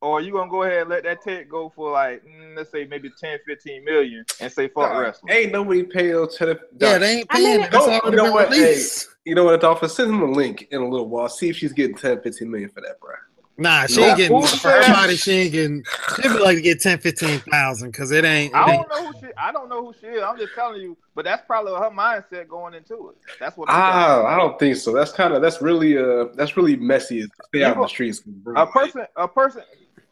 or 0.00 0.20
you 0.20 0.32
gonna 0.32 0.50
go 0.50 0.64
ahead 0.64 0.82
and 0.82 0.90
let 0.90 1.04
that 1.04 1.22
take 1.22 1.48
go 1.48 1.72
for 1.74 1.92
like 1.92 2.24
mm, 2.24 2.56
let's 2.56 2.70
say 2.72 2.84
maybe 2.86 3.10
10, 3.20 3.38
15 3.46 3.84
million 3.84 4.24
and 4.40 4.52
say 4.52 4.68
fuck 4.68 4.90
Dog, 4.90 4.98
wrestling? 5.00 5.32
Ain't 5.32 5.52
nobody 5.52 5.82
pay 5.84 6.08
to 6.08 6.26
the 6.40 6.58
Yeah, 6.80 6.98
they 6.98 7.18
ain't 7.18 7.26
I 7.30 7.38
mean, 7.40 7.60
it- 7.60 7.66
it. 7.66 7.70
Go- 7.72 8.00
you 8.04 8.10
know 8.16 8.32
what? 8.32 8.52
Hey, 8.52 8.60
released. 8.62 9.08
You 9.24 9.34
know 9.34 9.44
what, 9.44 9.54
Adolphus? 9.54 9.94
Send 9.96 10.10
him 10.10 10.20
a 10.22 10.30
link 10.30 10.68
in 10.70 10.82
a 10.82 10.88
little 10.88 11.08
while. 11.08 11.28
See 11.30 11.48
if 11.48 11.56
she's 11.56 11.72
getting 11.72 11.96
10, 11.96 12.20
15 12.20 12.50
million 12.50 12.68
for 12.68 12.82
that, 12.82 13.00
bro. 13.00 13.14
Nah, 13.56 13.86
she 13.86 14.02
ain't 14.02 14.16
getting 14.16 14.40
who 14.40 14.46
for 14.46 14.68
her 14.70 14.92
body. 14.92 15.16
She 15.16 15.32
ain't 15.32 15.52
getting. 15.52 15.84
She'd 16.16 16.22
be 16.32 16.38
like 16.38 16.56
to 16.56 16.62
get 16.62 16.80
10, 16.80 16.98
15,000 16.98 17.90
because 17.90 18.10
it 18.10 18.24
ain't. 18.24 18.52
It 18.52 18.56
I 18.56 18.66
don't 18.66 18.88
know 18.88 19.06
who 19.06 19.20
she. 19.20 19.32
I 19.38 19.52
don't 19.52 19.68
know 19.68 19.86
who 19.86 19.94
she 20.00 20.06
is. 20.08 20.22
I'm 20.22 20.36
just 20.38 20.54
telling 20.54 20.80
you. 20.80 20.96
But 21.14 21.24
that's 21.24 21.46
probably 21.46 21.72
her 21.72 21.90
mindset 21.90 22.48
going 22.48 22.74
into 22.74 23.10
it. 23.10 23.16
That's 23.38 23.56
what. 23.56 23.68
I'm 23.68 23.76
Ah, 23.76 24.24
I 24.24 24.36
don't 24.36 24.58
think 24.58 24.76
so. 24.76 24.92
That's 24.92 25.12
kind 25.12 25.34
of 25.34 25.42
that's 25.42 25.62
really 25.62 25.96
uh 25.96 26.26
that's 26.34 26.56
really 26.56 26.76
messy. 26.76 27.22
to 27.22 27.28
Stay 27.46 27.62
out 27.62 27.76
in 27.76 27.82
the 27.82 27.88
streets. 27.88 28.20
bro. 28.20 28.60
A 28.60 28.66
person. 28.66 29.06
A 29.16 29.28
person. 29.28 29.62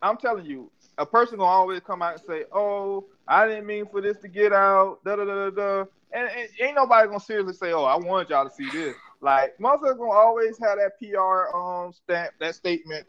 I'm 0.03 0.17
telling 0.17 0.47
you. 0.47 0.71
A 0.99 1.07
person 1.07 1.39
gonna 1.39 1.51
always 1.51 1.81
come 1.81 2.03
out 2.03 2.13
and 2.13 2.23
say, 2.25 2.45
"Oh, 2.53 3.07
I 3.27 3.49
didn't 3.49 3.67
mean 3.67 3.87
for 3.91 4.01
this 4.01 4.19
to 4.19 4.29
get 4.29 4.53
out." 4.53 4.99
Da 5.05 5.17
da 5.17 5.25
da 5.25 5.49
da 5.49 5.51
da. 5.51 5.85
And, 6.13 6.29
and 6.29 6.49
ain't 6.61 6.77
nobody 6.77 7.09
gonna 7.09 7.19
seriously 7.19 7.55
say, 7.55 7.73
"Oh, 7.73 7.85
I 7.85 7.97
wanted 7.97 8.31
y'all 8.31 8.49
to 8.49 8.55
see 8.55 8.69
this." 8.71 8.95
Like 9.21 9.57
motherfuckers 9.59 9.99
gonna 9.99 10.11
always 10.11 10.59
have 10.59 10.79
that 10.79 10.93
PR 11.01 11.57
um 11.57 11.93
stamp, 11.93 12.35
that 12.41 12.55
statement. 12.55 13.07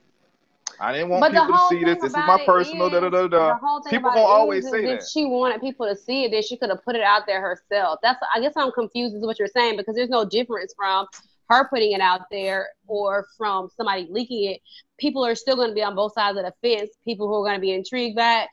I 0.80 0.91
didn't 0.91 1.09
want 1.09 1.21
But 1.21 1.32
people 1.32 1.47
to 1.55 1.67
see 1.69 1.84
this. 1.84 1.95
This 2.01 2.11
is 2.11 2.13
my 2.13 2.43
personal. 2.45 2.89
Da 2.89 2.99
da 3.01 3.09
da 3.09 3.28
da. 3.28 3.80
People 3.89 4.09
gonna 4.11 4.21
always 4.21 4.65
is, 4.65 4.71
say 4.71 4.86
that. 4.86 4.93
if 4.95 5.03
she 5.07 5.26
wanted 5.26 5.61
people 5.61 5.88
to 5.88 5.95
see 5.95 6.26
it, 6.26 6.32
then 6.32 6.41
she 6.41 6.57
could 6.57 6.69
have 6.69 6.84
put 6.84 6.95
it 6.95 7.03
out 7.03 7.24
there 7.28 7.41
herself. 7.41 7.99
That's 8.01 8.19
I 8.34 8.39
guess 8.39 8.53
I'm 8.55 8.71
confused 8.71 9.15
as 9.15 9.21
to 9.21 9.28
what 9.28 9.39
you're 9.39 9.47
saying 9.47 9.78
because 9.78 9.95
there's 9.95 10.09
no 10.09 10.26
difference 10.26 10.74
from 10.76 11.07
her 11.49 11.67
putting 11.69 11.91
it 11.91 12.01
out 12.01 12.21
there 12.32 12.69
or 12.88 13.28
from 13.38 13.69
somebody 13.76 14.07
leaking 14.09 14.45
it. 14.51 14.61
People 14.97 15.26
are 15.26 15.36
still 15.36 15.55
going 15.55 15.69
to 15.69 15.76
be 15.76 15.84
on 15.84 15.95
both 15.95 16.13
sides 16.13 16.38
of 16.38 16.45
the 16.45 16.53
fence. 16.61 16.89
People 17.05 17.28
who 17.28 17.36
are 17.36 17.43
going 17.43 17.55
to 17.55 17.61
be 17.61 17.71
intrigued 17.74 18.15
by 18.15 18.43
it, 18.43 18.49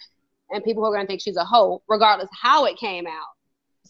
and 0.51 0.63
people 0.65 0.83
who 0.83 0.91
are 0.91 0.95
going 0.95 1.07
to 1.07 1.09
think 1.09 1.21
she's 1.23 1.37
a 1.37 1.45
hoe, 1.45 1.83
regardless 1.89 2.29
how 2.33 2.65
it 2.67 2.77
came 2.77 3.07
out. 3.07 3.29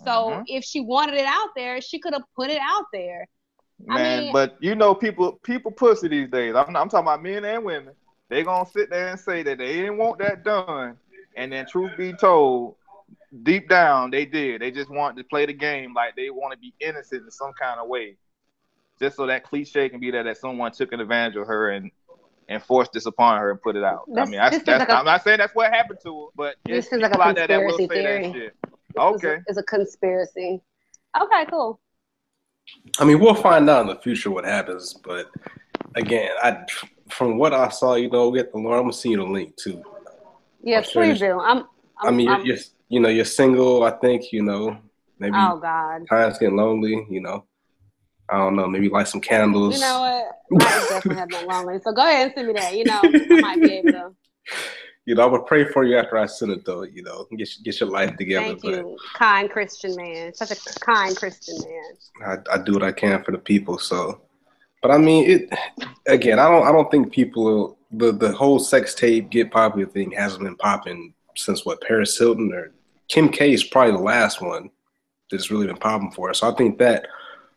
So 0.05 0.31
Mhm. 0.31 0.45
if 0.47 0.64
she 0.64 0.81
wanted 0.81 1.14
it 1.16 1.26
out 1.26 1.49
there, 1.57 1.81
she 1.81 1.99
could 1.99 2.12
have 2.14 2.22
put 2.37 2.51
it 2.51 2.61
out 2.61 2.85
there. 2.93 3.26
I 3.89 3.95
Man, 3.95 4.22
mean- 4.24 4.33
but 4.33 4.57
you 4.61 4.74
know, 4.74 4.95
people 4.95 5.41
people 5.43 5.72
pussy 5.72 6.09
these 6.09 6.28
days. 6.28 6.55
I'm, 6.55 6.68
I'm 6.76 6.89
talking 6.89 7.07
about 7.07 7.22
men 7.22 7.45
and 7.45 7.64
women. 7.64 7.95
They 8.31 8.45
gonna 8.45 8.68
sit 8.70 8.91
there 8.91 9.09
and 9.09 9.20
say 9.20 9.43
that 9.43 9.59
they 9.59 9.74
didn't 9.74 9.99
want 9.99 10.18
that 10.20 10.45
done, 10.45 10.97
and 11.37 11.53
then 11.53 11.66
truth 11.66 11.91
be 11.99 12.12
told, 12.12 12.76
deep 13.43 13.68
down 13.68 14.11
they 14.11 14.24
did. 14.24 14.62
They 14.62 14.70
just 14.70 14.89
want 14.89 15.16
to 15.18 15.24
play 15.24 15.47
the 15.47 15.53
game 15.53 15.93
like 15.95 16.14
they 16.16 16.31
want 16.31 16.53
to 16.53 16.59
be 16.59 16.72
innocent 16.81 17.24
in 17.24 17.31
some 17.31 17.53
kind 17.61 17.81
of 17.81 17.89
way, 17.89 18.16
just 19.01 19.16
so 19.16 19.26
that 19.26 19.43
cliche 19.43 19.89
can 19.89 19.99
be 19.99 20.12
there 20.12 20.22
that 20.22 20.37
someone 20.37 20.70
took 20.70 20.93
an 20.93 21.01
advantage 21.01 21.37
of 21.37 21.47
her 21.49 21.70
and 21.70 21.91
and 22.49 22.62
forced 22.62 22.93
this 22.93 23.07
upon 23.07 23.39
her 23.41 23.51
and 23.51 23.61
put 23.61 23.76
it 23.76 23.85
out. 23.85 24.09
I 24.16 24.24
mean, 24.24 24.41
I, 24.41 24.51
that's, 24.51 24.66
like 24.66 24.89
a, 24.89 24.97
I'm 24.97 25.05
not 25.05 25.22
saying 25.22 25.39
that's 25.39 25.55
what 25.55 25.72
happened 25.72 25.99
to 26.05 26.22
her, 26.22 26.26
but 26.35 26.57
This 26.66 26.87
it's 26.87 26.95
is 26.95 27.01
like 27.01 27.11
a 27.12 27.14
people 27.14 27.22
out 27.22 27.35
there 27.37 27.47
that 27.49 27.64
will 27.64 27.78
say 27.78 27.87
conspiracy 27.87 28.24
that 28.24 28.33
theory. 28.33 28.33
shit. 28.33 28.57
This 28.95 29.14
is 29.16 29.24
Okay. 29.24 29.39
a, 29.49 29.61
a 29.61 29.62
conspiracy. 29.64 30.61
Okay, 31.20 31.47
cool. 31.51 31.81
I 32.99 33.05
mean, 33.05 33.20
we'll 33.20 33.35
find 33.35 33.68
out 33.70 33.83
in 33.83 33.87
the 33.89 33.97
future 33.97 34.31
what 34.31 34.45
happens. 34.45 34.95
But 34.95 35.31
again, 35.95 36.31
I 36.43 36.64
from 37.12 37.38
what 37.38 37.52
I 37.52 37.68
saw, 37.68 37.94
you 37.94 38.08
know, 38.11 38.30
get 38.30 38.52
the 38.52 38.58
Lord. 38.58 38.76
I'm 38.78 38.82
gonna 38.84 38.92
send 38.92 39.12
you 39.12 39.18
the 39.18 39.24
link 39.24 39.56
too. 39.56 39.82
Yes, 40.62 40.90
sure 40.90 41.04
please 41.04 41.18
do. 41.18 41.40
I'm. 41.40 41.64
I'm 41.98 42.08
I 42.08 42.11
mean, 42.11 42.26
you're, 42.26 42.36
I'm- 42.36 42.46
you're 42.46 42.56
you 42.88 43.00
know 43.00 43.08
you're 43.08 43.24
single. 43.24 43.84
I 43.84 43.92
think 43.92 44.32
you 44.32 44.42
know 44.42 44.78
maybe 45.18 45.34
oh 45.36 45.58
God. 45.58 46.06
times 46.08 46.38
getting 46.38 46.56
lonely. 46.56 47.06
You 47.11 47.20
know, 47.20 47.44
I 48.28 48.38
don't 48.38 48.56
know. 48.56 48.66
Maybe 48.66 48.88
light 48.88 49.08
some 49.08 49.20
candles. 49.20 49.74
You 49.74 49.80
know 49.80 50.00
what? 50.00 50.66
I 50.66 50.78
definitely 50.88 51.16
have 51.16 51.28
been 51.28 51.46
lonely. 51.46 51.78
So 51.84 51.92
go 51.92 52.02
ahead 52.02 52.26
and 52.26 52.32
send 52.34 52.48
me 52.48 52.54
that. 52.54 52.74
You 52.76 52.84
know, 52.84 53.12
I 53.30 53.36
might 53.40 53.61
be 53.61 53.70
able 53.72 53.92
to. 53.92 54.11
You 55.06 55.14
know, 55.16 55.22
I 55.22 55.26
would 55.26 55.46
pray 55.46 55.64
for 55.64 55.82
you 55.82 55.96
after 55.96 56.18
I 56.18 56.26
send 56.26 56.52
it, 56.52 56.64
though. 56.64 56.82
You 56.82 57.02
know, 57.02 57.26
get 57.36 57.48
get 57.64 57.80
your 57.80 57.88
life 57.88 58.16
together. 58.16 58.48
Thank 58.48 58.64
you, 58.64 58.96
kind 59.14 59.50
Christian 59.50 59.96
man. 59.96 60.34
Such 60.34 60.50
a 60.52 60.80
kind 60.80 61.16
Christian 61.16 61.56
man. 61.64 62.38
I, 62.48 62.54
I 62.54 62.58
do 62.58 62.74
what 62.74 62.82
I 62.84 62.92
can 62.92 63.24
for 63.24 63.32
the 63.32 63.38
people. 63.38 63.78
So, 63.78 64.20
but 64.83 64.91
I 64.91 64.99
mean, 64.99 65.31
it 65.31 65.59
again. 66.07 66.39
I 66.39 66.49
don't. 66.49 66.66
I 66.66 66.72
don't 66.72 66.91
think 66.91 67.12
people. 67.12 67.76
The 67.93 68.12
the 68.12 68.33
whole 68.33 68.61
sex 68.61 68.95
tape 68.95 69.31
get 69.31 69.51
popular 69.51 69.87
thing 69.87 70.12
hasn't 70.12 70.45
been 70.45 70.57
popping 70.57 71.12
since 71.37 71.66
what 71.66 71.81
Paris 71.81 72.16
Hilton 72.16 72.53
or 72.53 72.72
Kim 73.09 73.28
K 73.28 73.53
is 73.53 73.64
probably 73.64 73.93
the 73.93 73.99
last 73.99 74.41
one 74.41 74.70
that's 75.31 75.51
really 75.51 75.66
been 75.66 75.76
popping 75.76 76.12
for 76.12 76.31
us. 76.31 76.39
So 76.39 76.51
I 76.51 76.55
think 76.55 76.78
that 76.78 77.09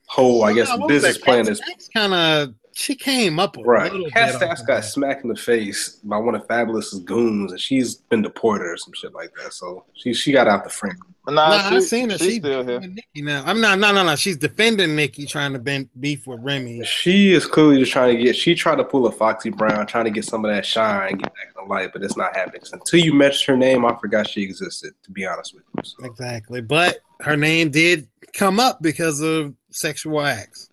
whole, 0.07 0.43
I 0.43 0.53
guess, 0.53 0.69
business 0.87 1.17
plan 1.17 1.47
is 1.47 1.61
kind 1.93 2.13
of. 2.13 2.55
She 2.75 2.95
came 2.95 3.39
up 3.39 3.55
a 3.57 3.61
right. 3.61 3.91
little 3.91 4.09
Cat 4.09 4.31
bit. 4.31 4.35
Stacks 4.37 4.61
got 4.61 4.77
of 4.77 4.83
that. 4.83 4.89
smacked 4.89 5.23
in 5.23 5.29
the 5.29 5.35
face 5.35 5.99
by 6.03 6.17
one 6.17 6.33
of 6.35 6.47
Fabolous's 6.47 6.99
goons, 7.01 7.51
and 7.51 7.61
she's 7.61 7.95
been 7.95 8.21
deported 8.23 8.65
or 8.65 8.77
some 8.77 8.93
shit 8.93 9.13
like 9.13 9.31
that. 9.41 9.53
So 9.53 9.85
she 9.93 10.13
she 10.13 10.31
got 10.31 10.47
out 10.47 10.63
the 10.63 10.69
frame. 10.69 10.97
Nah, 11.27 11.33
Nah, 11.49 11.69
she, 11.69 11.75
I've 11.77 11.83
seen 11.83 12.09
her. 12.09 12.17
She's 12.17 12.27
She's 12.27 12.37
still 12.39 12.63
here. 12.63 12.79
defending 12.79 12.95
Nicki 12.95 13.21
now. 13.21 13.43
I'm 13.45 13.61
not. 13.61 13.79
No, 13.79 13.93
no, 13.93 14.03
no. 14.03 14.15
She's 14.15 14.37
defending 14.37 14.95
Nicki, 14.95 15.25
trying 15.25 15.53
to 15.53 15.59
bend 15.59 15.87
beef 15.99 16.27
with 16.27 16.41
Remy. 16.41 16.83
She 16.83 17.31
is 17.31 17.45
clearly 17.45 17.77
just 17.79 17.91
trying 17.91 18.17
to 18.17 18.21
get. 18.23 18.35
She 18.35 18.55
tried 18.55 18.75
to 18.77 18.83
pull 18.83 19.05
a 19.07 19.11
Foxy 19.11 19.49
Brown, 19.49 19.85
trying 19.87 20.05
to 20.05 20.11
get 20.11 20.25
some 20.25 20.43
of 20.43 20.51
that 20.51 20.65
shine, 20.65 21.17
get 21.17 21.33
back 21.33 21.47
in 21.55 21.63
the 21.67 21.73
light, 21.73 21.91
but 21.93 22.03
it's 22.03 22.17
not 22.17 22.35
happening. 22.35 22.61
So 22.65 22.73
until 22.77 22.99
you 22.99 23.13
mentioned 23.13 23.53
her 23.53 23.57
name, 23.57 23.85
I 23.85 23.95
forgot 24.01 24.27
she 24.27 24.41
existed. 24.41 24.93
To 25.03 25.11
be 25.11 25.25
honest 25.25 25.53
with 25.53 25.63
you, 25.77 25.83
so. 25.83 26.05
Exactly. 26.05 26.61
But 26.61 26.97
her 27.21 27.37
name 27.37 27.69
did 27.69 28.07
come 28.33 28.59
up 28.59 28.81
because 28.81 29.21
of 29.21 29.53
sexual 29.69 30.19
acts. 30.21 30.69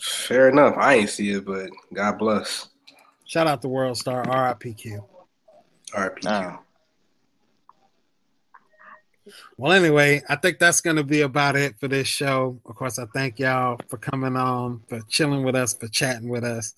Fair 0.00 0.48
enough. 0.48 0.74
I 0.76 0.94
ain't 0.94 1.10
see 1.10 1.30
it, 1.30 1.44
but 1.44 1.70
God 1.92 2.18
bless. 2.18 2.68
Shout 3.24 3.46
out 3.46 3.62
to 3.62 3.68
World 3.68 3.98
Star 3.98 4.24
RIPQ. 4.24 5.04
RPQ. 5.92 6.24
Nah. 6.24 6.58
Well, 9.56 9.72
anyway, 9.72 10.22
I 10.28 10.36
think 10.36 10.58
that's 10.58 10.80
going 10.80 10.96
to 10.96 11.04
be 11.04 11.20
about 11.20 11.56
it 11.56 11.78
for 11.78 11.88
this 11.88 12.08
show. 12.08 12.60
Of 12.64 12.76
course, 12.76 12.98
I 12.98 13.04
thank 13.12 13.38
y'all 13.38 13.78
for 13.88 13.98
coming 13.98 14.36
on, 14.36 14.82
for 14.88 15.00
chilling 15.08 15.44
with 15.44 15.54
us, 15.54 15.74
for 15.74 15.88
chatting 15.88 16.28
with 16.28 16.44
us. 16.44 16.74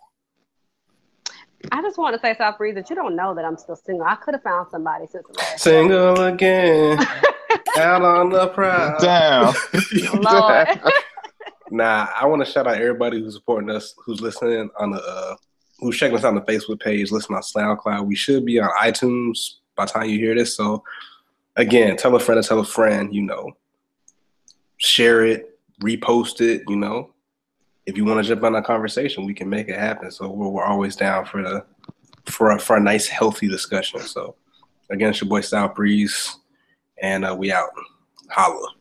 I 1.72 1.80
just 1.80 1.96
want 1.96 2.14
to 2.14 2.20
say, 2.20 2.36
South 2.36 2.58
Breeze, 2.58 2.74
that 2.74 2.90
you 2.90 2.96
don't 2.96 3.16
know 3.16 3.34
that 3.34 3.44
I'm 3.44 3.56
still 3.56 3.76
single. 3.76 4.04
I 4.06 4.16
could 4.16 4.34
have 4.34 4.42
found 4.42 4.68
somebody 4.70 5.06
since 5.06 5.26
the 5.26 5.38
last. 5.38 5.62
Single 5.62 6.24
again, 6.24 6.98
out 7.78 8.02
on 8.02 8.28
the 8.30 8.48
prowl. 8.48 8.98
Damn. 9.00 9.54
Lord. 10.20 10.68
Nah, 11.70 12.08
I 12.14 12.26
want 12.26 12.44
to 12.44 12.50
shout 12.50 12.66
out 12.66 12.76
everybody 12.76 13.20
who's 13.20 13.34
supporting 13.34 13.70
us, 13.70 13.94
who's 14.04 14.20
listening 14.20 14.70
on 14.78 14.90
the, 14.90 15.02
uh, 15.02 15.36
who's 15.78 15.96
checking 15.96 16.16
us 16.16 16.24
out 16.24 16.34
on 16.36 16.42
the 16.44 16.52
Facebook 16.52 16.80
page, 16.80 17.10
listening 17.10 17.36
on 17.36 17.42
SoundCloud. 17.42 18.06
We 18.06 18.16
should 18.16 18.44
be 18.44 18.58
on 18.58 18.70
iTunes 18.80 19.54
by 19.76 19.84
the 19.84 19.92
time 19.92 20.08
you 20.08 20.18
hear 20.18 20.34
this. 20.34 20.56
So, 20.56 20.82
again, 21.56 21.96
tell 21.96 22.14
a 22.14 22.20
friend 22.20 22.42
to 22.42 22.48
tell 22.48 22.58
a 22.60 22.64
friend. 22.64 23.14
You 23.14 23.22
know, 23.22 23.52
share 24.78 25.24
it, 25.24 25.58
repost 25.82 26.40
it. 26.40 26.62
You 26.68 26.76
know, 26.76 27.14
if 27.86 27.96
you 27.96 28.04
want 28.04 28.24
to 28.24 28.28
jump 28.28 28.44
on 28.44 28.54
a 28.56 28.62
conversation, 28.62 29.24
we 29.24 29.34
can 29.34 29.48
make 29.48 29.68
it 29.68 29.78
happen. 29.78 30.10
So 30.10 30.28
we're, 30.28 30.48
we're 30.48 30.64
always 30.64 30.96
down 30.96 31.24
for 31.24 31.42
the 31.42 31.64
for 32.26 32.52
a, 32.52 32.58
for 32.58 32.76
a 32.76 32.80
nice, 32.80 33.06
healthy 33.06 33.48
discussion. 33.48 34.00
So, 34.00 34.36
again, 34.90 35.10
it's 35.10 35.20
your 35.20 35.28
boy 35.28 35.40
South 35.40 35.74
Breeze, 35.74 36.36
and 37.02 37.24
uh, 37.24 37.34
we 37.38 37.52
out. 37.52 37.70
Holla. 38.28 38.74